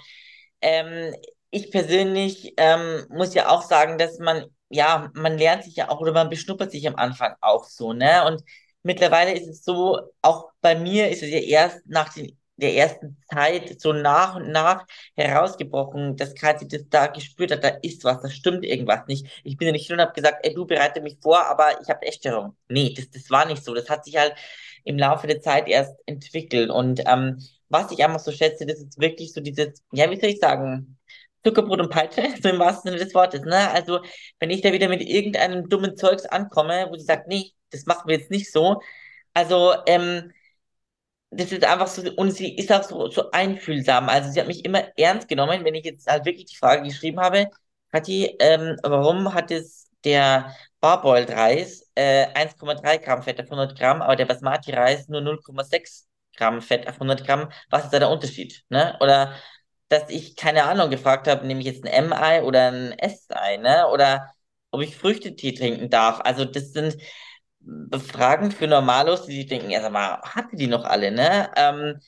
[0.62, 1.16] ähm,
[1.50, 6.00] ich persönlich ähm, muss ja auch sagen, dass man, ja, man lernt sich ja auch
[6.02, 8.26] oder man beschnuppert sich am Anfang auch so, ne?
[8.26, 8.44] Und
[8.84, 13.18] mittlerweile ist es so, auch bei mir ist es ja erst nach den der ersten
[13.34, 14.86] Zeit so nach und nach
[15.16, 19.26] herausgebrochen, dass Kathi das da gespürt hat, da ist was, da stimmt irgendwas nicht.
[19.44, 21.90] Ich bin ja nicht hin und habe gesagt, ey, du bereite mich vor, aber ich
[21.90, 22.56] habe Essstörung.
[22.70, 23.74] Nee, das, das war nicht so.
[23.74, 24.36] Das hat sich halt
[24.84, 26.70] im Laufe der Zeit erst entwickelt.
[26.70, 27.40] Und ähm,
[27.70, 30.98] was ich einfach so schätze, das ist wirklich so dieses, ja, wie soll ich sagen,
[31.44, 33.70] Zuckerbrot und Peitsche, so im wahrsten Sinne des Wortes, ne?
[33.72, 34.00] Also,
[34.40, 38.08] wenn ich da wieder mit irgendeinem dummen Zeugs ankomme, wo sie sagt, nee, das machen
[38.08, 38.82] wir jetzt nicht so.
[39.34, 40.32] Also, ähm,
[41.32, 44.10] das ist einfach so, und sie ist auch so, so einfühlsam.
[44.10, 47.20] Also, sie hat mich immer ernst genommen, wenn ich jetzt halt wirklich die Frage geschrieben
[47.20, 47.48] habe,
[47.92, 54.02] Kathi, ähm, warum hat es der Barboiled Reis äh, 1,3 Gramm Fett auf 100 Gramm,
[54.02, 57.50] aber der Basmati Reis nur 0,6 Gramm Fett auf 100 Gramm?
[57.70, 58.64] Was ist da der Unterschied?
[58.70, 58.98] Ne?
[59.00, 59.34] Oder
[59.94, 63.88] dass ich, keine Ahnung, gefragt habe, nehme ich jetzt ein M-Ei oder ein S-Ei, ne?
[63.90, 64.34] Oder
[64.72, 66.20] ob ich Früchtetee trinken darf.
[66.22, 66.98] Also das sind
[68.12, 71.50] Fragen für Normalos, die sich denken, ja, sag mal, hatte die noch alle, ne?
[71.56, 72.00] Ähm,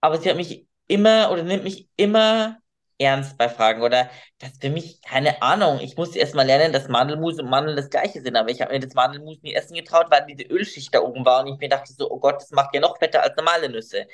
[0.00, 2.58] aber sie hat mich immer oder nimmt mich immer
[2.98, 6.88] ernst bei Fragen oder das für mich, keine Ahnung, ich musste erst mal lernen, dass
[6.88, 10.06] Mandelmus und Mandeln das gleiche sind, aber ich habe mir das Mandelmus nie essen getraut,
[10.10, 12.74] weil diese Ölschicht da oben war und ich mir dachte so, oh Gott, das macht
[12.74, 14.06] ja noch fetter als normale Nüsse.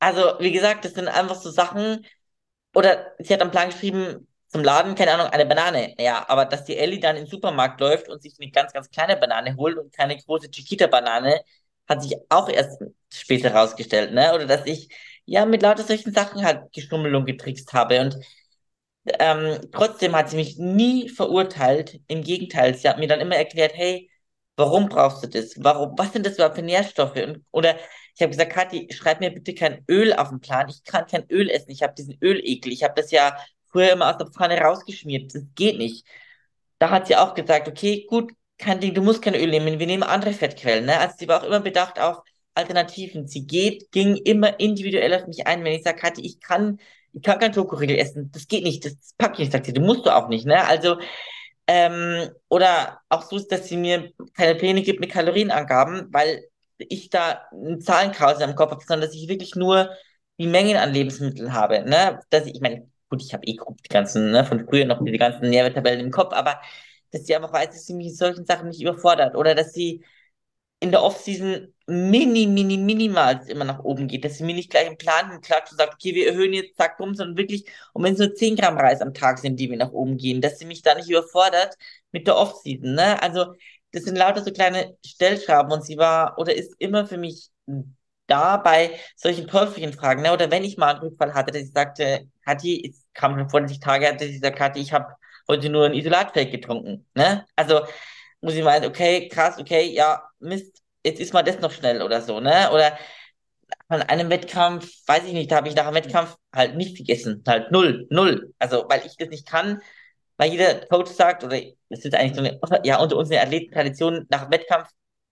[0.00, 2.04] Also, wie gesagt, das sind einfach so Sachen,
[2.74, 5.94] oder sie hat am Plan geschrieben, zum Laden, keine Ahnung, eine Banane.
[5.98, 9.16] Ja, aber dass die Ellie dann den Supermarkt läuft und sich eine ganz, ganz kleine
[9.16, 11.40] Banane holt und keine große Chiquita-Banane,
[11.88, 12.82] hat sich auch erst
[13.12, 14.34] später herausgestellt, ne?
[14.34, 14.88] Oder dass ich
[15.24, 18.00] ja mit lauter solchen Sachen halt geschummelt und getrickst habe.
[18.00, 18.18] Und
[19.18, 22.00] ähm, trotzdem hat sie mich nie verurteilt.
[22.08, 24.10] Im Gegenteil, sie hat mir dann immer erklärt, hey,
[24.56, 25.54] warum brauchst du das?
[25.58, 27.16] Warum, was sind das überhaupt für Nährstoffe?
[27.16, 27.76] Und, oder
[28.14, 30.68] ich habe gesagt, Kathi, schreib mir bitte kein Öl auf den Plan.
[30.68, 31.70] Ich kann kein Öl essen.
[31.70, 32.72] Ich habe diesen Ölekel.
[32.72, 33.36] Ich habe das ja
[33.68, 35.34] früher immer aus der Pfanne rausgeschmiert.
[35.34, 36.06] Das geht nicht.
[36.78, 39.78] Da hat sie auch gesagt, okay, gut, kein Ding, du musst kein Öl nehmen.
[39.78, 40.86] Wir nehmen andere Fettquellen.
[40.86, 40.98] Ne?
[40.98, 42.18] Also sie war auch immer bedacht auf
[42.54, 43.26] Alternativen.
[43.28, 45.64] Sie geht, ging immer individuell auf mich ein.
[45.64, 46.78] Wenn ich sage, Kathi, ich kann,
[47.14, 48.30] ich kann kein Schokoriegel essen.
[48.32, 48.84] Das geht nicht.
[48.84, 49.52] Das packe ich nicht.
[49.52, 50.46] Sagt sie, du musst du auch nicht.
[50.46, 50.64] Ne?
[50.66, 50.98] Also
[51.66, 56.44] ähm, oder auch so, dass sie mir keine Pläne gibt mit Kalorienangaben, weil
[56.88, 59.90] ich da ein Zahlenchaos im Kopf habe, sondern dass ich wirklich nur
[60.38, 61.82] die Mengen an Lebensmitteln habe.
[61.88, 62.20] Ne?
[62.30, 65.18] Dass ich, ich meine, gut, ich habe eh die ganzen, ne, von früher noch die
[65.18, 66.60] ganzen Nährwerttabellen im Kopf, aber
[67.10, 70.02] dass sie einfach weiß, dass sie mich in solchen Sachen nicht überfordert oder dass sie
[70.80, 74.86] in der Offseason mini, mini, minimal immer nach oben geht, dass sie mir nicht gleich
[74.86, 78.14] einen Plan klatscht und sagt, okay, wir erhöhen jetzt, zack, rum, sondern wirklich, und wenn
[78.14, 80.64] es nur 10 Gramm Reis am Tag sind, die wir nach oben gehen, dass sie
[80.64, 81.76] mich da nicht überfordert
[82.10, 83.22] mit der Offseason, ne?
[83.22, 83.54] Also,
[83.92, 87.50] das sind lauter so kleine Stellschrauben und sie war oder ist immer für mich
[88.26, 90.32] da bei solchen Teufelchenfragen, ne?
[90.32, 93.60] Oder wenn ich mal einen Rückfall hatte, dass ich sagte, Kathi, es kam schon vor,
[93.60, 95.14] dass ich Tage hatte, dass ich sagte, Kathi, ich habe
[95.48, 97.46] heute nur ein Isolatfake getrunken, ne?
[97.56, 97.82] Also,
[98.40, 102.22] muss ich meinen, okay, krass, okay, ja, Mist, jetzt ist mal das noch schnell oder
[102.22, 102.70] so, ne?
[102.72, 102.96] Oder
[103.88, 107.42] von einem Wettkampf, weiß ich nicht, da habe ich nach einem Wettkampf halt nicht gegessen,
[107.46, 108.54] halt null, null.
[108.58, 109.80] Also, weil ich das nicht kann,
[110.42, 114.26] weil jeder Coach sagt, oder das ist eigentlich so eine, ja, unter uns eine Athletentradition,
[114.28, 114.88] nach Wettkampf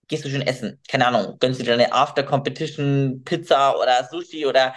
[0.07, 0.79] gehst du schon essen.
[0.89, 4.73] Keine Ahnung, gönnst du dir eine After-Competition-Pizza oder Sushi oder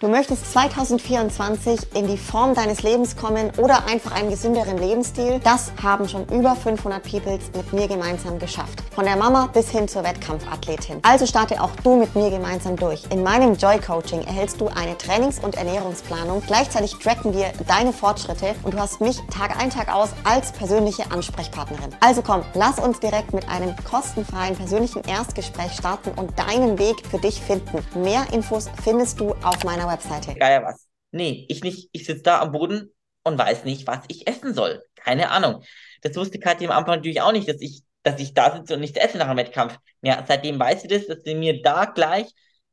[0.00, 5.42] Du möchtest 2024 in die Form deines Lebens kommen oder einfach einen gesünderen Lebensstil?
[5.44, 8.82] Das haben schon über 500 Peoples mit mir gemeinsam geschafft.
[8.94, 11.00] Von der Mama bis hin zur Wettkampfathletin.
[11.02, 13.02] Also starte auch du mit mir gemeinsam durch.
[13.10, 16.42] In meinem Joy Coaching erhältst du eine Trainings- und Ernährungsplanung.
[16.46, 21.10] Gleichzeitig tracken wir deine Fortschritte und du hast mich Tag ein, Tag aus als persönliche
[21.10, 21.94] Ansprechpartnerin.
[22.00, 27.18] Also komm, lass uns direkt mit einem kostenfreien persönlichen Erstgespräch starten und deinen Weg für
[27.18, 27.84] dich finden.
[28.02, 30.36] Mehr Infos findest findest du auf meiner Webseite.
[30.36, 30.86] Geil was.
[31.10, 31.88] Nee, ich nicht.
[31.90, 32.92] Ich sitze da am Boden
[33.24, 34.84] und weiß nicht, was ich essen soll.
[34.94, 35.64] Keine Ahnung.
[36.02, 38.80] Das wusste Katja am Anfang natürlich auch nicht, dass ich, dass ich da sitze und
[38.80, 39.76] nichts esse nach dem Wettkampf.
[40.02, 42.28] Ja, seitdem weiß sie das, dass sie mir da gleich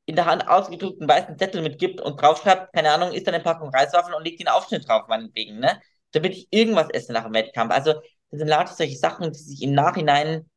[0.05, 4.13] in der Hand ausgedruckten weißen Zettel mitgibt und draufschreibt, keine Ahnung, isst eine Packung Reiswaffeln
[4.13, 5.81] und legt den Aufschnitt drauf, meinetwegen, ne?
[6.11, 7.73] Damit ich irgendwas esse nach dem Wettkampf.
[7.73, 7.93] Also,
[8.29, 10.47] das sind lauter solche Sachen, die sich im Nachhinein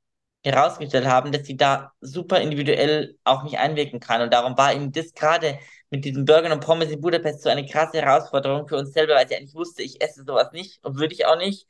[0.45, 4.21] herausgestellt haben, dass sie da super individuell auf mich einwirken kann.
[4.23, 5.59] Und darum war eben das gerade
[5.91, 9.29] mit diesem Burger und Pommes in Budapest so eine krasse Herausforderung für uns selber, weil
[9.29, 11.67] sie eigentlich wusste, ich esse sowas nicht und würde ich auch nicht.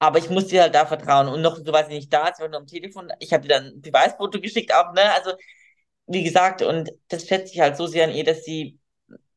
[0.00, 1.28] Aber ich musste halt da vertrauen.
[1.28, 3.12] Und noch so war sie nicht da, sie war nur am Telefon.
[3.20, 5.12] Ich habe ihr dann ein Beweisfoto geschickt auch, ne?
[5.12, 5.32] Also,
[6.06, 8.78] wie gesagt, und das schätze ich halt so sehr an ihr, dass sie,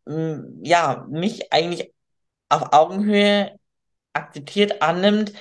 [0.06, 1.94] mh, mm, ja, mich eigentlich
[2.50, 3.58] auf Augenhöhe
[4.14, 5.34] akzeptiert, annimmt,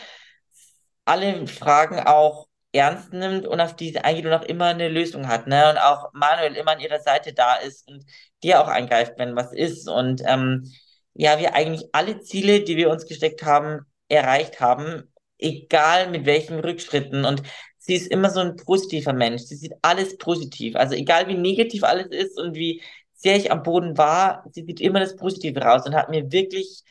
[1.04, 5.46] alle Fragen auch ernst nimmt und auf diese eingeht und auch immer eine Lösung hat,
[5.46, 5.70] ne?
[5.70, 8.04] Und auch Manuel immer an ihrer Seite da ist und
[8.42, 9.88] dir auch eingreift, wenn was ist.
[9.88, 10.70] Und ähm,
[11.14, 16.60] ja, wir eigentlich alle Ziele, die wir uns gesteckt haben, erreicht haben, egal mit welchen
[16.60, 17.24] Rückschritten.
[17.24, 17.42] Und
[17.78, 19.42] sie ist immer so ein positiver Mensch.
[19.42, 20.76] Sie sieht alles positiv.
[20.76, 22.82] Also egal wie negativ alles ist und wie
[23.14, 26.84] sehr ich am Boden war, sie sieht immer das Positive raus und hat mir wirklich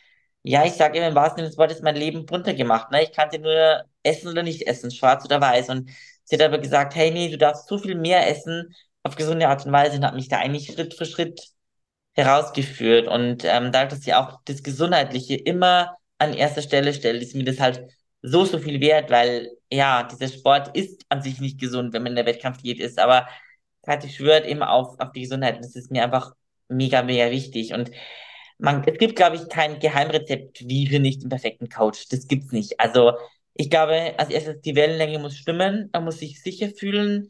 [0.44, 2.92] ja, ich sage immer im wahrsten Sinne des Wortes mein Leben bunter gemacht.
[2.92, 3.04] Ne?
[3.04, 5.70] Ich kann sie nur essen oder nicht essen, schwarz oder weiß.
[5.70, 5.90] Und
[6.24, 8.74] sie hat aber gesagt, hey, nee, du darfst so viel mehr essen,
[9.04, 11.42] auf gesunde Art und Weise und hat mich da eigentlich Schritt für Schritt
[12.14, 13.08] herausgeführt.
[13.08, 17.46] Und ähm, dadurch, dass sie auch das Gesundheitliche immer an erster Stelle stellt, ist mir
[17.46, 17.82] das halt
[18.22, 22.14] so, so viel wert, weil ja, dieser Sport ist an sich nicht gesund, wenn man
[22.14, 23.28] in der Wettkampfdiät ist, aber
[23.84, 25.60] Kathi schwört eben auf, auf die Gesundheit.
[25.64, 26.34] Das ist mir einfach
[26.68, 27.74] mega, mega wichtig.
[27.74, 27.92] Und
[28.58, 32.08] man, es gibt, glaube ich, kein Geheimrezept, wie finde ich den perfekten Coach.
[32.10, 32.80] Das gibt's nicht.
[32.80, 33.14] Also
[33.54, 37.30] ich glaube, als erstes die Wellenlänge muss stimmen, man muss sich sicher fühlen,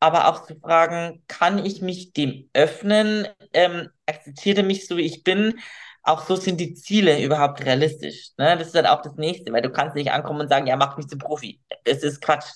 [0.00, 3.28] aber auch zu fragen, kann ich mich dem öffnen?
[3.52, 5.58] Ähm, akzeptiere mich so, wie ich bin?
[6.02, 8.30] Auch so sind die Ziele überhaupt realistisch.
[8.38, 8.56] Ne?
[8.56, 10.96] Das ist dann auch das Nächste, weil du kannst nicht ankommen und sagen, ja, mach
[10.96, 11.60] mich zum Profi.
[11.84, 12.52] Das ist Quatsch.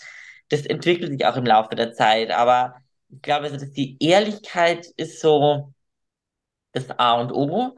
[0.48, 2.30] Das entwickelt sich auch im Laufe der Zeit.
[2.30, 2.76] Aber
[3.10, 5.74] ich glaube, dass die Ehrlichkeit ist so
[6.72, 7.76] das A und O.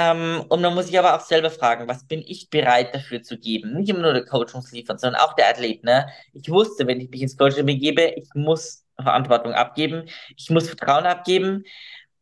[0.00, 3.36] Ähm, und man muss sich aber auch selber fragen, was bin ich bereit dafür zu
[3.36, 3.74] geben?
[3.74, 5.82] Nicht immer nur der Coach muss liefern, sondern auch der Athlet.
[5.82, 6.06] Ne?
[6.32, 10.04] Ich wusste, wenn ich mich ins Coaching begebe, ich muss Verantwortung abgeben,
[10.36, 11.64] ich muss Vertrauen abgeben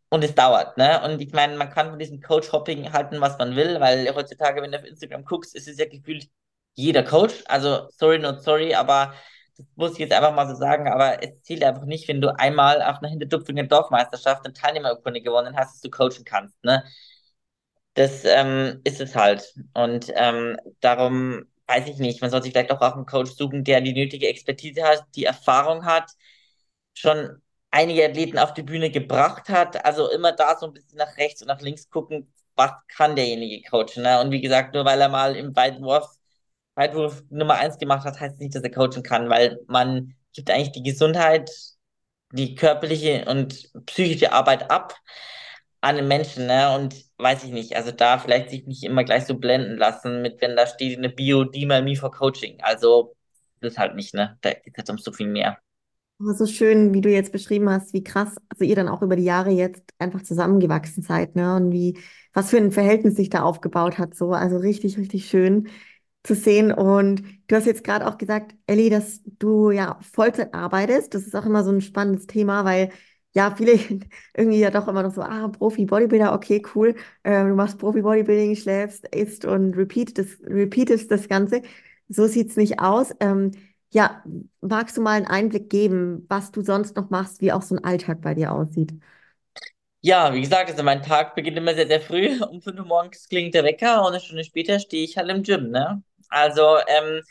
[0.08, 0.78] und es dauert.
[0.78, 1.02] Ne?
[1.04, 4.72] Und ich meine, man kann von diesem Coach-Hopping halten, was man will, weil heutzutage, wenn
[4.72, 6.28] du auf Instagram guckst, ist es ja gefühlt
[6.76, 7.44] jeder Coach.
[7.46, 9.12] Also sorry, not sorry, aber
[9.58, 12.34] das muss ich jetzt einfach mal so sagen, aber es zählt einfach nicht, wenn du
[12.38, 16.62] einmal auf einer Hinterdupfingen Dorfmeisterschaft eine Teilnehmerurkunde gewonnen hast, dass du coachen kannst.
[16.64, 16.82] Ne?
[17.96, 19.54] Das ähm, ist es halt.
[19.74, 23.80] Und ähm, darum weiß ich nicht, man soll sich vielleicht auch einen Coach suchen, der
[23.80, 26.10] die nötige Expertise hat, die Erfahrung hat,
[26.94, 29.84] schon einige Athleten auf die Bühne gebracht hat.
[29.84, 33.62] Also immer da so ein bisschen nach rechts und nach links gucken, was kann derjenige
[33.68, 34.02] coachen.
[34.02, 34.20] Ne?
[34.20, 36.06] Und wie gesagt, nur weil er mal im Weitwurf,
[36.74, 40.72] Weitwurf Nummer eins gemacht hat, heißt nicht, dass er coachen kann, weil man gibt eigentlich
[40.72, 41.50] die Gesundheit,
[42.32, 44.94] die körperliche und psychische Arbeit ab
[45.86, 46.74] an den Menschen, ne?
[46.74, 50.40] Und weiß ich nicht, also da vielleicht sich nicht immer gleich so blenden lassen, mit
[50.40, 52.58] wenn da steht in der Bio, die mal me for Coaching.
[52.62, 53.14] Also
[53.60, 54.38] das ist halt nicht, ne?
[54.42, 55.58] Da geht es um so viel mehr.
[56.18, 59.16] Aber so schön, wie du jetzt beschrieben hast, wie krass, also ihr dann auch über
[59.16, 61.56] die Jahre jetzt einfach zusammengewachsen seid, ne?
[61.56, 61.98] Und wie,
[62.32, 64.32] was für ein Verhältnis sich da aufgebaut hat, so.
[64.32, 65.68] Also richtig, richtig schön
[66.24, 66.72] zu sehen.
[66.72, 71.14] Und du hast jetzt gerade auch gesagt, Elli, dass du ja Vollzeit arbeitest.
[71.14, 72.90] Das ist auch immer so ein spannendes Thema, weil
[73.36, 73.72] ja, viele
[74.36, 76.96] irgendwie ja doch immer noch so, ah, Profi-Bodybuilder, okay, cool.
[77.22, 81.62] Äh, du machst Profi-Bodybuilding, schläfst, isst und repeat das, repeatest das Ganze.
[82.08, 83.14] So sieht es nicht aus.
[83.20, 83.52] Ähm,
[83.92, 84.24] ja,
[84.62, 87.84] magst du mal einen Einblick geben, was du sonst noch machst, wie auch so ein
[87.84, 88.94] Alltag bei dir aussieht?
[90.02, 92.40] Ja, wie gesagt, also mein Tag beginnt immer sehr, sehr früh.
[92.42, 95.42] Um 5 Uhr morgens klingt der Wecker und eine Stunde später stehe ich halt im
[95.42, 96.02] Gym, ne?
[96.28, 97.22] Also, ähm,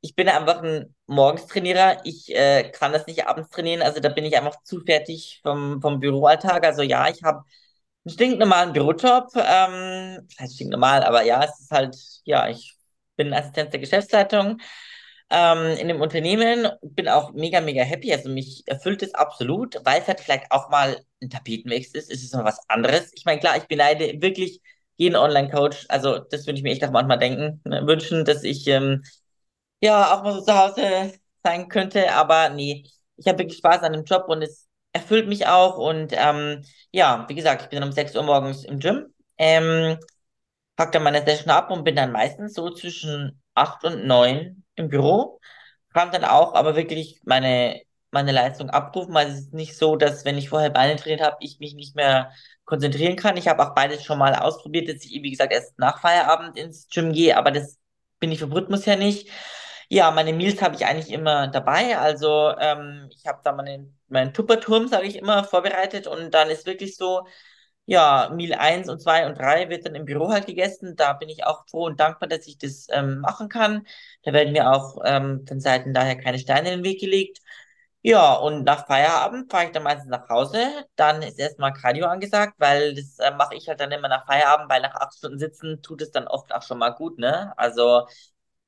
[0.00, 2.00] ich bin einfach ein Morgenstrainierer.
[2.04, 3.82] Ich äh, kann das nicht abends trainieren.
[3.82, 6.64] Also da bin ich einfach zu fertig vom, vom Büroalltag.
[6.64, 7.44] Also ja, ich habe
[8.04, 9.30] einen stinknormalen Bürojob.
[9.36, 12.76] Ähm, heißt stinknormal, aber ja, es ist halt, ja, ich
[13.16, 14.58] bin Assistenz der Geschäftsleitung
[15.30, 16.68] ähm, in dem Unternehmen.
[16.82, 18.12] Bin auch mega, mega happy.
[18.12, 22.10] Also mich erfüllt es absolut, weil es halt vielleicht auch mal ein Tapetenwechsel ist.
[22.10, 23.12] Es ist noch was anderes.
[23.14, 24.60] Ich meine, klar, ich beneide wirklich
[24.96, 25.86] jeden Online-Coach.
[25.88, 29.02] Also das würde ich mir echt auch manchmal denken, ne, wünschen, dass ich ähm,
[29.80, 31.12] ja auch mal so zu Hause
[31.42, 32.12] sein könnte.
[32.12, 32.84] Aber nee,
[33.16, 35.78] ich habe wirklich Spaß an dem Job und es erfüllt mich auch.
[35.78, 36.62] Und ähm,
[36.92, 39.12] ja, wie gesagt, ich bin dann um 6 Uhr morgens im Gym.
[39.38, 39.98] Ähm,
[40.76, 44.88] pack dann meine Session ab und bin dann meistens so zwischen 8 und 9 im
[44.88, 45.40] Büro.
[45.92, 47.80] Kann dann auch aber wirklich meine,
[48.10, 49.16] meine Leistung abrufen.
[49.16, 51.96] Also es ist nicht so, dass wenn ich vorher Beine trainiert habe, ich mich nicht
[51.96, 52.32] mehr
[52.64, 53.36] konzentrieren kann.
[53.36, 56.88] Ich habe auch beides schon mal ausprobiert, dass ich, wie gesagt, erst nach Feierabend ins
[56.88, 57.78] Gym gehe, aber das
[58.20, 59.28] bin ich vom Rhythmus her nicht.
[59.92, 61.98] Ja, meine Meals habe ich eigentlich immer dabei.
[61.98, 66.64] Also ähm, ich habe da meinen, meinen Tupperturm, sage ich immer, vorbereitet und dann ist
[66.66, 67.26] wirklich so,
[67.86, 70.94] ja, Meal 1 und 2 und 3 wird dann im Büro halt gegessen.
[70.96, 73.84] Da bin ich auch froh und dankbar, dass ich das ähm, machen kann.
[74.22, 77.40] Da werden mir auch ähm, von Seiten daher keine Steine in den Weg gelegt.
[78.02, 80.86] Ja, und nach Feierabend fahre ich dann meistens nach Hause.
[80.96, 84.70] Dann ist erstmal Cardio angesagt, weil das äh, mache ich halt dann immer nach Feierabend,
[84.70, 87.52] weil nach acht Stunden sitzen tut es dann oft auch schon mal gut, ne?
[87.58, 88.06] Also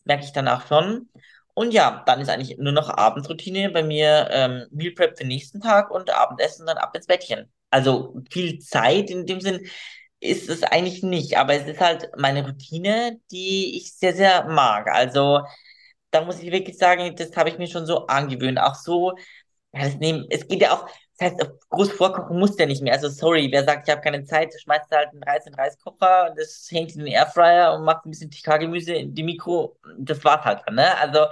[0.04, 1.08] merke ich danach schon.
[1.54, 5.28] Und ja, dann ist eigentlich nur noch Abendroutine bei mir, ähm, Meal Prep für den
[5.28, 7.52] nächsten Tag und Abendessen dann ab ins Bettchen.
[7.70, 9.66] Also viel Zeit in dem Sinn
[10.20, 14.88] ist es eigentlich nicht, aber es ist halt meine Routine, die ich sehr, sehr mag.
[14.88, 15.40] Also
[16.10, 18.58] da muss ich wirklich sagen, das habe ich mir schon so angewöhnt.
[18.60, 19.14] Auch so,
[19.72, 20.88] ja, nehmen, es geht ja auch,
[21.22, 22.92] das heißt, groß vorkochen muss ja nicht mehr.
[22.94, 26.30] Also sorry, wer sagt, ich habe keine Zeit, schmeißt halt einen Reis in den Reiskocher
[26.30, 29.78] und das hängt in den Airfryer und macht ein bisschen TK-Gemüse in die Mikro.
[29.98, 30.96] Das war's halt dann, ne?
[30.98, 31.26] Also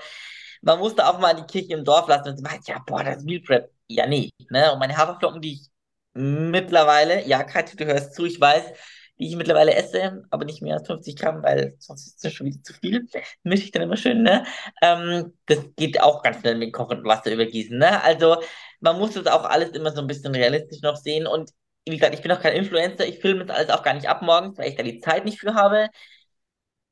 [0.63, 3.23] man muss da auch mal die Kirche im Dorf lassen und sagen, ja, boah, das
[3.25, 3.71] Meal Prep.
[3.89, 4.73] Ja, nee, ne?
[4.73, 5.71] Und meine Haferflocken, die ich
[6.15, 8.73] mittlerweile, ja, Katja, du hörst zu, ich weiß,
[9.21, 12.47] die ich mittlerweile esse, aber nicht mehr als 50 Gramm, weil sonst ist es schon
[12.47, 13.07] wieder zu viel.
[13.45, 14.45] Mische ich dann immer schön, ne?
[14.83, 18.03] Ähm, das geht auch ganz schnell mit kochendem Wasser übergießen, ne?
[18.03, 18.37] Also
[18.81, 21.51] man muss das auch alles immer so ein bisschen realistisch noch sehen und
[21.87, 24.23] wie gesagt, ich bin auch kein Influencer, ich filme das alles auch gar nicht ab
[24.23, 25.89] morgens, weil ich da die Zeit nicht für habe.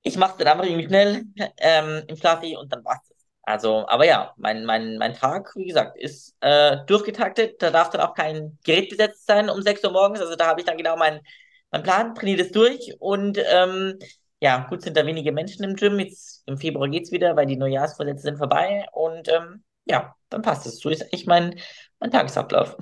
[0.03, 1.25] Ich mache es dann einfach irgendwie schnell
[1.59, 3.17] ähm, im Schlafi und dann war's es.
[3.43, 7.63] Also, aber ja, mein, mein, mein Tag, wie gesagt, ist äh, durchgetaktet.
[7.63, 10.21] Da darf dann auch kein Gerät besetzt sein um 6 Uhr morgens.
[10.21, 11.21] Also da habe ich dann genau meinen
[11.71, 13.99] mein Plan, trainiere das durch und ähm,
[14.41, 15.99] ja, gut sind da wenige Menschen im Gym.
[15.99, 20.43] Jetzt im Februar geht es wieder, weil die Neujahrsvorsätze sind vorbei und ähm, ja, dann
[20.43, 20.79] passt es.
[20.79, 21.59] So ist echt mein,
[21.99, 22.77] mein Tagesablauf.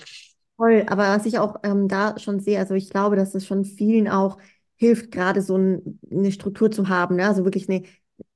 [0.56, 3.64] Voll, aber was ich auch ähm, da schon sehe, also ich glaube, dass es schon
[3.64, 4.38] vielen auch
[4.76, 7.26] hilft, gerade so ein, eine Struktur zu haben, ne?
[7.26, 7.82] Also wirklich eine,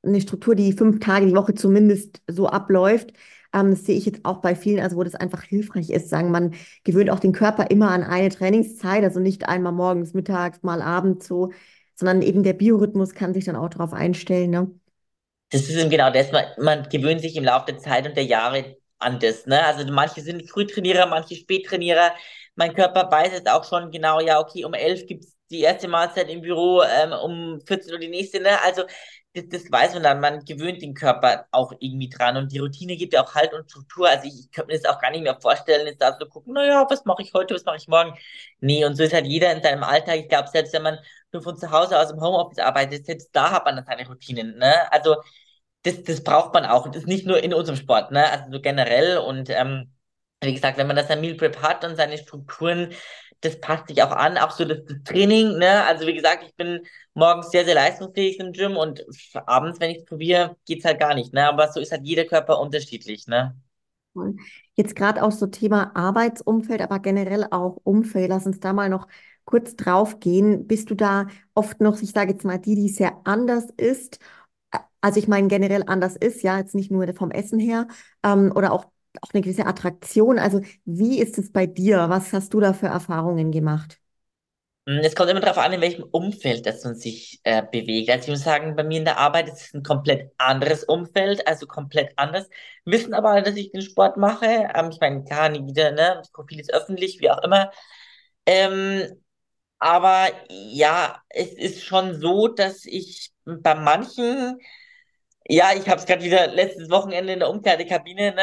[0.02, 3.12] eine Struktur, die fünf Tage die Woche zumindest so abläuft.
[3.52, 6.30] Ähm, das sehe ich jetzt auch bei vielen, also wo das einfach hilfreich ist, sagen,
[6.30, 6.54] man
[6.84, 11.26] gewöhnt auch den Körper immer an eine Trainingszeit, also nicht einmal morgens, mittags, mal abends
[11.26, 11.50] so,
[11.94, 14.70] sondern eben der Biorhythmus kann sich dann auch darauf einstellen, ne?
[15.50, 18.24] Das ist eben genau das, man, man gewöhnt sich im Laufe der Zeit und der
[18.24, 19.64] Jahre an das, ne?
[19.64, 22.12] Also manche sind Frühtrainierer, manche Spättrainierer.
[22.54, 25.88] Mein Körper weiß jetzt auch schon genau, ja, okay, um elf gibt es die erste
[25.88, 28.62] Mahlzeit im Büro, ähm, um 14 Uhr die nächste, ne?
[28.62, 28.82] Also
[29.34, 32.96] das, das weiß man dann, man gewöhnt den Körper auch irgendwie dran und die Routine
[32.96, 34.08] gibt ja auch Halt und Struktur.
[34.08, 36.54] Also ich, ich könnte mir das auch gar nicht mehr vorstellen, jetzt da so gucken,
[36.54, 38.12] naja, was mache ich heute, was mache ich morgen?
[38.60, 40.16] Nee, und so ist halt jeder in seinem Alltag.
[40.18, 40.98] Ich glaube, selbst wenn man
[41.32, 44.58] nur von zu Hause aus im Homeoffice arbeitet, selbst da hat man dann seine Routinen,
[44.58, 44.90] ne?
[44.92, 45.16] Also
[45.82, 46.84] das, das braucht man auch.
[46.86, 48.30] Und das ist nicht nur in unserem Sport, ne?
[48.30, 49.18] Also so generell.
[49.18, 49.92] Und ähm,
[50.42, 52.92] wie gesagt, wenn man das ein Meal Prep hat und seine Strukturen,
[53.40, 54.38] das passt sich auch an.
[54.38, 55.84] Auch so das, das Training, ne?
[55.84, 56.80] Also wie gesagt, ich bin
[57.14, 59.04] morgens sehr, sehr leistungsfähig im Gym und
[59.46, 61.48] abends, wenn ich es probiere, geht's halt gar nicht, ne?
[61.48, 63.56] Aber so ist halt jeder Körper unterschiedlich, ne?
[64.76, 68.28] Jetzt gerade auch so Thema Arbeitsumfeld, aber generell auch Umfeld.
[68.30, 69.06] Lass uns da mal noch
[69.44, 70.66] kurz drauf gehen.
[70.66, 74.18] Bist du da oft noch, ich sage jetzt mal, die, die sehr anders ist?
[75.00, 77.88] Also ich meine generell anders ist, ja, jetzt nicht nur vom Essen her,
[78.22, 78.86] ähm, oder auch,
[79.22, 80.38] auch eine gewisse Attraktion.
[80.38, 82.08] Also wie ist es bei dir?
[82.08, 83.98] Was hast du da für Erfahrungen gemacht?
[84.86, 88.10] Hm, es kommt immer darauf an, in welchem Umfeld das man sich äh, bewegt.
[88.10, 91.46] Also ich muss sagen, bei mir in der Arbeit ist es ein komplett anderes Umfeld,
[91.46, 92.48] also komplett anders.
[92.84, 94.46] Wissen aber alle, dass ich den Sport mache.
[94.74, 96.14] Ähm, ich meine, klar, nie wieder, ne?
[96.18, 97.70] Das Profil ist öffentlich, wie auch immer.
[98.46, 99.22] Ähm,
[99.78, 104.58] aber ja, es ist schon so, dass ich bei manchen
[105.50, 108.42] ja, ich habe es gerade wieder letztes Wochenende in der Umkleidekabine, ne,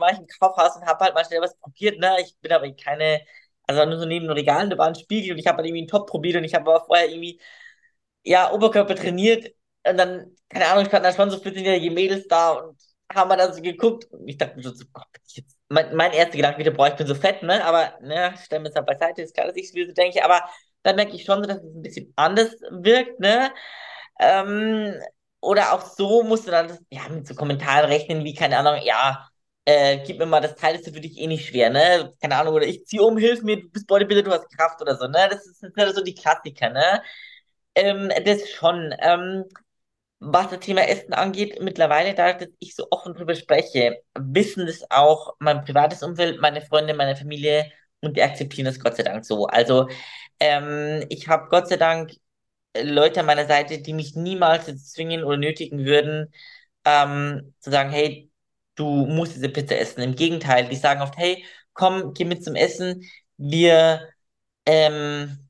[0.00, 2.70] war ich im Kaufhaus und habe halt mal schnell was probiert, ne, ich bin aber
[2.72, 3.22] keine,
[3.66, 5.88] also nur so neben Regalen, da war ein Spiegel und ich habe halt irgendwie einen
[5.88, 7.40] Top probiert und ich habe aber vorher irgendwie,
[8.24, 9.54] ja, Oberkörper trainiert
[9.88, 12.78] und dann, keine Ahnung, standen da schon so 14-jährige Mädels da und
[13.14, 16.36] haben wir da so geguckt und ich dachte mir so, Gott, jetzt, mein, mein erster
[16.36, 19.22] Gedanke wieder, boah, ich bin so fett, ne, aber, ne, stellen wir es halt beiseite,
[19.22, 20.42] ist klar, dass ich es so denke, aber
[20.82, 23.52] dann merke ich schon so, dass es ein bisschen anders wirkt, ne,
[24.20, 24.94] ähm,
[25.40, 29.28] oder auch so musst du dann ja, mit so Kommentaren rechnen, wie, keine Ahnung, ja,
[29.64, 32.14] äh, gib mir mal das Teil, das ist für dich eh nicht schwer, ne?
[32.20, 34.96] Keine Ahnung, oder ich zieh um, hilf mir, du bist Bodybuilder, du hast Kraft oder
[34.96, 35.28] so, ne?
[35.30, 37.02] Das ist, das sind so die Klassiker, ne?
[37.74, 38.94] Ähm, das schon.
[39.00, 39.44] Ähm,
[40.20, 44.84] was das Thema Essen angeht, mittlerweile, da dass ich so offen drüber spreche, wissen das
[44.90, 47.70] auch mein privates Umfeld, meine Freunde, meine Familie
[48.00, 49.46] und die akzeptieren das Gott sei Dank so.
[49.46, 49.88] Also
[50.40, 52.12] ähm, ich habe Gott sei Dank
[52.82, 56.32] Leute an meiner Seite, die mich niemals zwingen oder nötigen würden,
[56.84, 58.30] ähm, zu sagen, hey,
[58.74, 60.02] du musst diese Pizza essen.
[60.02, 61.44] Im Gegenteil, die sagen oft, hey,
[61.74, 63.04] komm, geh mit zum Essen.
[63.36, 64.08] Wir,
[64.66, 65.48] ähm,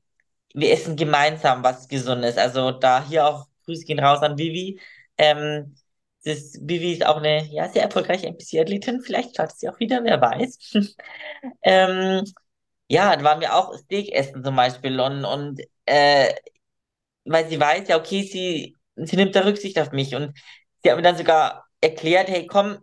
[0.53, 2.37] wir essen gemeinsam was Gesundes.
[2.37, 4.79] Also da hier auch Grüße gehen raus an Vivi.
[5.17, 5.75] Ähm,
[6.23, 9.01] das, Vivi ist auch eine ja, sehr erfolgreiche NPC-Athletin.
[9.01, 10.57] Vielleicht startet sie auch wieder, wer weiß.
[11.63, 12.23] ähm,
[12.87, 16.33] ja, da waren wir auch Steak essen zum Beispiel und, und äh,
[17.25, 20.15] weil sie weiß, ja, okay, sie, sie nimmt da Rücksicht auf mich.
[20.15, 20.37] Und
[20.83, 22.79] sie hat mir dann sogar erklärt, hey, komm,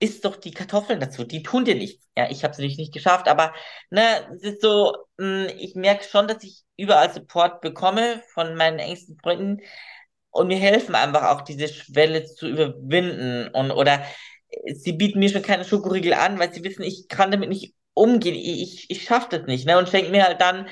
[0.00, 2.08] isst doch die Kartoffeln dazu, die tun dir nichts.
[2.16, 3.54] Ja, ich habe es natürlich nicht geschafft, aber
[3.90, 4.02] ne,
[4.36, 9.18] es ist so, hm, ich merke schon, dass ich überall Support bekomme von meinen engsten
[9.22, 9.60] Freunden.
[10.30, 13.48] Und mir helfen einfach auch diese Schwelle zu überwinden.
[13.54, 14.04] Und oder
[14.74, 18.34] sie bieten mir schon keine Schokoriegel an, weil sie wissen, ich kann damit nicht umgehen,
[18.34, 20.66] ich, ich, ich schaffe das nicht, ne, und schenken mir halt dann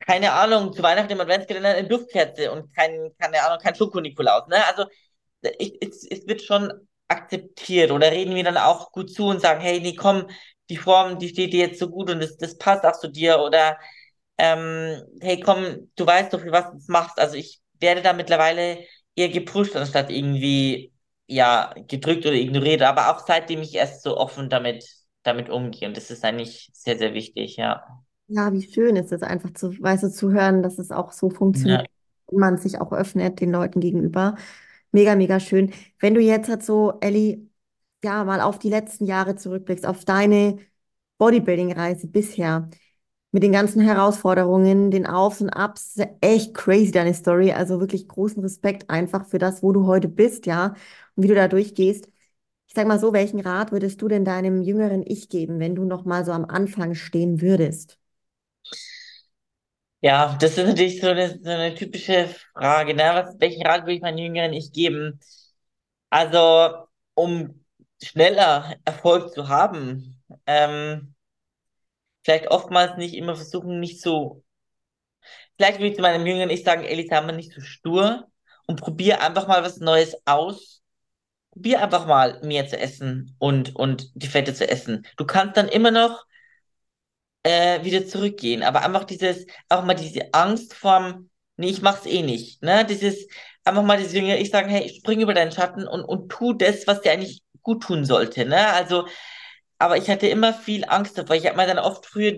[0.00, 4.64] keine Ahnung, zu Weihnachten im Adventskalender eine Duftkerze und kein, keine Ahnung, kein Schoko-Nikolaus, ne?
[4.66, 4.86] Also,
[5.58, 6.72] ich, es, es wird schon
[7.08, 10.28] akzeptiert oder reden wir dann auch gut zu und sagen, hey, nee, komm,
[10.70, 13.40] die Form, die steht dir jetzt so gut und das, das passt auch zu dir
[13.40, 13.78] oder
[14.38, 17.18] ähm, hey, komm, du weißt doch, für was du machst.
[17.18, 18.80] Also ich werde da mittlerweile
[19.14, 20.92] eher gepusht, anstatt irgendwie,
[21.26, 24.84] ja, gedrückt oder ignoriert, aber auch seitdem ich erst so offen damit,
[25.22, 28.05] damit umgehe und das ist eigentlich sehr, sehr wichtig, ja.
[28.28, 31.30] Ja, wie schön ist es einfach zu, weißt du, zu hören, dass es auch so
[31.30, 31.86] funktioniert, Ja.
[32.26, 34.36] und man sich auch öffnet den Leuten gegenüber.
[34.92, 35.72] Mega, mega schön.
[36.00, 37.48] Wenn du jetzt halt so, Elli,
[38.04, 40.58] ja, mal auf die letzten Jahre zurückblickst, auf deine
[41.18, 42.68] Bodybuilding-Reise bisher,
[43.32, 45.50] mit den ganzen Herausforderungen, den Aufs und
[45.96, 47.52] ja echt crazy deine Story.
[47.52, 50.74] Also wirklich großen Respekt einfach für das, wo du heute bist, ja,
[51.16, 52.08] und wie du da durchgehst.
[52.68, 55.84] Ich sag mal so, welchen Rat würdest du denn deinem jüngeren Ich geben, wenn du
[55.84, 57.98] noch mal so am Anfang stehen würdest?
[60.00, 63.02] Ja, das ist natürlich so eine, so eine typische Frage, ne?
[63.14, 65.20] Was, welchen Rat würde ich meinen Jüngeren ich geben?
[66.10, 67.64] Also, um
[68.02, 71.14] schneller Erfolg zu haben, ähm,
[72.24, 74.44] vielleicht oftmals nicht immer versuchen, nicht so,
[75.56, 78.26] vielleicht würde ich zu meinem Jüngeren ich sagen, Elis, sei mal nicht so stur
[78.66, 80.82] und probier einfach mal was Neues aus.
[81.52, 85.06] Probier einfach mal mehr zu essen und, und die Fette zu essen.
[85.16, 86.26] Du kannst dann immer noch
[87.46, 88.64] äh, wieder zurückgehen.
[88.64, 92.60] Aber einfach dieses, auch mal diese Angst vorm, nee, ich mach's eh nicht.
[92.62, 92.84] Ne?
[92.84, 93.28] Dieses,
[93.64, 97.02] einfach mal Jünger, ich sagen, hey, spring über deinen Schatten und, und tu das, was
[97.02, 98.46] dir eigentlich gut tun sollte.
[98.46, 98.66] Ne?
[98.72, 99.06] Also,
[99.78, 101.36] aber ich hatte immer viel Angst davor.
[101.36, 102.34] Ich habe mir dann oft früher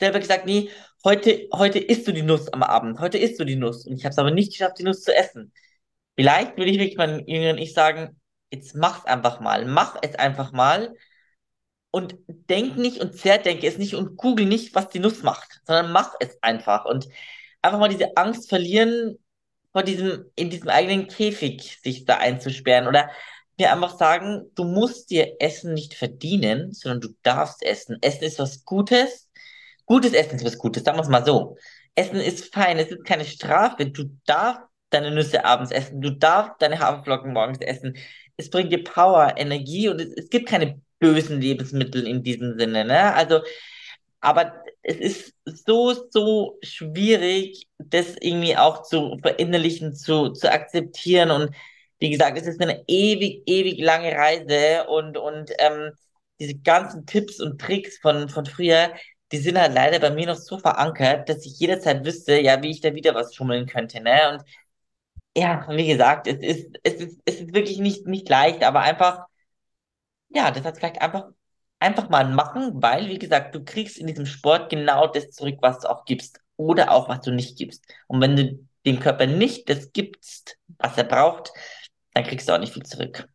[0.00, 0.70] selber gesagt, nee,
[1.04, 3.86] heute, heute isst du die Nuss am Abend, heute isst du die Nuss.
[3.86, 5.52] Und ich habe es aber nicht geschafft, die Nuss zu essen.
[6.16, 8.18] Vielleicht würde ich wirklich meinem jüngeren Ich sagen,
[8.50, 10.94] jetzt mach's einfach mal, mach es einfach mal
[11.90, 15.92] und denk nicht und zerdenke es nicht und google nicht, was die Nuss macht, sondern
[15.92, 17.08] mach es einfach und
[17.62, 19.18] einfach mal diese Angst verlieren,
[19.72, 23.10] vor diesem, in diesem eigenen Käfig sich da einzusperren oder
[23.58, 27.98] mir einfach sagen, du musst dir Essen nicht verdienen, sondern du darfst essen.
[28.00, 29.28] Essen ist was Gutes.
[29.84, 31.56] Gutes Essen ist was Gutes, sagen wir es mal so.
[31.94, 33.86] Essen ist fein, es ist keine Strafe.
[33.86, 37.96] Du darfst deine Nüsse abends essen, du darfst deine Haferflocken morgens essen.
[38.36, 42.84] Es bringt dir Power, Energie und es, es gibt keine bösen Lebensmittel in diesem Sinne,
[42.84, 43.14] ne?
[43.14, 43.40] Also,
[44.20, 51.30] aber es ist so, so schwierig, das irgendwie auch zu verinnerlichen, zu, zu akzeptieren.
[51.30, 51.50] Und
[51.98, 55.92] wie gesagt, es ist eine ewig, ewig lange Reise und, und ähm,
[56.40, 58.92] diese ganzen Tipps und Tricks von, von früher,
[59.32, 62.70] die sind halt leider bei mir noch so verankert, dass ich jederzeit wüsste, ja, wie
[62.70, 64.32] ich da wieder was schummeln könnte, ne?
[64.32, 64.42] Und
[65.36, 69.26] ja, wie gesagt, es ist, es ist, es ist wirklich nicht, nicht leicht, aber einfach
[70.28, 71.26] ja, das heißt vielleicht einfach,
[71.78, 75.80] einfach mal machen, weil, wie gesagt, du kriegst in diesem Sport genau das zurück, was
[75.80, 77.84] du auch gibst oder auch was du nicht gibst.
[78.06, 81.52] Und wenn du dem Körper nicht das gibst, was er braucht,
[82.14, 83.28] dann kriegst du auch nicht viel zurück.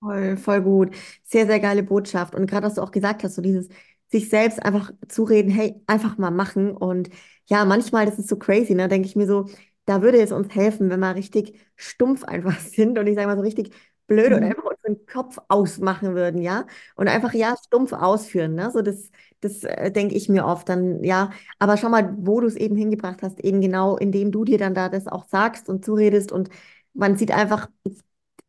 [0.00, 0.94] Voll, voll gut.
[1.24, 2.34] Sehr, sehr geile Botschaft.
[2.34, 3.68] Und gerade, was du auch gesagt hast, so dieses
[4.10, 6.70] sich selbst einfach zureden, hey, einfach mal machen.
[6.76, 7.10] Und
[7.46, 8.88] ja, manchmal, das ist so crazy, ne?
[8.88, 9.46] Denke ich mir so,
[9.86, 13.36] da würde es uns helfen, wenn wir richtig stumpf einfach sind und ich sage mal
[13.36, 13.72] so richtig
[14.06, 14.44] blöd und Mhm.
[14.44, 16.66] einfach unseren Kopf ausmachen würden, ja?
[16.96, 18.70] Und einfach, ja, stumpf ausführen, ne?
[18.72, 19.10] So das,
[19.40, 21.30] das äh, denke ich mir oft dann, ja.
[21.58, 24.74] Aber schau mal, wo du es eben hingebracht hast, eben genau, indem du dir dann
[24.74, 26.50] da das auch sagst und zuredest und
[26.94, 27.68] man sieht einfach,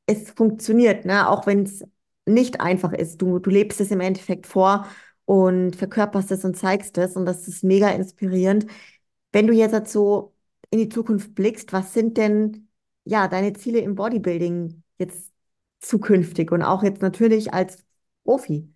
[0.05, 1.29] es funktioniert, ne?
[1.29, 1.83] Auch wenn es
[2.25, 3.21] nicht einfach ist.
[3.21, 4.87] Du, du lebst es im Endeffekt vor
[5.25, 8.65] und verkörperst es und zeigst es und das ist mega inspirierend.
[9.31, 10.33] Wenn du jetzt so
[10.71, 12.67] in die Zukunft blickst, was sind denn
[13.05, 15.28] ja deine Ziele im Bodybuilding jetzt
[15.79, 17.83] zukünftig und auch jetzt natürlich als
[18.23, 18.73] Profi?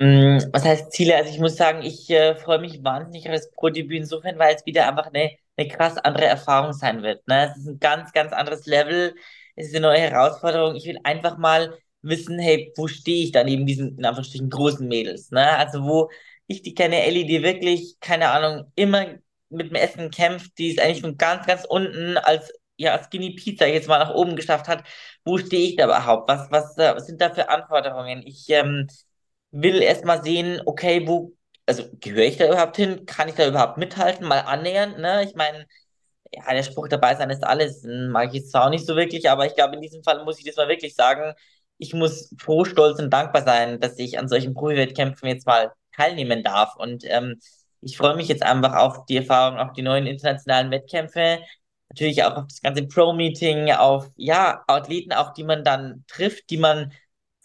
[0.00, 1.16] Mm, Was heißt Ziele?
[1.16, 4.66] Also ich muss sagen, ich äh, freue mich wahnsinnig auf das Pro-Debüt insofern, weil es
[4.66, 7.26] wieder einfach eine, eine krass andere Erfahrung sein wird.
[7.28, 7.50] Ne?
[7.50, 9.14] Es ist ein ganz, ganz anderes Level.
[9.56, 10.74] Es ist eine neue Herausforderung.
[10.74, 14.86] Ich will einfach mal wissen, hey, wo stehe ich dann neben diesen, in Anführungsstrichen, großen
[14.88, 15.30] Mädels?
[15.30, 15.56] Ne?
[15.56, 16.10] Also wo
[16.48, 19.06] ich die kleine Ellie, die wirklich, keine Ahnung, immer
[19.48, 23.66] mit dem Essen kämpft, die ist eigentlich von ganz, ganz unten als, ja, Skinny Pizza
[23.66, 24.84] jetzt mal nach oben geschafft hat.
[25.24, 26.28] Wo stehe ich da überhaupt?
[26.28, 28.22] Was, was, äh, was sind da für Anforderungen?
[28.26, 28.88] Ich, ähm,
[29.54, 31.32] will erstmal sehen, okay, wo,
[31.66, 33.06] also gehöre ich da überhaupt hin?
[33.06, 34.26] Kann ich da überhaupt mithalten?
[34.26, 35.24] Mal annähern, ne?
[35.24, 35.66] Ich meine,
[36.32, 39.30] ja, der Spruch dabei sein ist alles, hm, mag ich zwar auch nicht so wirklich,
[39.30, 41.34] aber ich glaube, in diesem Fall muss ich das mal wirklich sagen.
[41.78, 46.42] Ich muss froh, stolz und dankbar sein, dass ich an solchen Profi-Wettkämpfen jetzt mal teilnehmen
[46.42, 46.76] darf.
[46.76, 47.40] Und ähm,
[47.80, 51.40] ich freue mich jetzt einfach auf die Erfahrung, auf die neuen internationalen Wettkämpfe.
[51.94, 56.56] Natürlich auch auf das ganze Pro-Meeting, auf ja, Athleten auch, die man dann trifft, die
[56.56, 56.92] man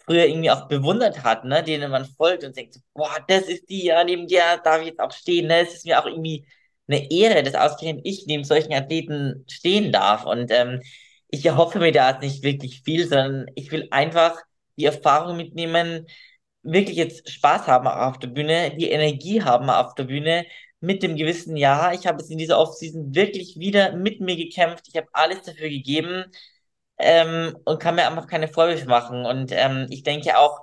[0.04, 3.68] früher irgendwie auch bewundert hat, ne, denen man folgt und denkt, so, boah, das ist
[3.68, 5.60] die, ja, neben der darf ich jetzt auch stehen, ne?
[5.60, 6.46] Es ist mir auch irgendwie
[6.88, 10.24] eine Ehre, dass ausgerechnet ich neben solchen Athleten stehen darf.
[10.26, 10.82] Und ähm,
[11.28, 14.36] ich erhoffe mir da nicht wirklich viel, sondern ich will einfach
[14.76, 16.06] die Erfahrung mitnehmen,
[16.62, 20.44] wirklich jetzt Spaß haben auf der Bühne, die Energie haben auf der Bühne,
[20.80, 24.88] mit dem gewissen Ja, ich habe es in dieser Offseason wirklich wieder mit mir gekämpft,
[24.88, 26.24] ich habe alles dafür gegeben
[26.98, 29.24] ähm, und kann mir einfach keine Vorwürfe machen.
[29.26, 30.60] Und ähm, ich denke auch,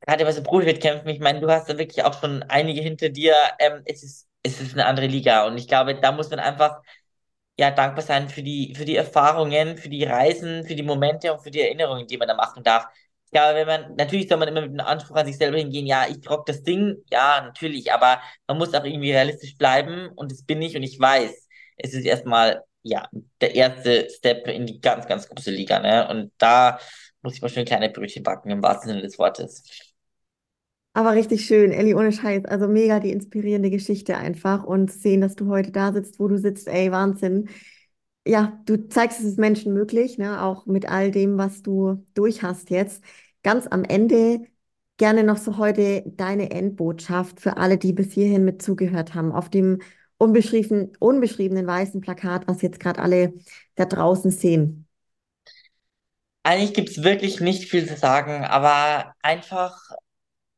[0.00, 3.34] gerade bei so Profi-Wettkämpfen, ich meine, du hast da wirklich auch schon einige hinter dir.
[3.58, 5.46] Ähm, es ist es ist eine andere Liga.
[5.46, 6.82] Und ich glaube, da muss man einfach
[7.58, 11.40] ja, dankbar sein für die, für die Erfahrungen, für die Reisen, für die Momente und
[11.42, 12.86] für die Erinnerungen, die man da machen darf.
[13.34, 16.06] Glaube, wenn man, natürlich soll man immer mit dem Anspruch an sich selber hingehen, ja,
[16.08, 20.44] ich rock das Ding, ja, natürlich, aber man muss auch irgendwie realistisch bleiben und das
[20.44, 21.48] bin ich und ich weiß,
[21.78, 23.08] es ist erstmal, ja,
[23.40, 26.08] der erste Step in die ganz, ganz große Liga, ne?
[26.08, 26.78] Und da
[27.22, 29.64] muss ich mal schön kleine Brötchen backen, im wahrsten Sinne des Wortes.
[30.92, 32.44] Aber richtig schön, Elli, ohne Scheiß.
[32.44, 36.38] Also mega die inspirierende Geschichte einfach und sehen, dass du heute da sitzt, wo du
[36.38, 37.48] sitzt, ey, Wahnsinn.
[38.26, 40.42] Ja, du zeigst es Menschen möglich, ne?
[40.42, 43.02] Auch mit all dem, was du durch hast jetzt.
[43.44, 44.40] Ganz am Ende
[44.96, 49.32] gerne noch so heute deine Endbotschaft für alle, die bis hierhin mit zugehört haben.
[49.32, 49.82] Auf dem
[50.16, 53.34] unbeschrieben, unbeschriebenen weißen Plakat, was jetzt gerade alle
[53.74, 54.88] da draußen sehen.
[56.42, 59.78] Eigentlich gibt es wirklich nicht viel zu sagen, aber einfach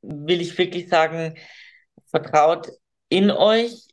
[0.02, 1.34] will ich wirklich sagen,
[2.06, 2.68] vertraut
[3.08, 3.88] in euch,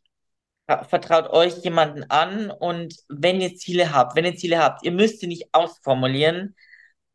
[0.67, 5.19] vertraut euch jemanden an und wenn ihr Ziele habt, wenn ihr Ziele habt, ihr müsst
[5.19, 6.55] sie nicht ausformulieren,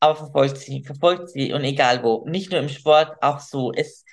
[0.00, 2.24] aber verfolgt sie, verfolgt sie und egal wo.
[2.28, 3.72] Nicht nur im Sport, auch so.
[3.72, 4.04] Es,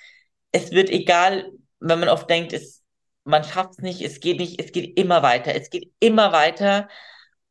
[0.52, 1.50] es wird egal,
[1.80, 2.82] wenn man oft denkt, es,
[3.24, 6.88] man schafft es nicht, es geht nicht, es geht immer weiter, es geht immer weiter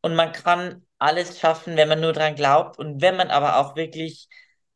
[0.01, 3.75] und man kann alles schaffen, wenn man nur dran glaubt und wenn man aber auch
[3.75, 4.29] wirklich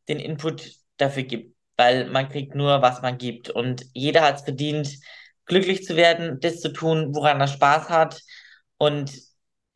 [0.07, 3.49] den Input dafür gibt weil man kriegt nur, was man gibt.
[3.49, 4.99] Und jeder hat es verdient,
[5.45, 8.21] glücklich zu werden, das zu tun, woran er Spaß hat.
[8.77, 9.13] Und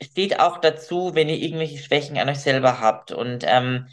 [0.01, 3.11] steht auch dazu, wenn ihr irgendwelche Schwächen an euch selber habt.
[3.11, 3.87] Und ähm,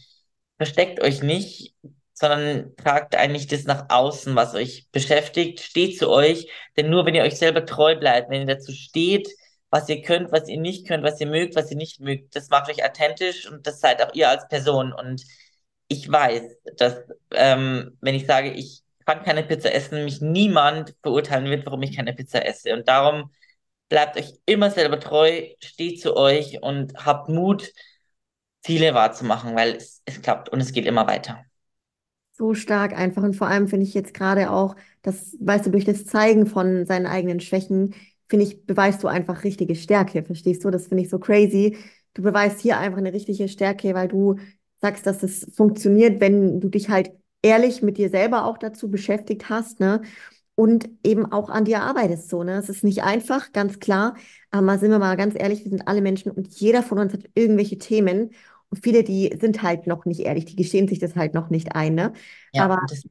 [0.57, 1.75] versteckt euch nicht,
[2.15, 5.61] sondern tragt eigentlich das nach außen, was euch beschäftigt.
[5.61, 9.29] Steht zu euch, denn nur wenn ihr euch selber treu bleibt, wenn ihr dazu steht,
[9.71, 12.51] was ihr könnt, was ihr nicht könnt, was ihr mögt, was ihr nicht mögt, das
[12.51, 14.93] macht euch authentisch und das seid auch ihr als Person.
[14.93, 15.23] Und
[15.89, 16.43] ich weiß,
[16.77, 16.99] dass
[17.33, 21.97] ähm, wenn ich sage, ich kann keine Pizza essen, mich niemand verurteilen wird, warum ich
[21.97, 22.75] keine Pizza esse.
[22.75, 23.31] Und darum
[23.91, 27.73] bleibt euch immer selber treu, steht zu euch und habt Mut,
[28.63, 31.45] Ziele wahrzumachen, weil es, es klappt und es geht immer weiter.
[32.33, 33.23] So stark einfach.
[33.23, 36.87] Und vor allem finde ich jetzt gerade auch, das, weißt du, durch das Zeigen von
[36.87, 37.95] seinen eigenen Schwächen,
[38.29, 40.23] finde ich, beweist du einfach richtige Stärke.
[40.25, 40.71] Verstehst du?
[40.71, 41.77] Das finde ich so crazy.
[42.15, 44.37] Du beweist hier einfach eine richtige Stärke, weil du
[44.81, 47.11] sagst, dass es funktioniert, wenn du dich halt
[47.43, 50.01] ehrlich mit dir selber auch dazu beschäftigt hast, ne?
[50.61, 52.59] Und eben auch an dir arbeitest so, ne?
[52.59, 54.15] Es ist nicht einfach, ganz klar.
[54.51, 57.15] Aber mal sind wir mal ganz ehrlich, wir sind alle Menschen und jeder von uns
[57.15, 58.33] hat irgendwelche Themen.
[58.69, 61.75] Und viele, die sind halt noch nicht ehrlich, die gestehen sich das halt noch nicht
[61.75, 62.13] ein, ne?
[62.53, 63.05] Ja, Aber das,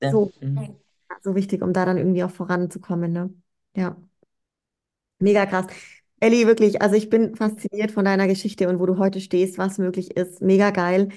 [0.00, 0.74] äh, so, mhm.
[1.22, 3.32] so wichtig, um da dann irgendwie auch voranzukommen, ne?
[3.76, 3.96] Ja,
[5.20, 5.66] mega krass.
[6.18, 9.78] Elli, wirklich, also ich bin fasziniert von deiner Geschichte und wo du heute stehst, was
[9.78, 10.42] möglich ist.
[10.42, 11.10] Mega geil.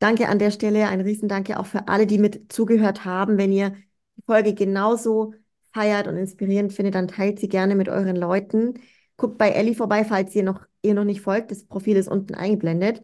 [0.00, 3.38] Danke an der Stelle, ein Riesendanke auch für alle, die mit zugehört haben.
[3.38, 3.76] Wenn ihr
[4.18, 5.34] die Folge genauso
[5.72, 8.74] feiert und inspirierend findet, dann teilt sie gerne mit euren Leuten.
[9.16, 11.50] Guckt bei Ellie vorbei, falls ihr noch, ihr noch nicht folgt.
[11.50, 13.02] Das Profil ist unten eingeblendet.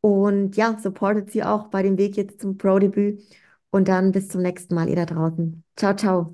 [0.00, 3.22] Und ja, supportet sie auch bei dem Weg jetzt zum Pro-Debüt.
[3.70, 5.64] Und dann bis zum nächsten Mal, ihr da draußen.
[5.76, 6.32] Ciao, ciao.